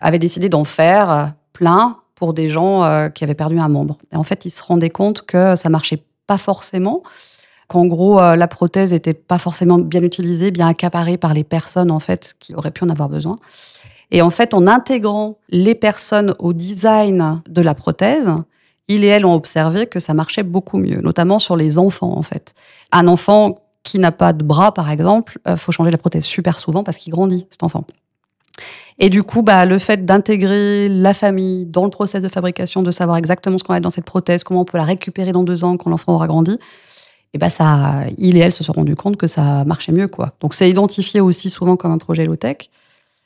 avaient 0.00 0.18
décidé 0.18 0.48
d'en 0.48 0.64
faire 0.64 1.34
plein 1.52 1.98
pour 2.14 2.34
des 2.34 2.48
gens 2.48 2.84
euh, 2.84 3.08
qui 3.08 3.24
avaient 3.24 3.34
perdu 3.34 3.58
un 3.58 3.68
membre. 3.68 3.98
Et 4.12 4.16
en 4.16 4.22
fait, 4.22 4.44
ils 4.44 4.50
se 4.50 4.62
rendaient 4.62 4.90
compte 4.90 5.22
que 5.22 5.56
ça 5.56 5.68
marchait 5.68 6.02
pas 6.26 6.38
forcément, 6.38 7.02
qu'en 7.68 7.86
gros, 7.86 8.20
euh, 8.20 8.36
la 8.36 8.48
prothèse 8.48 8.92
était 8.92 9.14
pas 9.14 9.38
forcément 9.38 9.78
bien 9.78 10.02
utilisée, 10.02 10.50
bien 10.50 10.68
accaparée 10.68 11.18
par 11.18 11.34
les 11.34 11.44
personnes 11.44 11.90
en 11.90 11.98
fait 11.98 12.34
qui 12.38 12.54
auraient 12.54 12.70
pu 12.70 12.84
en 12.84 12.88
avoir 12.88 13.08
besoin. 13.08 13.38
Et 14.10 14.22
en 14.22 14.30
fait, 14.30 14.54
en 14.54 14.66
intégrant 14.66 15.38
les 15.48 15.74
personnes 15.74 16.34
au 16.38 16.52
design 16.52 17.42
de 17.48 17.62
la 17.62 17.74
prothèse, 17.74 18.30
ils 18.88 19.04
et 19.04 19.08
elles 19.08 19.24
ont 19.24 19.34
observé 19.34 19.86
que 19.86 19.98
ça 19.98 20.14
marchait 20.14 20.42
beaucoup 20.42 20.78
mieux, 20.78 21.00
notamment 21.00 21.38
sur 21.38 21.56
les 21.56 21.78
enfants 21.78 22.16
en 22.16 22.22
fait. 22.22 22.54
Un 22.92 23.06
enfant 23.06 23.56
qui 23.82 23.98
n'a 23.98 24.12
pas 24.12 24.32
de 24.32 24.44
bras, 24.44 24.72
par 24.72 24.90
exemple, 24.90 25.38
euh, 25.46 25.56
faut 25.56 25.72
changer 25.72 25.90
la 25.90 25.98
prothèse 25.98 26.24
super 26.24 26.58
souvent 26.58 26.84
parce 26.84 26.98
qu'il 26.98 27.12
grandit, 27.12 27.46
cet 27.50 27.62
enfant. 27.62 27.84
Et 28.98 29.10
du 29.10 29.22
coup, 29.22 29.42
bah, 29.42 29.64
le 29.64 29.78
fait 29.78 30.04
d'intégrer 30.04 30.88
la 30.88 31.12
famille 31.12 31.66
dans 31.66 31.84
le 31.84 31.90
process 31.90 32.22
de 32.22 32.28
fabrication, 32.28 32.82
de 32.82 32.90
savoir 32.90 33.16
exactement 33.16 33.58
ce 33.58 33.64
qu'on 33.64 33.72
va 33.72 33.76
mettre 33.76 33.84
dans 33.84 33.90
cette 33.90 34.04
prothèse, 34.04 34.44
comment 34.44 34.60
on 34.60 34.64
peut 34.64 34.78
la 34.78 34.84
récupérer 34.84 35.32
dans 35.32 35.42
deux 35.42 35.64
ans 35.64 35.76
quand 35.76 35.90
l'enfant 35.90 36.14
aura 36.14 36.28
grandi, 36.28 36.58
et 37.34 37.38
bah 37.38 37.50
ça, 37.50 38.04
il 38.16 38.36
et 38.36 38.40
elle 38.40 38.52
se 38.52 38.62
sont 38.62 38.72
rendus 38.72 38.94
compte 38.94 39.16
que 39.16 39.26
ça 39.26 39.64
marchait 39.64 39.90
mieux, 39.90 40.06
quoi. 40.06 40.34
Donc 40.40 40.54
c'est 40.54 40.70
identifié 40.70 41.20
aussi 41.20 41.50
souvent 41.50 41.76
comme 41.76 41.90
un 41.90 41.98
projet 41.98 42.24
low-tech 42.24 42.70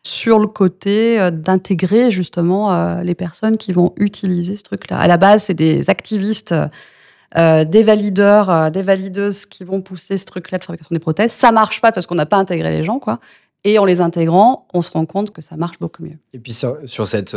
sur 0.03 0.39
le 0.39 0.47
côté 0.47 1.21
euh, 1.21 1.31
d'intégrer 1.31 2.11
justement 2.11 2.73
euh, 2.73 3.03
les 3.03 3.15
personnes 3.15 3.59
qui 3.59 3.73
vont 3.73 3.93
utiliser 3.97 4.57
ce 4.57 4.63
truc-là. 4.63 4.99
À 4.99 5.07
la 5.07 5.17
base, 5.17 5.45
c'est 5.45 5.55
des 5.55 5.91
activistes, 5.91 6.55
euh, 7.37 7.65
des 7.65 7.83
valideurs, 7.83 8.71
des 8.71 8.83
valideuses 8.83 9.47
qui 9.47 9.65
vont 9.65 9.83
pousser 9.83 10.17
ce 10.17 10.27
truc-là 10.27 10.59
de 10.59 10.65
fabrication 10.65 10.95
des 10.95 11.01
prothèses. 11.01 11.33
Ça 11.33 11.53
marche 11.53 11.81
pas 11.81 11.93
parce 11.93 12.07
qu'on 12.07 12.15
n'a 12.15 12.27
pas 12.27 12.39
intégré 12.39 12.71
les 12.71 12.85
gens, 12.85 12.99
quoi. 12.99 13.21
Et 13.65 13.79
en 13.79 13.85
les 13.85 14.01
intégrant, 14.01 14.69
on 14.73 14.83
se 14.83 14.91
rend 14.93 15.05
compte 15.05 15.33
que 15.33 15.43
ça 15.43 15.57
marche 15.57 15.81
beaucoup 15.81 16.05
mieux. 16.05 16.17
Et 16.33 16.39
puis 16.39 16.53
sur, 16.53 16.79
cette 17.07 17.37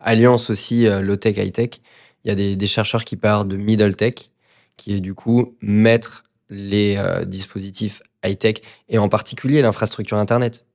alliance 0.00 0.50
aussi 0.50 0.86
low-tech, 0.86 1.38
high-tech, 1.38 1.80
il 2.24 2.28
y 2.28 2.30
a 2.32 2.34
des, 2.34 2.56
des, 2.56 2.66
chercheurs 2.66 3.04
qui 3.04 3.14
partent 3.14 3.46
de 3.46 3.56
middle 3.56 3.94
tech, 3.94 4.14
qui 4.76 4.96
est 4.96 5.00
du 5.00 5.14
coup 5.14 5.54
mettre 5.60 6.24
les 6.50 6.98
dispositifs 7.26 8.02
high-tech 8.24 8.56
et 8.88 8.98
en 8.98 9.08
particulier 9.08 9.62
l'infrastructure 9.62 10.18
Internet. 10.18 10.65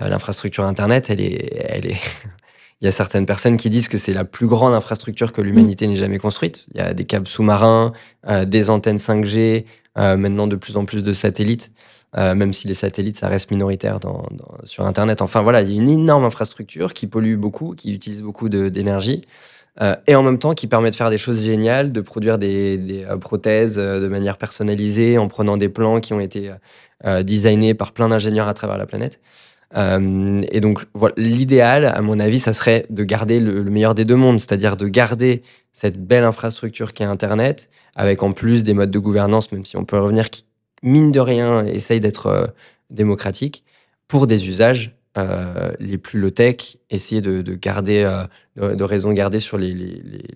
Euh, 0.00 0.08
l'infrastructure 0.08 0.64
Internet, 0.64 1.08
elle 1.10 1.20
est, 1.20 1.66
elle 1.68 1.86
est. 1.86 1.96
Il 2.80 2.84
y 2.84 2.88
a 2.88 2.92
certaines 2.92 3.26
personnes 3.26 3.56
qui 3.56 3.70
disent 3.70 3.88
que 3.88 3.98
c'est 3.98 4.12
la 4.12 4.24
plus 4.24 4.46
grande 4.46 4.72
infrastructure 4.72 5.32
que 5.32 5.40
l'humanité 5.40 5.88
n'ait 5.88 5.96
jamais 5.96 6.18
construite. 6.18 6.64
Il 6.72 6.78
y 6.78 6.80
a 6.80 6.94
des 6.94 7.02
câbles 7.02 7.26
sous-marins, 7.26 7.92
euh, 8.28 8.44
des 8.44 8.70
antennes 8.70 8.98
5G, 8.98 9.64
euh, 9.98 10.16
maintenant 10.16 10.46
de 10.46 10.54
plus 10.54 10.76
en 10.76 10.84
plus 10.84 11.02
de 11.02 11.12
satellites, 11.12 11.72
même 12.16 12.52
si 12.52 12.68
les 12.68 12.74
satellites, 12.74 13.16
ça 13.18 13.26
reste 13.28 13.50
minoritaire 13.50 13.98
dans, 13.98 14.24
sur 14.62 14.86
Internet. 14.86 15.22
Enfin 15.22 15.42
voilà, 15.42 15.62
il 15.62 15.72
y 15.72 15.76
a 15.76 15.82
une 15.82 15.88
énorme 15.88 16.24
infrastructure 16.24 16.94
qui 16.94 17.08
pollue 17.08 17.36
beaucoup, 17.36 17.74
qui 17.74 17.92
utilise 17.92 18.22
beaucoup 18.22 18.48
d'énergie. 18.48 19.26
et 20.06 20.14
en 20.14 20.22
même 20.22 20.38
temps 20.38 20.54
qui 20.54 20.68
permet 20.68 20.90
de 20.90 20.96
faire 20.96 21.10
des 21.10 21.18
choses 21.18 21.44
géniales, 21.44 21.92
de 21.92 22.00
produire 22.00 22.38
des, 22.38 22.78
des 22.78 23.04
prothèses 23.20 23.74
de 23.74 24.08
manière 24.08 24.38
personnalisée 24.38 25.18
en 25.18 25.28
prenant 25.28 25.56
des 25.56 25.68
plans 25.68 26.00
qui 26.00 26.14
ont 26.14 26.20
été 26.20 26.50
designés 27.22 27.74
par 27.74 27.92
plein 27.92 28.08
d'ingénieurs 28.08 28.48
à 28.48 28.54
travers 28.54 28.78
la 28.78 28.86
planète. 28.86 29.20
Euh, 29.76 30.42
et 30.50 30.60
donc, 30.60 30.84
l'idéal, 31.16 31.84
à 31.84 32.00
mon 32.00 32.18
avis, 32.18 32.40
ça 32.40 32.52
serait 32.52 32.86
de 32.90 33.04
garder 33.04 33.40
le, 33.40 33.64
meilleur 33.64 33.94
des 33.94 34.04
deux 34.04 34.16
mondes, 34.16 34.38
c'est-à-dire 34.40 34.76
de 34.76 34.88
garder 34.88 35.42
cette 35.72 35.98
belle 35.98 36.24
infrastructure 36.24 36.92
qui 36.92 37.02
est 37.02 37.06
Internet, 37.06 37.68
avec 37.94 38.22
en 38.22 38.32
plus 38.32 38.62
des 38.62 38.74
modes 38.74 38.90
de 38.90 38.98
gouvernance, 38.98 39.52
même 39.52 39.64
si 39.64 39.76
on 39.76 39.84
peut 39.84 39.98
revenir, 39.98 40.30
qui, 40.30 40.44
mine 40.82 41.12
de 41.12 41.20
rien, 41.20 41.64
essayent 41.66 42.00
d'être 42.00 42.26
euh, 42.26 42.46
démocratiques, 42.90 43.64
pour 44.06 44.26
des 44.26 44.48
usages 44.48 44.96
euh, 45.18 45.72
les 45.80 45.98
plus 45.98 46.18
low-tech, 46.20 46.78
essayer 46.90 47.20
de, 47.20 47.42
de 47.42 47.54
garder, 47.54 48.04
euh, 48.58 48.74
de, 48.74 48.84
raison 48.84 49.12
garder 49.12 49.40
sur 49.40 49.58
les, 49.58 49.74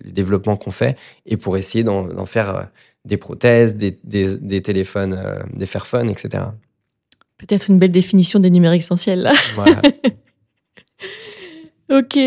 développements 0.05 0.57
qu'on 0.57 0.71
fait, 0.71 0.97
et 1.25 1.37
pour 1.37 1.57
essayer 1.57 1.83
d'en 1.83 2.25
faire 2.25 2.69
des 3.05 3.17
prothèses, 3.17 3.75
des, 3.75 3.97
des, 4.03 4.37
des 4.37 4.61
téléphones, 4.61 5.19
des 5.53 5.65
Fairphones, 5.65 6.09
etc. 6.09 6.43
Peut-être 7.45 7.69
une 7.69 7.77
belle 7.77 7.91
définition 7.91 8.39
des 8.39 8.49
numériques 8.49 8.83
essentiels 8.83 9.21
là. 9.21 9.33
Voilà. 9.55 9.81
ok. 11.91 12.17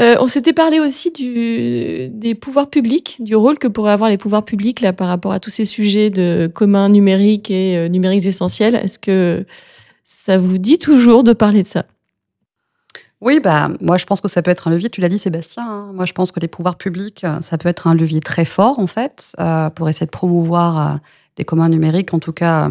Euh, 0.00 0.16
on 0.18 0.26
s'était 0.26 0.52
parlé 0.52 0.80
aussi 0.80 1.12
du, 1.12 2.08
des 2.08 2.34
pouvoirs 2.34 2.68
publics, 2.68 3.18
du 3.20 3.36
rôle 3.36 3.60
que 3.60 3.68
pourraient 3.68 3.92
avoir 3.92 4.10
les 4.10 4.18
pouvoirs 4.18 4.44
publics 4.44 4.80
là 4.80 4.92
par 4.92 5.06
rapport 5.06 5.30
à 5.30 5.38
tous 5.38 5.50
ces 5.50 5.64
sujets 5.64 6.10
de 6.10 6.50
communs 6.52 6.88
numériques 6.88 7.48
et 7.48 7.76
euh, 7.76 7.86
numériques 7.86 8.26
essentiels. 8.26 8.74
Est-ce 8.74 8.98
que 8.98 9.46
ça 10.02 10.36
vous 10.36 10.58
dit 10.58 10.80
toujours 10.80 11.22
de 11.22 11.32
parler 11.32 11.62
de 11.62 11.68
ça? 11.68 11.84
Oui, 13.20 13.38
bah, 13.38 13.70
moi 13.80 13.96
je 13.96 14.04
pense 14.04 14.20
que 14.20 14.26
ça 14.26 14.42
peut 14.42 14.50
être 14.50 14.66
un 14.66 14.72
levier, 14.72 14.90
tu 14.90 15.00
l'as 15.00 15.08
dit 15.08 15.18
Sébastien, 15.18 15.62
hein. 15.64 15.92
moi 15.94 16.06
je 16.06 16.12
pense 16.12 16.32
que 16.32 16.40
les 16.40 16.48
pouvoirs 16.48 16.76
publics, 16.76 17.24
ça 17.40 17.56
peut 17.56 17.68
être 17.68 17.86
un 17.86 17.94
levier 17.94 18.20
très 18.20 18.44
fort 18.44 18.80
en 18.80 18.88
fait, 18.88 19.32
euh, 19.38 19.70
pour 19.70 19.88
essayer 19.88 20.06
de 20.06 20.10
promouvoir 20.10 20.98
des 21.36 21.44
communs 21.44 21.68
numériques, 21.68 22.12
en 22.12 22.18
tout 22.18 22.32
cas 22.32 22.68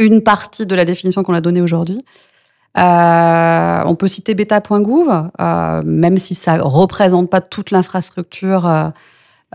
une 0.00 0.22
partie 0.22 0.66
de 0.66 0.74
la 0.74 0.84
définition 0.84 1.22
qu'on 1.22 1.34
a 1.34 1.40
donnée 1.40 1.60
aujourd'hui. 1.60 1.98
Euh, 2.78 3.82
on 3.84 3.94
peut 3.96 4.08
citer 4.08 4.34
beta.gouv, 4.34 5.30
euh, 5.40 5.82
même 5.84 6.18
si 6.18 6.34
ça 6.34 6.58
représente 6.60 7.28
pas 7.28 7.40
toute 7.40 7.70
l'infrastructure 7.70 8.92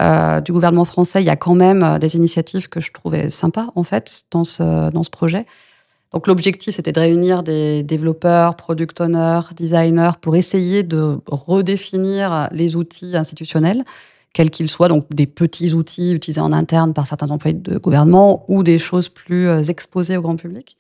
euh, 0.02 0.42
du 0.42 0.52
gouvernement 0.52 0.86
français, 0.86 1.22
il 1.22 1.26
y 1.26 1.30
a 1.30 1.38
quand 1.38 1.56
même 1.56 1.98
des 2.00 2.18
initiatives 2.18 2.68
que 2.68 2.82
je 2.82 2.92
trouvais 2.92 3.30
sympas 3.30 3.68
en 3.76 3.84
fait 3.84 4.24
dans 4.32 4.44
ce, 4.44 4.92
dans 4.92 5.04
ce 5.04 5.10
projet. 5.10 5.46
Donc 6.12 6.28
l'objectif 6.28 6.76
c'était 6.76 6.92
de 6.92 7.00
réunir 7.00 7.42
des 7.44 7.84
développeurs, 7.84 8.56
product 8.56 9.00
owners, 9.00 9.42
designers 9.56 10.12
pour 10.20 10.36
essayer 10.36 10.84
de 10.84 11.20
redéfinir 11.28 12.50
les 12.52 12.76
outils 12.76 13.16
institutionnels 13.16 13.84
quels 14.36 14.52
qu'ils 14.52 14.70
soient, 14.70 14.90
donc 14.90 15.06
des 15.12 15.28
petits 15.28 15.72
outils 15.72 16.12
utilisés 16.12 16.42
en 16.42 16.52
interne 16.52 16.94
par 16.94 17.08
certains 17.08 17.32
employés 17.32 17.56
de 17.58 17.78
gouvernement 17.78 18.44
ou 18.50 18.64
des 18.64 18.80
choses 18.80 19.08
plus 19.08 19.48
euh, 19.48 19.62
exposées 19.62 20.18
au 20.18 20.22
grand 20.22 20.36
public. 20.36 20.76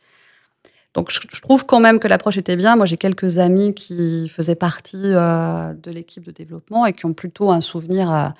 Donc 0.93 1.09
je, 1.09 1.41
trouve 1.41 1.65
quand 1.65 1.79
même 1.79 1.99
que 1.99 2.09
l'approche 2.09 2.37
était 2.37 2.57
bien. 2.57 2.75
Moi 2.75 2.85
j'ai 2.85 2.97
quelques 2.97 3.37
amis 3.37 3.73
qui 3.73 4.27
faisaient 4.27 4.55
partie 4.55 4.99
euh, 5.01 5.73
de 5.73 5.89
l'équipe 5.89 6.25
de 6.25 6.31
développement 6.31 6.85
et 6.85 6.91
qui 6.91 7.05
ont 7.05 7.13
plutôt 7.13 7.49
un 7.49 7.61
souvenir 7.61 8.33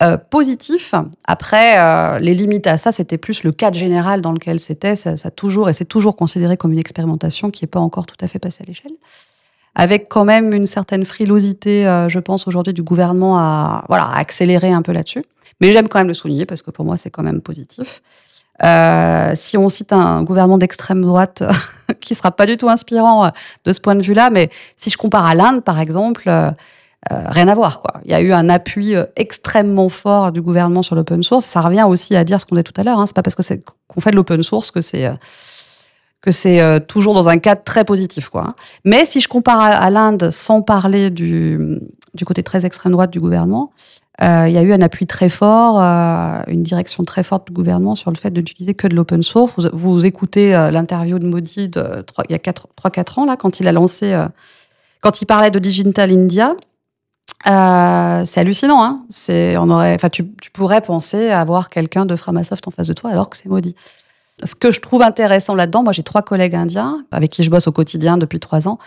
euh, 0.00 0.16
positif. 0.16 0.94
Après, 1.24 2.20
les 2.20 2.34
limites 2.34 2.68
à 2.68 2.78
ça, 2.78 2.92
c'était 2.92 3.18
plus 3.18 3.42
le 3.42 3.50
cadre 3.50 3.76
général 3.76 4.20
dans 4.20 4.32
lequel 4.32 4.60
c'était. 4.60 4.94
Ça, 4.94 5.16
ça, 5.16 5.32
toujours 5.32 5.68
et 5.68 5.72
c'est 5.72 5.84
toujours 5.84 6.14
considéré 6.14 6.56
comme 6.56 6.72
une 6.72 6.78
expérimentation 6.78 7.50
qui 7.50 7.64
n'est 7.64 7.68
pas 7.68 7.80
encore 7.80 8.06
tout 8.06 8.16
à 8.20 8.28
fait 8.28 8.38
passée 8.38 8.62
à 8.62 8.66
l'échelle 8.66 8.94
avec 9.74 10.08
quand 10.08 10.24
même 10.24 10.52
une 10.52 10.66
certaine 10.66 11.04
frilosité, 11.04 11.86
euh, 11.86 12.08
je 12.08 12.18
pense, 12.18 12.46
aujourd'hui 12.48 12.74
du 12.74 12.82
gouvernement 12.82 13.38
à, 13.38 13.84
voilà, 13.88 14.10
accélérer 14.14 14.72
un 14.72 14.82
peu 14.82 14.92
là-dessus. 14.92 15.24
Mais 15.60 15.72
j'aime 15.72 15.88
quand 15.88 15.98
même 15.98 16.08
le 16.08 16.14
souligner 16.14 16.46
parce 16.46 16.62
que 16.62 16.70
pour 16.70 16.84
moi, 16.84 16.96
c'est 16.96 17.10
quand 17.10 17.22
même 17.22 17.40
positif. 17.40 18.02
Euh, 18.62 19.32
si 19.34 19.56
on 19.56 19.68
cite 19.68 19.92
un 19.92 20.22
gouvernement 20.22 20.58
d'extrême 20.58 21.02
droite 21.02 21.42
qui 22.00 22.14
sera 22.14 22.30
pas 22.30 22.44
du 22.46 22.56
tout 22.56 22.68
inspirant 22.68 23.26
euh, 23.26 23.28
de 23.64 23.72
ce 23.72 23.80
point 23.80 23.94
de 23.94 24.02
vue-là, 24.02 24.30
mais 24.30 24.50
si 24.76 24.90
je 24.90 24.98
compare 24.98 25.24
à 25.24 25.34
l'Inde, 25.34 25.62
par 25.62 25.78
exemple, 25.80 26.30
rien 27.08 27.48
à 27.48 27.54
voir. 27.54 27.80
Quoi. 27.80 28.00
Il 28.04 28.10
y 28.10 28.14
a 28.14 28.20
eu 28.20 28.32
un 28.32 28.48
appui 28.50 28.94
extrêmement 29.16 29.88
fort 29.88 30.32
du 30.32 30.42
gouvernement 30.42 30.82
sur 30.82 30.94
l'open 30.94 31.22
source. 31.22 31.46
Ça 31.46 31.60
revient 31.60 31.84
aussi 31.88 32.16
à 32.16 32.24
dire 32.24 32.40
ce 32.40 32.44
qu'on 32.44 32.56
dit 32.56 32.64
tout 32.64 32.78
à 32.78 32.84
l'heure. 32.84 32.98
Hein. 32.98 33.06
C'est 33.06 33.16
pas 33.16 33.22
parce 33.22 33.34
qu'on 33.34 34.00
fait 34.00 34.10
de 34.10 34.16
l'open 34.16 34.42
source 34.42 34.70
que 34.70 34.80
c'est 34.80 35.10
que 36.20 36.30
c'est 36.30 36.60
euh, 36.60 36.80
toujours 36.80 37.14
dans 37.14 37.28
un 37.28 37.38
cadre 37.38 37.62
très 37.64 37.84
positif. 37.84 38.28
Quoi. 38.28 38.54
Mais 38.84 39.04
si 39.04 39.20
je 39.20 39.28
compare 39.28 39.60
à, 39.60 39.90
l'Inde, 39.90 40.30
sans 40.30 40.62
parler 40.62 41.10
du, 41.10 41.80
côté 42.24 42.42
très 42.42 42.66
extrême 42.66 42.92
droite 42.92 43.10
du 43.10 43.20
gouvernement, 43.20 43.72
euh, 44.22 44.46
il 44.48 44.52
y 44.52 44.58
a 44.58 44.62
eu 44.62 44.72
un 44.74 44.82
appui 44.82 45.06
très 45.06 45.30
fort, 45.30 45.80
euh, 45.80 46.42
une 46.46 46.62
direction 46.62 47.04
très 47.04 47.22
forte 47.22 47.46
du 47.46 47.54
gouvernement 47.54 47.94
sur 47.94 48.10
le 48.10 48.18
fait 48.18 48.30
de 48.30 48.40
n'utiliser 48.40 48.74
que 48.74 48.86
de 48.86 48.94
l'open 48.94 49.22
source. 49.22 49.54
Vous, 49.72 50.04
écoutez 50.04 50.50
l'interview 50.50 51.18
de 51.18 51.26
Modi 51.26 51.70
il 51.74 52.30
y 52.30 52.34
a 52.34 52.38
3-4 52.38 53.20
ans, 53.20 53.24
là, 53.24 53.36
quand 53.36 53.60
il 53.60 53.68
a 53.68 53.72
lancé, 53.72 54.14
quand 55.00 55.22
il 55.22 55.26
parlait 55.26 55.50
de 55.50 55.58
Digital 55.58 56.10
India. 56.10 56.54
c'est 57.46 58.40
hallucinant, 58.40 58.84
hein. 58.84 59.04
On 59.58 59.70
aurait, 59.70 59.94
enfin, 59.94 60.10
tu, 60.10 60.30
tu 60.42 60.50
pourrais 60.50 60.82
penser 60.82 61.30
avoir 61.30 61.70
quelqu'un 61.70 62.04
de 62.04 62.14
Framasoft 62.14 62.68
en 62.68 62.70
face 62.70 62.88
de 62.88 62.92
toi 62.92 63.08
alors 63.08 63.30
que 63.30 63.38
c'est 63.38 63.48
Modi. 63.48 63.74
Ce 64.44 64.54
que 64.54 64.70
je 64.70 64.80
trouve 64.80 65.02
intéressant 65.02 65.54
là-dedans, 65.54 65.82
moi 65.82 65.92
j'ai 65.92 66.02
trois 66.02 66.22
collègues 66.22 66.54
indiens 66.54 67.04
avec 67.10 67.30
qui 67.30 67.42
je 67.42 67.50
bosse 67.50 67.66
au 67.66 67.72
quotidien 67.72 68.16
depuis 68.16 68.40
trois 68.40 68.68
ans 68.68 68.78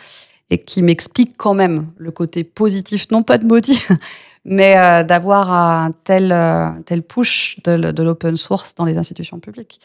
et 0.49 0.57
qui 0.57 0.81
m'expliquent 0.81 1.37
quand 1.37 1.53
même 1.53 1.87
le 1.97 2.11
côté 2.11 2.43
positif, 2.43 3.07
non 3.11 3.23
pas 3.23 3.37
de 3.37 3.45
maudit, 3.45 3.79
mais 4.45 4.77
euh, 4.77 5.03
d'avoir 5.03 5.51
un 5.51 5.91
tel, 6.03 6.31
euh, 6.31 6.69
tel 6.85 7.01
push 7.01 7.59
de, 7.63 8.01
l'open 8.01 8.35
source 8.35 8.75
dans 8.75 8.85
les 8.85 8.97
institutions 8.97 9.39
publiques. 9.39 9.79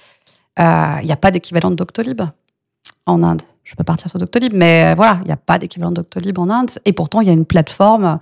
Il 0.58 0.64
euh, 0.64 1.02
n'y 1.04 1.12
a 1.12 1.16
pas 1.16 1.30
d'équivalent 1.30 1.70
de 1.70 1.76
Doctolib 1.76 2.22
en 3.06 3.22
Inde. 3.22 3.42
Je 3.64 3.74
peux 3.76 3.84
partir 3.84 4.10
sur 4.10 4.18
Doctolib, 4.18 4.52
mais 4.54 4.94
voilà, 4.94 5.18
il 5.22 5.26
n'y 5.26 5.32
a 5.32 5.36
pas 5.36 5.58
d'équivalent 5.58 5.90
de 5.90 5.96
Doctolib 5.96 6.38
en 6.38 6.50
Inde. 6.50 6.70
Et 6.84 6.92
pourtant, 6.92 7.20
il 7.20 7.28
y 7.28 7.30
a 7.30 7.34
une 7.34 7.44
plateforme 7.44 8.18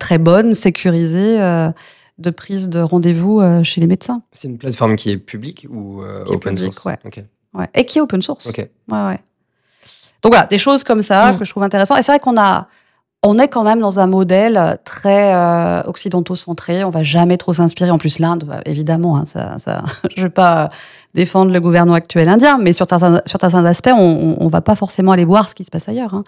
très 0.00 0.18
bonne, 0.18 0.52
sécurisée, 0.52 1.38
de 2.18 2.30
prise 2.30 2.68
de 2.68 2.80
rendez-vous 2.80 3.40
euh, 3.40 3.62
chez 3.62 3.80
les 3.80 3.86
médecins. 3.86 4.22
C'est 4.32 4.48
une 4.48 4.58
plateforme 4.58 4.96
qui 4.96 5.10
est 5.10 5.18
publique 5.18 5.66
ou 5.68 6.02
euh, 6.02 6.24
open 6.26 6.56
source 6.56 6.84
ouais. 6.84 6.98
ouais. 7.54 7.68
Et 7.74 7.84
qui 7.84 7.98
est 7.98 8.00
open 8.00 8.22
source. 8.22 8.46
Ouais, 8.46 8.70
ouais. 8.88 9.20
Donc 10.22 10.32
voilà, 10.32 10.46
des 10.46 10.58
choses 10.58 10.82
comme 10.82 11.02
ça 11.02 11.32
mm. 11.32 11.38
que 11.38 11.44
je 11.44 11.50
trouve 11.50 11.62
intéressantes. 11.62 11.98
Et 11.98 12.02
c'est 12.02 12.12
vrai 12.12 12.20
qu'on 12.20 12.40
a, 12.40 12.68
on 13.22 13.38
est 13.38 13.48
quand 13.48 13.64
même 13.64 13.80
dans 13.80 14.00
un 14.00 14.06
modèle 14.06 14.78
très 14.84 15.34
euh, 15.34 15.82
occidentaux-centré. 15.84 16.84
On 16.84 16.90
va 16.90 17.02
jamais 17.02 17.36
trop 17.36 17.52
s'inspirer. 17.52 17.90
En 17.90 17.98
plus, 17.98 18.18
l'Inde, 18.18 18.44
bah, 18.44 18.60
évidemment, 18.64 19.18
hein, 19.18 19.24
ça, 19.26 19.58
ça, 19.58 19.84
je 20.16 20.22
vais 20.22 20.30
pas 20.30 20.70
défendre 21.12 21.52
le 21.52 21.60
gouvernement 21.60 21.96
actuel 21.96 22.28
indien, 22.28 22.58
mais 22.58 22.72
sur 22.72 22.86
certains, 22.88 23.20
sur 23.26 23.40
certains 23.40 23.64
aspects, 23.64 23.92
on, 23.94 24.36
on 24.38 24.48
va 24.48 24.62
pas 24.62 24.74
forcément 24.74 25.12
aller 25.12 25.24
voir 25.24 25.48
ce 25.48 25.54
qui 25.54 25.64
se 25.64 25.70
passe 25.70 25.88
ailleurs. 25.88 26.14
Hein. 26.14 26.24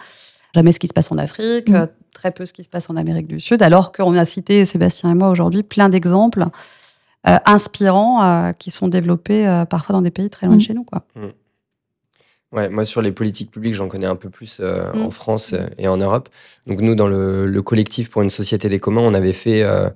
Jamais 0.55 0.72
ce 0.72 0.80
qui 0.80 0.88
se 0.88 0.94
passe 0.94 1.12
en 1.12 1.18
Afrique, 1.18 1.68
mm. 1.68 1.88
très 2.14 2.30
peu 2.30 2.46
ce 2.46 2.53
qui 2.53 2.64
se 2.64 2.68
passe 2.68 2.88
en 2.90 2.96
Amérique 2.96 3.26
du 3.26 3.40
Sud, 3.40 3.62
alors 3.62 3.92
qu'on 3.92 4.14
a 4.14 4.24
cité, 4.24 4.64
Sébastien 4.64 5.11
et 5.11 5.14
moi 5.14 5.28
aujourd'hui, 5.28 5.62
plein 5.62 5.88
d'exemples 5.88 6.46
euh, 7.26 7.36
inspirants 7.46 8.22
euh, 8.22 8.53
qui 8.53 8.70
sont 8.70 8.86
développés 8.86 9.46
euh, 9.46 9.64
parfois 9.64 9.92
dans 9.92 10.03
des 10.03 10.12
pays 10.12 10.30
très 10.30 10.46
loin 10.46 10.57
de 10.57 10.62
mm. 10.62 10.64
chez 10.64 10.74
nous. 10.74 10.84
Quoi. 10.84 11.05
Mm. 11.16 11.26
Ouais, 12.53 12.68
moi 12.70 12.84
sur 12.84 13.03
les 13.03 13.12
politiques 13.12 13.51
publiques, 13.51 13.74
j'en 13.74 13.88
connais 13.88 14.07
un 14.07 14.16
peu 14.16 14.30
plus 14.30 14.62
en 14.94 15.11
France 15.11 15.55
et 15.76 15.86
en 15.86 15.99
Europe. 15.99 16.30
Donc 16.66 16.80
nous, 16.80 16.94
dans 16.94 17.07
le, 17.07 17.46
le 17.46 17.62
collectif 17.62 18.09
pour 18.09 18.22
une 18.22 18.30
société 18.30 18.70
des 18.70 18.80
communs, 18.80 19.03
on 19.03 19.12
avait 19.12 19.34
fait 19.34 19.62
euh, 19.62 19.90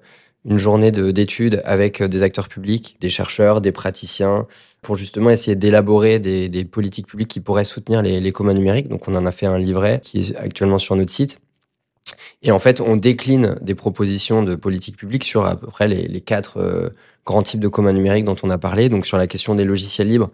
une 0.45 0.59
journée 0.59 0.91
de- 0.91 1.11
d'études 1.11 1.63
avec 1.65 2.01
euh, 2.01 2.09
des 2.09 2.23
acteurs 2.23 2.49
publics, 2.49 2.97
des 3.01 3.09
chercheurs, 3.09 3.61
des 3.61 3.73
praticiens, 3.73 4.47
pour 4.83 4.97
justement 4.97 5.31
essayer 5.31 5.57
d'élaborer 5.57 6.19
des, 6.19 6.65
politiques 6.65 7.07
publiques 7.07 7.29
qui 7.29 7.41
pourraient 7.41 7.65
soutenir 7.65 8.03
les, 8.03 8.21
les 8.21 8.33
communs 8.33 8.55
numériques. 8.55 8.89
Donc 8.89 9.07
on 9.09 9.15
en 9.15 9.27
a 9.27 9.33
fait 9.33 9.47
un 9.47 9.59
livret 9.59 10.01
qui 10.03 10.19
est 10.19 10.37
actuellement 10.37 10.79
sur 10.79 10.97
notre 10.97 11.13
site. 11.13 11.39
Et 12.43 12.51
en 12.51 12.59
fait, 12.59 12.81
on 12.81 12.97
décline 12.97 13.57
des 13.61 13.77
propositions 13.77 14.43
de 14.43 14.57
politique 14.57 14.97
publique 14.97 15.23
sur 15.25 15.45
à 15.45 15.55
peu 15.57 15.69
près 15.69 15.87
les, 15.87 16.09
les 16.09 16.21
quatre 16.21 16.59
euh, 16.59 16.89
grands 17.25 17.43
types 17.43 17.61
de 17.61 17.69
communs 17.69 17.93
numériques 17.93 18.25
dont 18.25 18.37
on 18.43 18.51
a 18.51 18.59
parlé. 18.59 18.89
Donc 18.89 19.07
sur 19.07 19.17
la 19.17 19.29
question 19.29 19.55
des 19.55 19.65
logiciels 19.65 20.09
libres, 20.09 20.31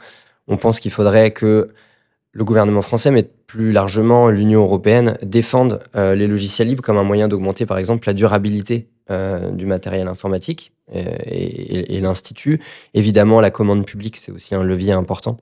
on 0.46 0.56
pense 0.56 0.80
qu'il 0.80 0.90
faudrait 0.90 1.30
que 1.30 1.68
le 2.32 2.44
gouvernement 2.44 2.82
français, 2.82 3.10
mais 3.10 3.28
plus 3.46 3.72
largement 3.72 4.28
l'Union 4.28 4.62
européenne, 4.62 5.18
défendent 5.22 5.80
euh, 5.96 6.14
les 6.14 6.26
logiciels 6.26 6.68
libres 6.68 6.82
comme 6.82 6.98
un 6.98 7.04
moyen 7.04 7.28
d'augmenter, 7.28 7.66
par 7.66 7.78
exemple, 7.78 8.06
la 8.06 8.14
durabilité 8.14 8.88
euh, 9.10 9.50
du 9.50 9.66
matériel 9.66 10.08
informatique 10.08 10.72
euh, 10.94 11.02
et, 11.24 11.96
et- 11.96 12.00
l'Institut. 12.00 12.60
Évidemment, 12.94 13.40
la 13.40 13.50
commande 13.50 13.84
publique, 13.86 14.16
c'est 14.16 14.32
aussi 14.32 14.54
un 14.54 14.62
levier 14.62 14.92
important 14.92 15.38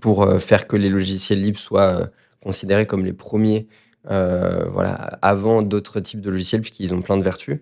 pour 0.00 0.22
euh, 0.22 0.38
faire 0.38 0.66
que 0.66 0.76
les 0.76 0.88
logiciels 0.88 1.40
libres 1.40 1.58
soient 1.58 2.10
considérés 2.42 2.86
comme 2.86 3.04
les 3.04 3.12
premiers 3.12 3.66
voilà, 4.04 5.18
avant 5.20 5.60
d'autres 5.60 6.00
types 6.00 6.22
de 6.22 6.30
logiciels, 6.30 6.62
puisqu'ils 6.62 6.94
ont 6.94 7.02
plein 7.02 7.18
de 7.18 7.22
vertus. 7.22 7.60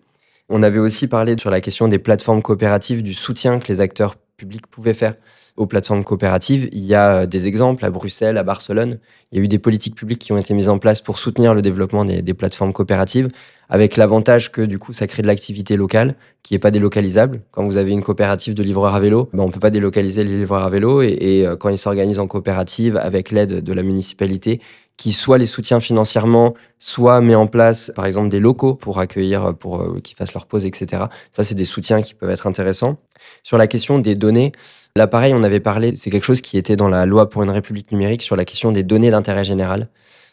On 0.48 0.62
avait 0.62 0.78
aussi 0.78 1.08
parlé 1.08 1.34
sur 1.40 1.50
la 1.50 1.60
question 1.60 1.88
des 1.88 1.98
plateformes 1.98 2.40
coopératives, 2.40 3.02
du 3.02 3.14
soutien 3.14 3.58
que 3.58 3.66
les 3.66 3.80
acteurs 3.80 4.14
publics 4.36 4.66
pouvaient 4.68 4.94
faire 4.94 5.14
aux 5.56 5.66
plateformes 5.66 6.04
coopératives. 6.04 6.68
Il 6.70 6.84
y 6.84 6.94
a 6.94 7.26
des 7.26 7.48
exemples 7.48 7.84
à 7.84 7.90
Bruxelles, 7.90 8.38
à 8.38 8.44
Barcelone. 8.44 8.98
Il 9.32 9.38
y 9.38 9.40
a 9.40 9.44
eu 9.44 9.48
des 9.48 9.58
politiques 9.58 9.96
publiques 9.96 10.20
qui 10.20 10.32
ont 10.32 10.38
été 10.38 10.54
mises 10.54 10.68
en 10.68 10.78
place 10.78 11.00
pour 11.00 11.18
soutenir 11.18 11.52
le 11.54 11.62
développement 11.62 12.04
des 12.04 12.34
plateformes 12.34 12.72
coopératives, 12.72 13.28
avec 13.68 13.96
l'avantage 13.96 14.52
que 14.52 14.62
du 14.62 14.78
coup, 14.78 14.92
ça 14.92 15.06
crée 15.06 15.22
de 15.22 15.26
l'activité 15.26 15.76
locale 15.76 16.14
qui 16.42 16.54
n'est 16.54 16.58
pas 16.58 16.70
délocalisable. 16.70 17.42
Quand 17.50 17.64
vous 17.64 17.76
avez 17.76 17.90
une 17.90 18.02
coopérative 18.02 18.54
de 18.54 18.62
livreurs 18.62 18.94
à 18.94 19.00
vélo, 19.00 19.28
ben, 19.32 19.42
on 19.42 19.48
ne 19.48 19.52
peut 19.52 19.60
pas 19.60 19.70
délocaliser 19.70 20.22
les 20.24 20.38
livreurs 20.38 20.62
à 20.62 20.70
vélo. 20.70 21.02
Et, 21.02 21.44
euh, 21.44 21.56
quand 21.56 21.68
ils 21.68 21.78
s'organisent 21.78 22.20
en 22.20 22.26
coopérative 22.26 22.96
avec 22.96 23.30
l'aide 23.30 23.62
de 23.62 23.72
la 23.72 23.82
municipalité, 23.82 24.60
qui 24.96 25.12
soit 25.12 25.36
les 25.36 25.46
soutient 25.46 25.80
financièrement, 25.80 26.54
soit 26.78 27.20
met 27.20 27.34
en 27.34 27.46
place, 27.46 27.92
par 27.94 28.06
exemple, 28.06 28.28
des 28.28 28.40
locaux 28.40 28.74
pour 28.74 28.98
accueillir, 28.98 29.54
pour 29.54 29.82
euh, 29.82 30.00
qu'ils 30.02 30.16
fassent 30.16 30.32
leur 30.32 30.46
pause, 30.46 30.64
etc. 30.64 31.04
Ça, 31.32 31.44
c'est 31.44 31.54
des 31.54 31.64
soutiens 31.64 32.02
qui 32.02 32.14
peuvent 32.14 32.30
être 32.30 32.46
intéressants. 32.46 32.96
Sur 33.42 33.58
la 33.58 33.66
question 33.66 33.98
des 33.98 34.14
données, 34.14 34.52
là, 34.96 35.06
pareil, 35.06 35.34
on 35.34 35.42
avait 35.42 35.60
parlé, 35.60 35.96
c'est 35.96 36.10
quelque 36.10 36.24
chose 36.24 36.40
qui 36.40 36.56
était 36.56 36.76
dans 36.76 36.88
la 36.88 37.04
loi 37.04 37.28
pour 37.28 37.42
une 37.42 37.50
république 37.50 37.92
numérique 37.92 38.22
sur 38.22 38.36
la 38.36 38.44
question 38.44 38.72
des 38.72 38.82
données 38.82 39.10
d'intérêt 39.10 39.44
général, 39.44 39.88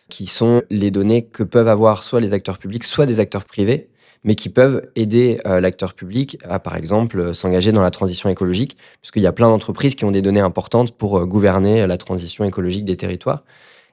qui 0.09 0.25
sont 0.25 0.61
les 0.69 0.91
données 0.91 1.23
que 1.23 1.43
peuvent 1.43 1.67
avoir 1.67 2.03
soit 2.03 2.19
les 2.19 2.33
acteurs 2.33 2.57
publics, 2.57 2.83
soit 2.83 3.05
des 3.05 3.19
acteurs 3.19 3.45
privés, 3.45 3.89
mais 4.23 4.35
qui 4.35 4.49
peuvent 4.49 4.83
aider 4.95 5.37
euh, 5.45 5.59
l'acteur 5.59 5.93
public 5.93 6.37
à, 6.47 6.59
par 6.59 6.75
exemple, 6.75 7.19
euh, 7.19 7.33
s'engager 7.33 7.71
dans 7.71 7.81
la 7.81 7.91
transition 7.91 8.29
écologique, 8.29 8.77
puisqu'il 9.01 9.21
y 9.21 9.27
a 9.27 9.31
plein 9.31 9.49
d'entreprises 9.49 9.95
qui 9.95 10.05
ont 10.05 10.11
des 10.11 10.21
données 10.21 10.39
importantes 10.39 10.91
pour 10.91 11.17
euh, 11.17 11.25
gouverner 11.25 11.85
la 11.85 11.97
transition 11.97 12.45
écologique 12.45 12.85
des 12.85 12.95
territoires. 12.95 13.43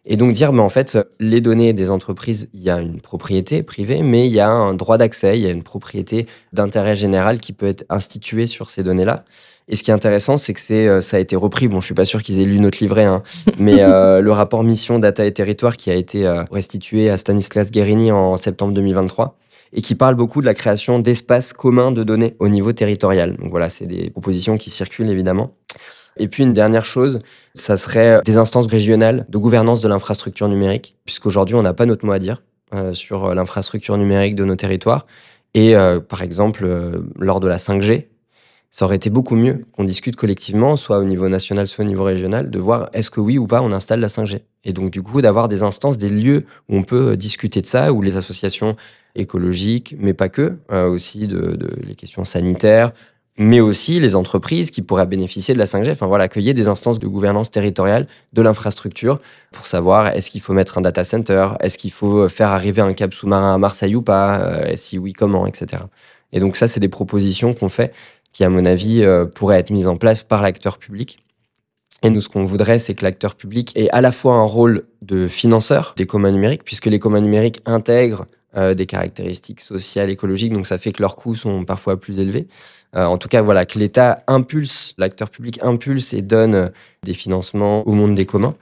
Et 0.06 0.16
donc 0.16 0.32
dire, 0.32 0.52
mais 0.52 0.62
en 0.62 0.70
fait, 0.70 0.98
les 1.18 1.42
données 1.42 1.74
des 1.74 1.90
entreprises, 1.90 2.48
il 2.54 2.60
y 2.60 2.70
a 2.70 2.80
une 2.80 3.00
propriété 3.00 3.62
privée, 3.62 4.02
mais 4.02 4.26
il 4.26 4.32
y 4.32 4.40
a 4.40 4.50
un 4.50 4.72
droit 4.72 4.96
d'accès, 4.96 5.38
il 5.38 5.42
y 5.42 5.46
a 5.46 5.50
une 5.50 5.62
propriété 5.62 6.26
d'intérêt 6.54 6.94
général 6.94 7.38
qui 7.38 7.52
peut 7.52 7.66
être 7.66 7.84
instituée 7.90 8.46
sur 8.46 8.70
ces 8.70 8.82
données-là. 8.82 9.24
Et 9.70 9.76
ce 9.76 9.84
qui 9.84 9.92
est 9.92 9.94
intéressant, 9.94 10.36
c'est 10.36 10.52
que 10.52 10.60
c'est, 10.60 10.88
euh, 10.88 11.00
ça 11.00 11.16
a 11.16 11.20
été 11.20 11.36
repris. 11.36 11.68
Bon, 11.68 11.80
je 11.80 11.86
suis 11.86 11.94
pas 11.94 12.04
sûr 12.04 12.22
qu'ils 12.22 12.40
aient 12.40 12.44
lu 12.44 12.58
notre 12.58 12.78
livret, 12.80 13.04
hein, 13.04 13.22
mais 13.58 13.76
euh, 13.78 14.20
le 14.20 14.32
rapport 14.32 14.64
mission 14.64 14.98
data 14.98 15.24
et 15.24 15.32
territoire 15.32 15.76
qui 15.76 15.90
a 15.90 15.94
été 15.94 16.26
euh, 16.26 16.42
restitué 16.50 17.08
à 17.08 17.16
Stanislas 17.16 17.70
Guérini 17.70 18.10
en 18.10 18.36
septembre 18.36 18.74
2023 18.74 19.38
et 19.72 19.82
qui 19.82 19.94
parle 19.94 20.16
beaucoup 20.16 20.40
de 20.40 20.46
la 20.46 20.54
création 20.54 20.98
d'espaces 20.98 21.52
communs 21.52 21.92
de 21.92 22.02
données 22.02 22.34
au 22.40 22.48
niveau 22.48 22.72
territorial. 22.72 23.36
Donc 23.36 23.50
voilà, 23.50 23.70
c'est 23.70 23.86
des 23.86 24.10
propositions 24.10 24.56
qui 24.56 24.70
circulent 24.70 25.08
évidemment. 25.08 25.54
Et 26.16 26.26
puis 26.26 26.42
une 26.42 26.52
dernière 26.52 26.84
chose, 26.84 27.20
ça 27.54 27.76
serait 27.76 28.20
des 28.24 28.36
instances 28.36 28.66
régionales 28.66 29.26
de 29.28 29.38
gouvernance 29.38 29.80
de 29.80 29.86
l'infrastructure 29.86 30.48
numérique, 30.48 30.96
puisqu'aujourd'hui 31.04 31.54
on 31.54 31.62
n'a 31.62 31.72
pas 31.72 31.86
notre 31.86 32.04
mot 32.04 32.10
à 32.10 32.18
dire 32.18 32.42
sur 32.92 33.32
l'infrastructure 33.32 33.96
numérique 33.96 34.34
de 34.34 34.44
nos 34.44 34.56
territoires. 34.56 35.06
Et 35.54 35.74
par 36.08 36.22
exemple, 36.22 36.68
lors 37.16 37.38
de 37.38 37.46
la 37.46 37.58
5G, 37.58 38.09
ça 38.70 38.84
aurait 38.84 38.96
été 38.96 39.10
beaucoup 39.10 39.34
mieux 39.34 39.64
qu'on 39.72 39.84
discute 39.84 40.14
collectivement, 40.14 40.76
soit 40.76 40.98
au 40.98 41.04
niveau 41.04 41.28
national, 41.28 41.66
soit 41.66 41.84
au 41.84 41.88
niveau 41.88 42.04
régional, 42.04 42.50
de 42.50 42.58
voir 42.58 42.88
est-ce 42.92 43.10
que 43.10 43.20
oui 43.20 43.36
ou 43.36 43.46
pas 43.46 43.62
on 43.62 43.72
installe 43.72 44.00
la 44.00 44.06
5G. 44.06 44.40
Et 44.64 44.72
donc 44.72 44.90
du 44.90 45.02
coup 45.02 45.20
d'avoir 45.20 45.48
des 45.48 45.62
instances, 45.62 45.98
des 45.98 46.08
lieux 46.08 46.44
où 46.68 46.76
on 46.76 46.82
peut 46.82 47.16
discuter 47.16 47.60
de 47.60 47.66
ça, 47.66 47.92
où 47.92 48.00
les 48.00 48.16
associations 48.16 48.76
écologiques, 49.16 49.96
mais 49.98 50.12
pas 50.12 50.28
que, 50.28 50.58
euh, 50.70 50.88
aussi 50.88 51.26
de, 51.26 51.58
les 51.84 51.96
questions 51.96 52.24
sanitaires, 52.24 52.92
mais 53.36 53.60
aussi 53.60 53.98
les 53.98 54.14
entreprises 54.14 54.70
qui 54.70 54.82
pourraient 54.82 55.06
bénéficier 55.06 55.54
de 55.54 55.58
la 55.58 55.64
5G. 55.64 55.90
Enfin 55.90 56.06
voilà, 56.06 56.28
qu'il 56.28 56.42
y 56.42 56.48
ait 56.50 56.54
des 56.54 56.68
instances 56.68 57.00
de 57.00 57.08
gouvernance 57.08 57.50
territoriale 57.50 58.06
de 58.34 58.42
l'infrastructure 58.42 59.18
pour 59.50 59.66
savoir 59.66 60.08
est-ce 60.08 60.30
qu'il 60.30 60.40
faut 60.40 60.52
mettre 60.52 60.78
un 60.78 60.82
data 60.82 61.02
center, 61.02 61.48
est-ce 61.60 61.76
qu'il 61.78 61.90
faut 61.90 62.28
faire 62.28 62.48
arriver 62.48 62.82
un 62.82 62.92
câble 62.92 63.14
sous-marin 63.14 63.54
à 63.54 63.58
Marseille 63.58 63.96
ou 63.96 64.02
pas, 64.02 64.40
euh, 64.40 64.72
si 64.76 64.98
oui, 64.98 65.12
comment, 65.12 65.46
etc. 65.46 65.82
Et 66.32 66.40
donc 66.40 66.56
ça, 66.56 66.68
c'est 66.68 66.80
des 66.80 66.88
propositions 66.88 67.54
qu'on 67.54 67.68
fait 67.68 67.92
qui, 68.32 68.44
à 68.44 68.48
mon 68.48 68.64
avis, 68.64 69.02
euh, 69.02 69.24
pourraient 69.24 69.58
être 69.58 69.70
mises 69.70 69.86
en 69.86 69.96
place 69.96 70.22
par 70.22 70.42
l'acteur 70.42 70.78
public. 70.78 71.18
Et 72.02 72.10
nous, 72.10 72.20
ce 72.20 72.28
qu'on 72.28 72.44
voudrait, 72.44 72.78
c'est 72.78 72.94
que 72.94 73.04
l'acteur 73.04 73.34
public 73.34 73.76
ait 73.76 73.90
à 73.90 74.00
la 74.00 74.12
fois 74.12 74.34
un 74.34 74.44
rôle 74.44 74.84
de 75.02 75.28
financeur 75.28 75.94
des 75.96 76.06
communs 76.06 76.30
numériques, 76.30 76.64
puisque 76.64 76.86
les 76.86 76.98
communs 76.98 77.20
numériques 77.20 77.60
intègrent 77.66 78.26
euh, 78.56 78.74
des 78.74 78.86
caractéristiques 78.86 79.60
sociales, 79.60 80.10
écologiques, 80.10 80.52
donc 80.52 80.66
ça 80.66 80.78
fait 80.78 80.92
que 80.92 81.02
leurs 81.02 81.16
coûts 81.16 81.34
sont 81.34 81.64
parfois 81.64 82.00
plus 82.00 82.18
élevés. 82.18 82.48
Euh, 82.96 83.04
en 83.04 83.18
tout 83.18 83.28
cas, 83.28 83.42
voilà, 83.42 83.66
que 83.66 83.78
l'État 83.78 84.24
impulse, 84.26 84.94
l'acteur 84.96 85.30
public 85.30 85.60
impulse 85.62 86.14
et 86.14 86.22
donne 86.22 86.70
des 87.02 87.14
financements 87.14 87.86
au 87.86 87.92
monde 87.92 88.14
des 88.14 88.26
communs. 88.26 88.54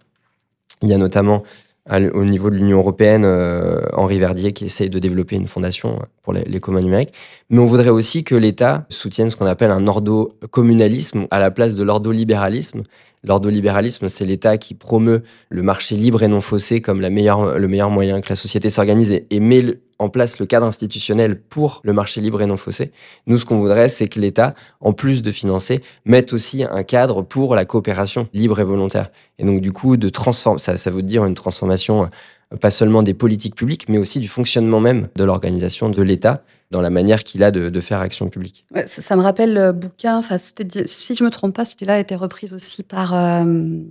Il 0.83 0.89
y 0.89 0.95
a 0.95 0.99
notamment 0.99 1.45
au 1.91 2.24
niveau 2.24 2.51
de 2.51 2.57
l'Union 2.57 2.78
européenne 2.78 3.22
euh, 3.24 3.80
Henri 3.95 4.18
Verdier 4.18 4.53
qui 4.53 4.66
essaye 4.66 4.91
de 4.91 4.99
développer 4.99 5.36
une 5.36 5.47
fondation 5.47 5.99
pour 6.22 6.32
les, 6.32 6.61
communs 6.61 6.82
numériques. 6.82 7.12
Mais 7.51 7.59
on 7.59 7.64
voudrait 7.64 7.89
aussi 7.89 8.24
que 8.24 8.34
l'État 8.34 8.84
soutienne 8.91 9.30
ce 9.30 9.36
qu'on 9.36 9.47
appelle 9.47 9.70
un 9.70 9.86
ordo-communalisme 9.86 11.26
à 11.30 11.41
la 11.41 11.51
place 11.51 11.76
de 11.76 11.82
l'ordolibéralisme. 11.82 12.82
L'ordolibéralisme, 13.24 14.09
c'est 14.09 14.24
l'État 14.24 14.59
qui 14.59 14.74
promeut 14.74 15.22
le 15.49 15.62
marché 15.62 15.97
libre 15.97 16.22
et 16.22 16.28
non 16.28 16.41
faussé 16.41 16.80
comme 16.80 17.01
la 17.01 17.11
meilleure, 17.11 17.59
le 17.59 17.68
meilleur 17.68 17.91
moyen 17.91 18.20
que 18.20 18.28
la 18.28 18.36
société 18.36 18.70
s'organise 18.70 19.11
et, 19.11 19.26
et 19.30 19.41
met 19.41 19.62
le- 19.62 19.80
en 19.99 20.09
place 20.09 20.39
le 20.39 20.47
cadre 20.47 20.67
institutionnel 20.67 21.41
pour 21.41 21.81
le 21.85 21.93
marché 21.93 22.21
libre 22.21 22.41
et 22.41 22.47
non 22.47 22.57
faussé. 22.57 22.93
Nous, 23.27 23.39
ce 23.39 23.45
qu'on 23.45 23.59
voudrait, 23.59 23.89
c'est 23.89 24.09
que 24.09 24.21
l'État, 24.21 24.55
en 24.81 24.93
plus 24.93 25.23
de 25.23 25.33
financer, 25.33 25.83
mette 26.05 26.33
aussi 26.33 26.65
un 26.65 26.83
cadre 26.83 27.23
pour 27.23 27.55
la 27.55 27.65
coopération 27.65 28.29
libre 28.33 28.61
et 28.61 28.65
volontaire. 28.65 29.11
Et 29.39 29.45
donc, 29.45 29.61
du 29.61 29.73
coup, 29.73 29.97
de 29.97 30.09
transformer, 30.09 30.59
ça, 30.59 30.77
ça 30.77 30.91
veut 30.91 31.03
dire 31.03 31.25
une 31.25 31.35
transformation 31.35 32.05
euh, 32.53 32.57
pas 32.57 32.71
seulement 32.71 33.03
des 33.03 33.15
politiques 33.15 33.55
publiques, 33.55 33.89
mais 33.89 33.99
aussi 33.99 34.21
du 34.21 34.29
fonctionnement 34.29 34.81
même 34.81 35.09
de 35.17 35.25
l'organisation 35.25 35.89
de 35.89 36.03
l'État 36.03 36.43
dans 36.71 36.81
la 36.81 36.91
manière 36.91 37.25
qu'il 37.25 37.43
a 37.43 37.51
de, 37.51 37.81
faire 37.81 38.01
action 38.01 38.29
publique. 38.29 38.67
Ça, 38.87 39.17
me 39.17 39.23
rappelle 39.23 39.55
le 39.55 39.73
bouquin, 39.73 40.21
c'était 40.39 40.65
di- 40.65 40.83
si 40.87 41.17
je 41.17 41.25
me 41.25 41.31
trompe 41.31 41.55
pas, 41.55 41.65
c'était 41.65 41.87
là 41.87 41.95
a 41.95 41.99
été 41.99 42.15
reprise 42.15 42.53
aussi 42.53 42.83
par 42.83 43.15
euh, 43.15 43.43
euh, 43.45 43.83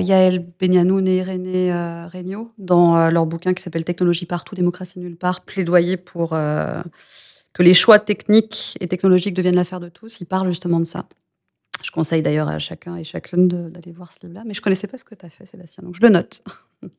Yael 0.00 0.46
Benyanoun 0.58 1.06
et 1.06 1.22
René 1.22 1.72
euh, 1.72 2.08
Regnault 2.08 2.52
dans 2.58 2.96
euh, 2.96 3.10
leur 3.10 3.26
bouquin 3.26 3.54
qui 3.54 3.62
s'appelle 3.62 3.84
Technologie 3.84 4.26
partout, 4.26 4.54
démocratie 4.54 4.98
nulle 4.98 5.16
part, 5.16 5.44
plaidoyer 5.44 5.96
pour 5.96 6.32
euh, 6.32 6.82
que 7.52 7.62
les 7.62 7.74
choix 7.74 7.98
techniques 7.98 8.76
et 8.80 8.88
technologiques 8.88 9.34
deviennent 9.34 9.56
l'affaire 9.56 9.80
de 9.80 9.88
tous. 9.88 10.20
Ils 10.20 10.26
parlent 10.26 10.48
justement 10.48 10.80
de 10.80 10.84
ça. 10.84 11.06
Je 11.86 11.92
conseille 11.92 12.20
d'ailleurs 12.20 12.48
à 12.48 12.58
chacun 12.58 12.96
et 12.96 13.04
chacune 13.04 13.46
d'aller 13.46 13.92
voir 13.92 14.10
ce 14.10 14.18
livre-là, 14.26 14.42
mais 14.44 14.54
je 14.54 14.60
connaissais 14.60 14.88
pas 14.88 14.98
ce 14.98 15.04
que 15.04 15.14
tu 15.14 15.24
as 15.24 15.28
fait, 15.28 15.46
Sébastien, 15.46 15.84
donc 15.84 15.94
je 15.94 16.00
le 16.02 16.08
note. 16.08 16.42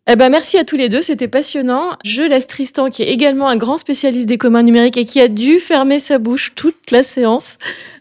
Eh 0.09 0.15
ben, 0.15 0.29
merci 0.29 0.57
à 0.57 0.63
tous 0.63 0.77
les 0.77 0.87
deux, 0.87 1.01
c'était 1.01 1.27
passionnant. 1.27 1.97
Je 2.05 2.21
laisse 2.21 2.47
Tristan, 2.47 2.89
qui 2.89 3.03
est 3.03 3.09
également 3.09 3.49
un 3.49 3.57
grand 3.57 3.75
spécialiste 3.75 4.27
des 4.27 4.37
communs 4.37 4.63
numériques 4.63 4.95
et 4.95 5.03
qui 5.03 5.19
a 5.19 5.27
dû 5.27 5.59
fermer 5.59 5.99
sa 5.99 6.19
bouche 6.19 6.55
toute 6.55 6.91
la 6.91 7.03
séance, 7.03 7.57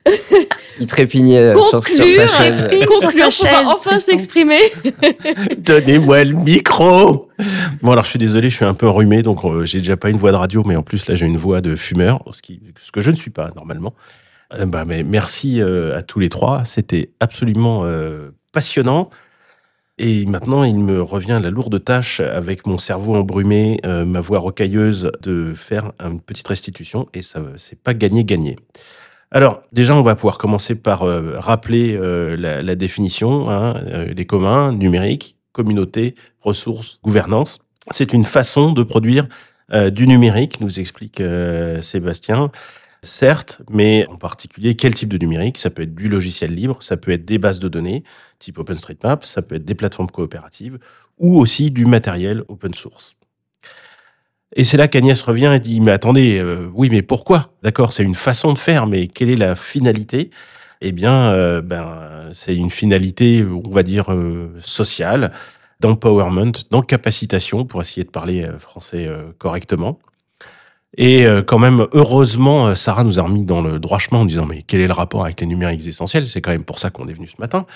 Il 0.80 0.86
trépignait 0.86 1.38
euh, 1.38 1.60
sur, 1.60 1.84
sur 1.84 2.04
conclure, 2.04 2.28
sa 2.28 2.44
chaise. 2.44 2.68
et 2.70 2.82
Sur 2.82 2.94
sa 2.94 3.06
conclure 3.08 3.30
chaise, 3.32 3.66
enfin 3.66 3.98
s'exprimer. 3.98 4.60
Donnez-moi 5.58 6.22
le 6.22 6.36
micro 6.36 7.28
Bon 7.82 7.90
alors 7.90 8.04
je 8.04 8.10
suis 8.10 8.18
désolé, 8.20 8.48
je 8.48 8.54
suis 8.54 8.64
un 8.64 8.74
peu 8.74 8.86
enrhumé, 8.86 9.24
donc 9.24 9.44
euh, 9.44 9.64
j'ai 9.64 9.78
déjà 9.78 9.96
pas 9.96 10.08
une 10.08 10.18
voix 10.18 10.30
de 10.30 10.36
radio, 10.36 10.62
mais 10.64 10.76
en 10.76 10.84
plus 10.84 11.08
là 11.08 11.16
j'ai 11.16 11.26
une 11.26 11.36
voix 11.36 11.60
de 11.60 11.74
fumeur, 11.74 12.22
ce, 12.30 12.42
qui, 12.42 12.60
ce 12.80 12.92
que 12.92 13.00
je 13.00 13.10
ne 13.10 13.16
suis 13.16 13.30
pas 13.32 13.50
normalement. 13.56 13.92
Euh, 14.54 14.66
bah, 14.66 14.84
mais 14.84 15.02
merci 15.02 15.60
euh, 15.60 15.96
à 15.96 16.02
tous 16.02 16.18
les 16.18 16.28
trois, 16.28 16.64
c'était 16.64 17.10
absolument 17.20 17.82
euh, 17.84 18.30
passionnant. 18.52 19.10
Et 19.98 20.26
maintenant, 20.26 20.62
il 20.62 20.78
me 20.78 21.00
revient 21.00 21.40
la 21.42 21.50
lourde 21.50 21.82
tâche, 21.82 22.20
avec 22.20 22.66
mon 22.66 22.76
cerveau 22.76 23.14
embrumé, 23.14 23.80
ma 23.82 24.20
voix 24.20 24.40
rocailleuse, 24.40 25.10
de 25.22 25.54
faire 25.54 25.92
une 26.04 26.20
petite 26.20 26.46
restitution, 26.46 27.08
et 27.14 27.22
ça, 27.22 27.40
c'est 27.56 27.80
pas 27.80 27.94
gagné-gagné. 27.94 28.56
Alors, 29.30 29.62
déjà, 29.72 29.96
on 29.96 30.02
va 30.02 30.14
pouvoir 30.14 30.36
commencer 30.36 30.74
par 30.74 31.00
rappeler 31.42 31.98
la, 32.36 32.74
définition 32.74 33.48
hein, 33.48 33.80
des 34.14 34.26
communs 34.26 34.70
numériques. 34.70 35.38
communauté, 35.52 36.14
ressources, 36.42 36.98
gouvernance. 37.02 37.60
C'est 37.90 38.12
une 38.12 38.26
façon 38.26 38.72
de 38.72 38.82
produire 38.82 39.26
du 39.72 40.06
numérique, 40.06 40.60
nous 40.60 40.78
explique 40.78 41.22
Sébastien. 41.80 42.50
Certes, 43.02 43.62
mais 43.70 44.06
en 44.08 44.16
particulier, 44.16 44.74
quel 44.74 44.94
type 44.94 45.08
de 45.08 45.18
numérique? 45.18 45.58
Ça 45.58 45.70
peut 45.70 45.82
être 45.82 45.94
du 45.94 46.08
logiciel 46.08 46.54
libre, 46.54 46.82
ça 46.82 46.96
peut 46.96 47.12
être 47.12 47.24
des 47.24 47.38
bases 47.38 47.60
de 47.60 47.68
données, 47.68 48.02
type 48.38 48.58
OpenStreetMap, 48.58 49.24
ça 49.24 49.42
peut 49.42 49.54
être 49.56 49.64
des 49.64 49.74
plateformes 49.74 50.10
coopératives, 50.10 50.78
ou 51.18 51.38
aussi 51.38 51.70
du 51.70 51.86
matériel 51.86 52.42
open 52.48 52.74
source. 52.74 53.16
Et 54.54 54.64
c'est 54.64 54.76
là 54.76 54.88
qu'Agnès 54.88 55.20
revient 55.22 55.52
et 55.54 55.60
dit, 55.60 55.80
mais 55.80 55.90
attendez, 55.92 56.38
euh, 56.38 56.70
oui, 56.74 56.88
mais 56.90 57.02
pourquoi? 57.02 57.52
D'accord, 57.62 57.92
c'est 57.92 58.02
une 58.02 58.14
façon 58.14 58.52
de 58.52 58.58
faire, 58.58 58.86
mais 58.86 59.06
quelle 59.06 59.28
est 59.28 59.36
la 59.36 59.54
finalité? 59.54 60.30
Eh 60.80 60.92
bien, 60.92 61.30
euh, 61.32 61.62
ben, 61.62 62.30
c'est 62.32 62.56
une 62.56 62.70
finalité, 62.70 63.44
on 63.44 63.70
va 63.70 63.82
dire, 63.82 64.12
euh, 64.12 64.54
sociale, 64.60 65.32
d'empowerment, 65.80 66.52
d'encapacitation, 66.70 67.66
pour 67.66 67.82
essayer 67.82 68.04
de 68.04 68.10
parler 68.10 68.48
français 68.58 69.10
correctement. 69.38 69.98
Et 70.96 71.26
quand 71.46 71.58
même, 71.58 71.86
heureusement, 71.92 72.74
Sarah 72.74 73.04
nous 73.04 73.18
a 73.18 73.22
remis 73.22 73.44
dans 73.44 73.60
le 73.60 73.78
droit 73.78 73.98
chemin 73.98 74.22
en 74.22 74.24
disant, 74.24 74.46
mais 74.46 74.62
quel 74.66 74.80
est 74.80 74.86
le 74.86 74.94
rapport 74.94 75.24
avec 75.24 75.40
les 75.42 75.46
numériques 75.46 75.86
essentiels? 75.86 76.26
C'est 76.26 76.40
quand 76.40 76.52
même 76.52 76.64
pour 76.64 76.78
ça 76.78 76.88
qu'on 76.88 77.06
est 77.06 77.12
venu 77.12 77.26
ce 77.26 77.38
matin. 77.38 77.66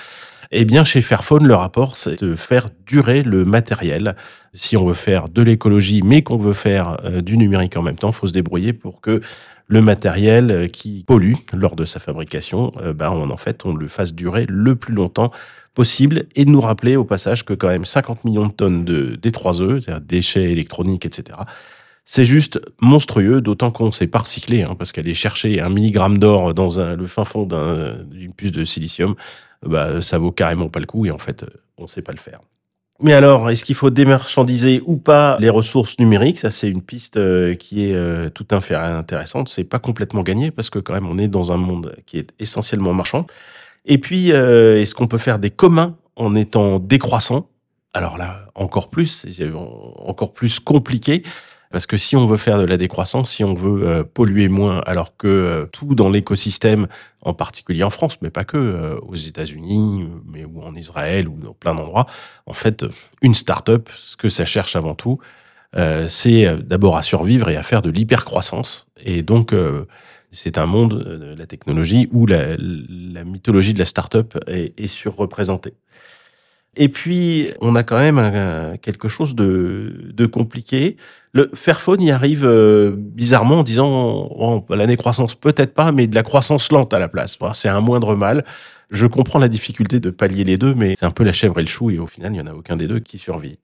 Eh 0.53 0.65
bien, 0.65 0.83
chez 0.83 1.01
Fairphone, 1.01 1.47
le 1.47 1.55
rapport, 1.55 1.97
c'est 1.97 2.25
de 2.25 2.35
faire 2.35 2.71
durer 2.85 3.23
le 3.23 3.45
matériel. 3.45 4.17
Si 4.53 4.77
on 4.77 4.85
veut 4.85 4.95
faire 4.95 5.29
de 5.29 5.43
l'écologie, 5.43 6.03
mais 6.05 6.23
qu'on 6.23 6.39
veut 6.39 6.55
faire 6.55 6.97
euh, 7.05 7.21
du 7.21 7.37
numérique 7.39 7.77
en 7.77 7.83
même 7.83 7.97
temps, 7.97 8.11
faut 8.11 8.27
se 8.27 8.33
débrouiller 8.33 8.73
pour 8.73 9.01
que 9.01 9.21
le 9.69 9.81
matériel 9.81 10.51
euh, 10.51 10.67
qui 10.67 11.05
pollue 11.07 11.35
lors 11.53 11.77
de 11.77 11.85
sa 11.85 12.01
fabrication, 12.01 12.73
euh, 12.83 12.93
ben, 12.93 13.11
on, 13.11 13.31
en 13.31 13.37
fait, 13.37 13.65
on 13.65 13.77
le 13.77 13.87
fasse 13.87 14.13
durer 14.13 14.45
le 14.49 14.75
plus 14.75 14.93
longtemps 14.93 15.31
possible 15.75 16.25
et 16.35 16.45
de 16.45 16.51
nous 16.51 16.61
rappeler 16.61 16.97
au 16.97 17.05
passage 17.05 17.45
que 17.45 17.55
quand 17.55 17.69
même 17.69 17.85
50 17.85 18.25
millions 18.25 18.49
de 18.49 18.53
tonnes 18.53 18.85
de 18.85 19.17
D3E, 19.23 19.81
c'est-à-dire 19.81 20.01
déchets 20.01 20.51
électroniques, 20.51 21.07
etc., 21.07 21.39
c'est 22.13 22.25
juste 22.25 22.61
monstrueux, 22.81 23.41
d'autant 23.41 23.71
qu'on 23.71 23.93
s'est 23.93 24.09
pas 24.09 24.19
recyclé, 24.19 24.65
hein, 24.65 24.75
parce 24.77 24.91
qu'aller 24.91 25.15
chercher 25.15 25.61
un 25.61 25.69
milligramme 25.69 26.19
d'or 26.19 26.55
dans 26.55 26.81
un, 26.81 26.97
le 26.97 27.07
fin 27.07 27.25
fond 27.25 27.47
d'une 27.47 28.33
puce 28.33 28.51
de 28.51 28.65
silicium, 28.65 29.15
bah, 29.65 30.03
ça 30.03 30.19
vaut 30.19 30.33
carrément 30.33 30.69
pas 30.69 30.81
le 30.81 30.87
coup 30.87 31.07
et 31.07 31.13
en 31.13 31.19
fait, 31.19 31.45
on 31.79 31.87
sait 31.87 32.03
pas 32.03 32.11
le 32.11 32.19
faire. 32.19 32.41
Mais 33.01 33.13
alors, 33.13 33.49
est-ce 33.49 33.65
qu'il 33.65 33.77
faut 33.77 33.91
démarchandiser 33.91 34.83
ou 34.87 34.97
pas 34.97 35.37
les 35.39 35.51
ressources 35.51 36.01
numériques? 36.01 36.41
Ça, 36.41 36.51
c'est 36.51 36.69
une 36.69 36.83
piste 36.83 37.17
euh, 37.17 37.55
qui 37.55 37.87
est 37.87 37.95
euh, 37.95 38.29
tout 38.29 38.47
à 38.51 38.61
fait 38.61 38.75
intéressante. 38.75 39.49
C'est 39.49 39.63
pas 39.63 39.79
complètement 39.79 40.25
gagné 40.25 40.51
parce 40.51 40.69
que 40.69 40.81
quand 40.81 40.95
même, 40.95 41.07
on 41.07 41.17
est 41.17 41.29
dans 41.29 41.53
un 41.53 41.59
monde 41.59 41.95
qui 42.07 42.19
est 42.19 42.33
essentiellement 42.41 42.93
marchand. 42.93 43.25
Et 43.85 43.99
puis, 43.99 44.33
euh, 44.33 44.81
est-ce 44.81 44.97
qu'on 44.97 45.07
peut 45.07 45.17
faire 45.17 45.39
des 45.39 45.51
communs 45.51 45.97
en 46.17 46.35
étant 46.35 46.81
décroissant? 46.81 47.47
Alors 47.95 48.19
là, 48.19 48.47
encore 48.57 48.91
plus, 48.91 49.25
encore 50.05 50.33
plus 50.33 50.59
compliqué. 50.59 51.23
Parce 51.71 51.87
que 51.87 51.97
si 51.97 52.17
on 52.17 52.27
veut 52.27 52.37
faire 52.37 52.59
de 52.59 52.65
la 52.65 52.77
décroissance, 52.77 53.31
si 53.31 53.45
on 53.45 53.55
veut 53.55 53.87
euh, 53.87 54.05
polluer 54.05 54.49
moins, 54.49 54.81
alors 54.87 55.17
que 55.17 55.29
euh, 55.29 55.67
tout 55.67 55.95
dans 55.95 56.11
l'écosystème, 56.11 56.89
en 57.23 57.33
particulier 57.33 57.85
en 57.85 57.91
France, 57.91 58.21
mais 58.23 58.31
pas 58.31 58.45
que, 58.45 58.57
euh, 58.57 58.99
aux 59.03 59.15
États-Unis, 59.15 60.09
mais 60.27 60.45
ou 60.45 60.63
en 60.63 60.75
Israël 60.75 61.29
ou 61.29 61.37
dans 61.39 61.55
plein 61.55 61.75
d'endroits, 61.77 62.07
en 62.47 62.55
fait, 62.55 62.85
une 63.23 63.35
start-up, 63.35 63.89
ce 63.95 64.17
que 64.17 64.29
ça 64.29 64.45
cherche 64.45 64.75
avant 64.75 64.95
tout, 64.95 65.19
c'est 66.09 66.57
d'abord 66.65 66.97
à 66.97 67.03
survivre 67.03 67.49
et 67.49 67.57
à 67.57 67.63
faire 67.63 67.81
de 67.81 67.91
l'hypercroissance. 67.91 68.89
Et 69.05 69.23
donc, 69.23 69.55
c'est 70.33 70.59
un 70.59 70.67
monde 70.67 70.99
de 70.99 71.33
la 71.39 71.47
technologie 71.47 72.09
où 72.11 72.27
la, 72.27 72.57
la 72.59 73.23
mythologie 73.23 73.73
de 73.73 73.79
la 73.79 73.85
start-up 73.85 74.37
est, 74.49 74.79
est 74.81 74.89
surreprésentée. 74.89 75.75
Et 76.77 76.89
puis, 76.89 77.49
on 77.61 77.75
a 77.75 77.83
quand 77.83 77.99
même 77.99 78.77
quelque 78.81 79.09
chose 79.09 79.35
de, 79.35 80.13
de 80.15 80.27
compliqué. 80.27 80.97
Le 81.33 81.51
Fairphone 81.53 82.01
y 82.01 82.11
arrive 82.11 82.45
euh, 82.47 82.95
bizarrement 82.97 83.59
en 83.59 83.63
disant 83.63 84.65
l'année 84.71 84.97
croissance 84.97 85.35
peut-être 85.35 85.75
pas, 85.75 85.91
mais 85.91 86.07
de 86.07 86.15
la 86.15 86.23
croissance 86.23 86.71
lente 86.71 86.95
à 86.95 86.99
la 86.99 87.09
place. 87.09 87.39
c'est 87.55 87.69
un 87.69 87.81
moindre 87.81 88.15
mal. 88.15 88.45
Je 88.91 89.07
comprends 89.07 89.39
la 89.39 89.49
difficulté 89.49 90.01
de 90.01 90.11
pallier 90.11 90.45
les 90.45 90.59
deux, 90.59 90.75
mais 90.75 90.95
c'est 90.99 91.07
un 91.07 91.11
peu 91.11 91.25
la 91.25 91.33
chèvre 91.33 91.59
et 91.59 91.63
le 91.63 91.69
chou, 91.69 91.91
et 91.91 91.99
au 91.99 92.07
final, 92.07 92.33
il 92.33 92.35
n'y 92.35 92.41
en 92.41 92.47
a 92.47 92.55
aucun 92.55 92.77
des 92.77 92.87
deux 92.87 93.01
qui 93.01 93.19
survit. 93.19 93.59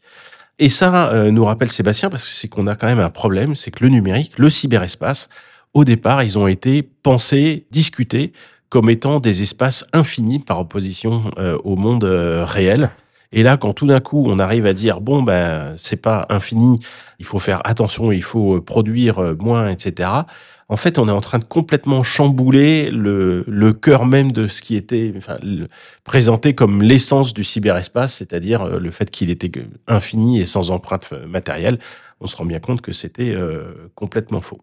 Et 0.58 0.68
ça 0.68 1.10
euh, 1.10 1.30
nous 1.30 1.44
rappelle 1.44 1.70
Sébastien, 1.70 2.10
parce 2.10 2.24
que 2.24 2.34
c'est 2.34 2.48
qu'on 2.48 2.66
a 2.66 2.76
quand 2.76 2.86
même 2.86 3.00
un 3.00 3.10
problème, 3.10 3.54
c'est 3.54 3.70
que 3.70 3.84
le 3.84 3.90
numérique, 3.90 4.32
le 4.38 4.50
cyberespace, 4.50 5.28
au 5.74 5.84
départ, 5.84 6.22
ils 6.22 6.38
ont 6.38 6.46
été 6.46 6.82
pensés, 6.82 7.66
discutés 7.70 8.32
comme 8.68 8.90
étant 8.90 9.20
des 9.20 9.42
espaces 9.42 9.84
infinis 9.92 10.38
par 10.38 10.60
opposition 10.60 11.24
euh, 11.38 11.58
au 11.64 11.76
monde 11.76 12.04
euh, 12.04 12.44
réel. 12.44 12.90
Et 13.32 13.42
là, 13.42 13.56
quand 13.56 13.72
tout 13.72 13.86
d'un 13.86 14.00
coup, 14.00 14.24
on 14.28 14.38
arrive 14.38 14.66
à 14.66 14.72
dire 14.72 15.00
bon 15.00 15.22
ben 15.22 15.74
c'est 15.76 16.00
pas 16.00 16.26
infini, 16.30 16.78
il 17.18 17.26
faut 17.26 17.38
faire 17.38 17.60
attention, 17.64 18.12
il 18.12 18.22
faut 18.22 18.56
euh, 18.56 18.60
produire 18.60 19.34
moins, 19.38 19.68
etc. 19.68 20.10
En 20.68 20.76
fait, 20.76 20.98
on 20.98 21.08
est 21.08 21.12
en 21.12 21.20
train 21.20 21.38
de 21.38 21.44
complètement 21.44 22.02
chambouler 22.02 22.90
le, 22.90 23.44
le 23.46 23.72
cœur 23.72 24.04
même 24.04 24.32
de 24.32 24.48
ce 24.48 24.62
qui 24.62 24.74
était 24.74 25.12
enfin, 25.16 25.38
présenté 26.02 26.54
comme 26.54 26.82
l'essence 26.82 27.34
du 27.34 27.44
cyberespace, 27.44 28.14
c'est-à-dire 28.14 28.66
le 28.66 28.90
fait 28.90 29.10
qu'il 29.10 29.30
était 29.30 29.52
infini 29.86 30.40
et 30.40 30.44
sans 30.44 30.72
empreinte 30.72 31.12
matérielle. 31.28 31.78
On 32.20 32.26
se 32.26 32.36
rend 32.36 32.46
bien 32.46 32.58
compte 32.58 32.80
que 32.80 32.90
c'était 32.90 33.36
complètement 33.94 34.40
faux. 34.40 34.60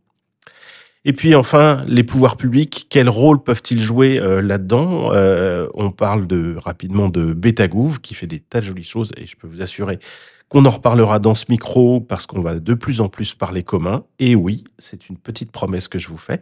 Et 1.05 1.11
puis 1.11 1.35
enfin, 1.35 1.83
les 1.87 2.03
pouvoirs 2.03 2.37
publics, 2.37 2.87
quel 2.89 3.09
rôle 3.09 3.43
peuvent-ils 3.43 3.81
jouer 3.81 4.19
euh, 4.19 4.41
là-dedans? 4.41 5.11
Euh, 5.13 5.67
On 5.73 5.91
parle 5.91 6.27
de 6.27 6.55
rapidement 6.57 7.09
de 7.09 7.33
Betagouv 7.33 7.99
qui 7.99 8.13
fait 8.13 8.27
des 8.27 8.39
tas 8.39 8.61
de 8.61 8.65
jolies 8.65 8.85
choses 8.85 9.11
et 9.17 9.25
je 9.25 9.35
peux 9.35 9.47
vous 9.47 9.61
assurer 9.61 9.99
qu'on 10.53 10.65
en 10.65 10.69
reparlera 10.69 11.17
dans 11.17 11.33
ce 11.33 11.45
micro 11.49 11.99
parce 11.99 12.27
qu'on 12.27 12.39
va 12.39 12.59
de 12.59 12.73
plus 12.75 13.01
en 13.01 13.09
plus 13.09 13.33
parler 13.33 13.63
commun. 13.63 14.03
Et 14.19 14.35
oui, 14.35 14.63
c'est 14.77 15.09
une 15.09 15.17
petite 15.17 15.51
promesse 15.51 15.87
que 15.87 15.97
je 15.97 16.07
vous 16.07 16.17
fais. 16.17 16.41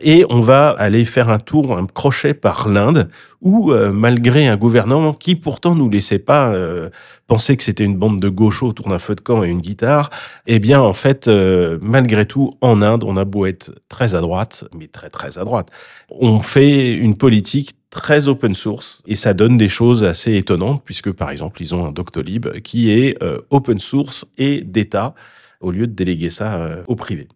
Et 0.00 0.24
on 0.30 0.40
va 0.40 0.70
aller 0.70 1.04
faire 1.04 1.28
un 1.28 1.38
tour, 1.38 1.76
un 1.76 1.84
crochet 1.84 2.32
par 2.32 2.70
l'Inde, 2.70 3.10
où 3.42 3.70
euh, 3.70 3.92
malgré 3.92 4.48
un 4.48 4.56
gouvernement 4.56 5.12
qui 5.12 5.36
pourtant 5.36 5.74
nous 5.74 5.90
laissait 5.90 6.18
pas 6.18 6.48
euh, 6.48 6.88
penser 7.26 7.58
que 7.58 7.62
c'était 7.62 7.84
une 7.84 7.98
bande 7.98 8.20
de 8.20 8.30
gauchos 8.30 8.68
autour 8.68 8.88
d'un 8.88 8.98
feu 8.98 9.14
de 9.14 9.20
camp 9.20 9.44
et 9.44 9.50
une 9.50 9.60
guitare, 9.60 10.08
eh 10.46 10.58
bien 10.58 10.80
en 10.80 10.94
fait, 10.94 11.28
euh, 11.28 11.78
malgré 11.82 12.24
tout, 12.24 12.54
en 12.62 12.80
Inde, 12.80 13.04
on 13.04 13.18
a 13.18 13.26
beau 13.26 13.44
être 13.44 13.70
très 13.90 14.14
à 14.14 14.20
droite, 14.20 14.64
mais 14.74 14.86
très 14.86 15.10
très 15.10 15.36
à 15.36 15.44
droite, 15.44 15.68
on 16.08 16.40
fait 16.40 16.94
une 16.94 17.18
politique 17.18 17.76
très 17.92 18.26
open 18.26 18.54
source 18.54 19.02
et 19.06 19.14
ça 19.14 19.34
donne 19.34 19.58
des 19.58 19.68
choses 19.68 20.02
assez 20.02 20.34
étonnantes 20.34 20.82
puisque 20.82 21.12
par 21.12 21.30
exemple 21.30 21.60
ils 21.62 21.74
ont 21.74 21.86
un 21.86 21.92
Doctolib 21.92 22.48
qui 22.62 22.90
est 22.90 23.22
euh, 23.22 23.38
open 23.50 23.78
source 23.78 24.24
et 24.38 24.62
d'État 24.62 25.14
au 25.60 25.70
lieu 25.70 25.86
de 25.86 25.92
déléguer 25.92 26.30
ça 26.30 26.54
euh, 26.54 26.82
au 26.88 26.96
privé. 26.96 27.28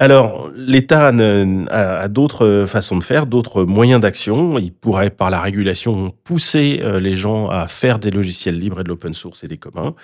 Alors, 0.00 0.50
l'État 0.56 1.08
a, 1.08 2.08
d'autres 2.08 2.64
façons 2.66 2.96
de 2.96 3.04
faire, 3.04 3.26
d'autres 3.26 3.62
moyens 3.62 4.00
d'action. 4.00 4.58
Il 4.58 4.72
pourrait, 4.72 5.10
par 5.10 5.30
la 5.30 5.40
régulation, 5.40 6.10
pousser 6.24 6.80
euh, 6.82 6.98
les 6.98 7.14
gens 7.14 7.48
à 7.48 7.68
faire 7.68 8.00
des 8.00 8.10
logiciels 8.10 8.58
libres 8.58 8.80
et 8.80 8.82
de 8.82 8.88
l'open 8.88 9.14
source 9.14 9.44
et 9.44 9.48
des 9.48 9.56
communs. 9.56 9.94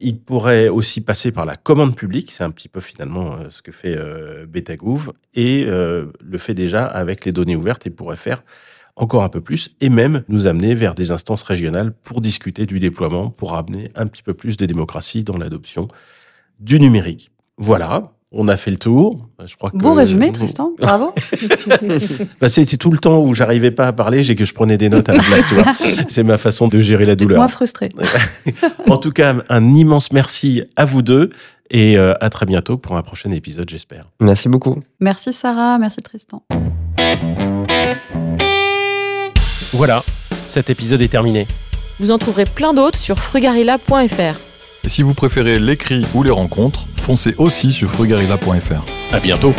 Il 0.00 0.18
pourrait 0.18 0.68
aussi 0.68 1.00
passer 1.00 1.30
par 1.30 1.46
la 1.46 1.54
commande 1.54 1.94
publique, 1.94 2.32
c'est 2.32 2.42
un 2.42 2.50
petit 2.50 2.68
peu 2.68 2.80
finalement 2.80 3.38
ce 3.48 3.62
que 3.62 3.72
fait 3.72 3.96
Betagouv, 4.46 5.12
et 5.34 5.64
le 5.64 6.38
fait 6.38 6.52
déjà 6.52 6.84
avec 6.84 7.24
les 7.24 7.32
données 7.32 7.56
ouvertes 7.56 7.86
et 7.86 7.90
pourrait 7.90 8.16
faire 8.16 8.42
encore 8.96 9.22
un 9.22 9.28
peu 9.28 9.40
plus 9.40 9.76
et 9.80 9.90
même 9.90 10.22
nous 10.28 10.46
amener 10.46 10.74
vers 10.74 10.94
des 10.94 11.10
instances 11.10 11.42
régionales 11.42 11.92
pour 12.02 12.20
discuter 12.20 12.66
du 12.66 12.80
déploiement, 12.80 13.30
pour 13.30 13.54
amener 13.54 13.90
un 13.94 14.06
petit 14.06 14.22
peu 14.22 14.34
plus 14.34 14.56
de 14.56 14.66
démocratie 14.66 15.22
dans 15.22 15.36
l'adoption 15.36 15.88
du 16.58 16.80
numérique. 16.80 17.30
Voilà, 17.58 18.12
on 18.32 18.48
a 18.48 18.56
fait 18.56 18.70
le 18.70 18.78
tour. 18.78 19.28
Je 19.44 19.56
crois 19.56 19.70
que... 19.70 19.76
Bon 19.76 19.94
résumé, 19.94 20.32
Tristan. 20.32 20.72
Bravo. 20.78 21.14
bah, 22.40 22.48
c'est 22.48 22.64
tout 22.76 22.90
le 22.90 22.98
temps 22.98 23.20
où 23.22 23.34
j'arrivais 23.34 23.70
pas 23.70 23.86
à 23.86 23.92
parler, 23.92 24.22
j'ai 24.22 24.34
que 24.34 24.44
je 24.44 24.54
prenais 24.54 24.78
des 24.78 24.88
notes 24.88 25.08
à 25.08 25.14
la 25.14 25.22
place. 25.22 25.44
C'est 26.08 26.22
ma 26.22 26.38
façon 26.38 26.68
de 26.68 26.80
gérer 26.80 27.04
la 27.04 27.14
douleur. 27.14 27.38
Moins 27.38 27.48
frustré. 27.48 27.90
en 28.88 28.96
tout 28.96 29.12
cas, 29.12 29.36
un 29.48 29.74
immense 29.74 30.12
merci 30.12 30.64
à 30.76 30.84
vous 30.84 31.02
deux 31.02 31.30
et 31.70 31.98
euh, 31.98 32.14
à 32.20 32.30
très 32.30 32.46
bientôt 32.46 32.78
pour 32.78 32.96
un 32.96 33.02
prochain 33.02 33.30
épisode, 33.30 33.68
j'espère. 33.68 34.06
Merci 34.20 34.48
beaucoup. 34.48 34.78
Merci 35.00 35.32
Sarah, 35.32 35.78
merci 35.78 36.02
Tristan. 36.02 36.42
Voilà, 39.72 40.04
cet 40.48 40.70
épisode 40.70 41.02
est 41.02 41.08
terminé. 41.08 41.46
Vous 41.98 42.10
en 42.10 42.18
trouverez 42.18 42.44
plein 42.44 42.74
d'autres 42.74 42.98
sur 42.98 43.18
frugarilla.fr. 43.18 44.38
Et 44.84 44.88
si 44.88 45.02
vous 45.02 45.14
préférez 45.14 45.58
l'écrit 45.58 46.04
ou 46.14 46.22
les 46.22 46.30
rencontres, 46.30 46.86
foncez 46.96 47.34
aussi 47.38 47.72
sur 47.72 47.90
frugarilla.fr. 47.90 49.14
À 49.14 49.20
bientôt. 49.20 49.54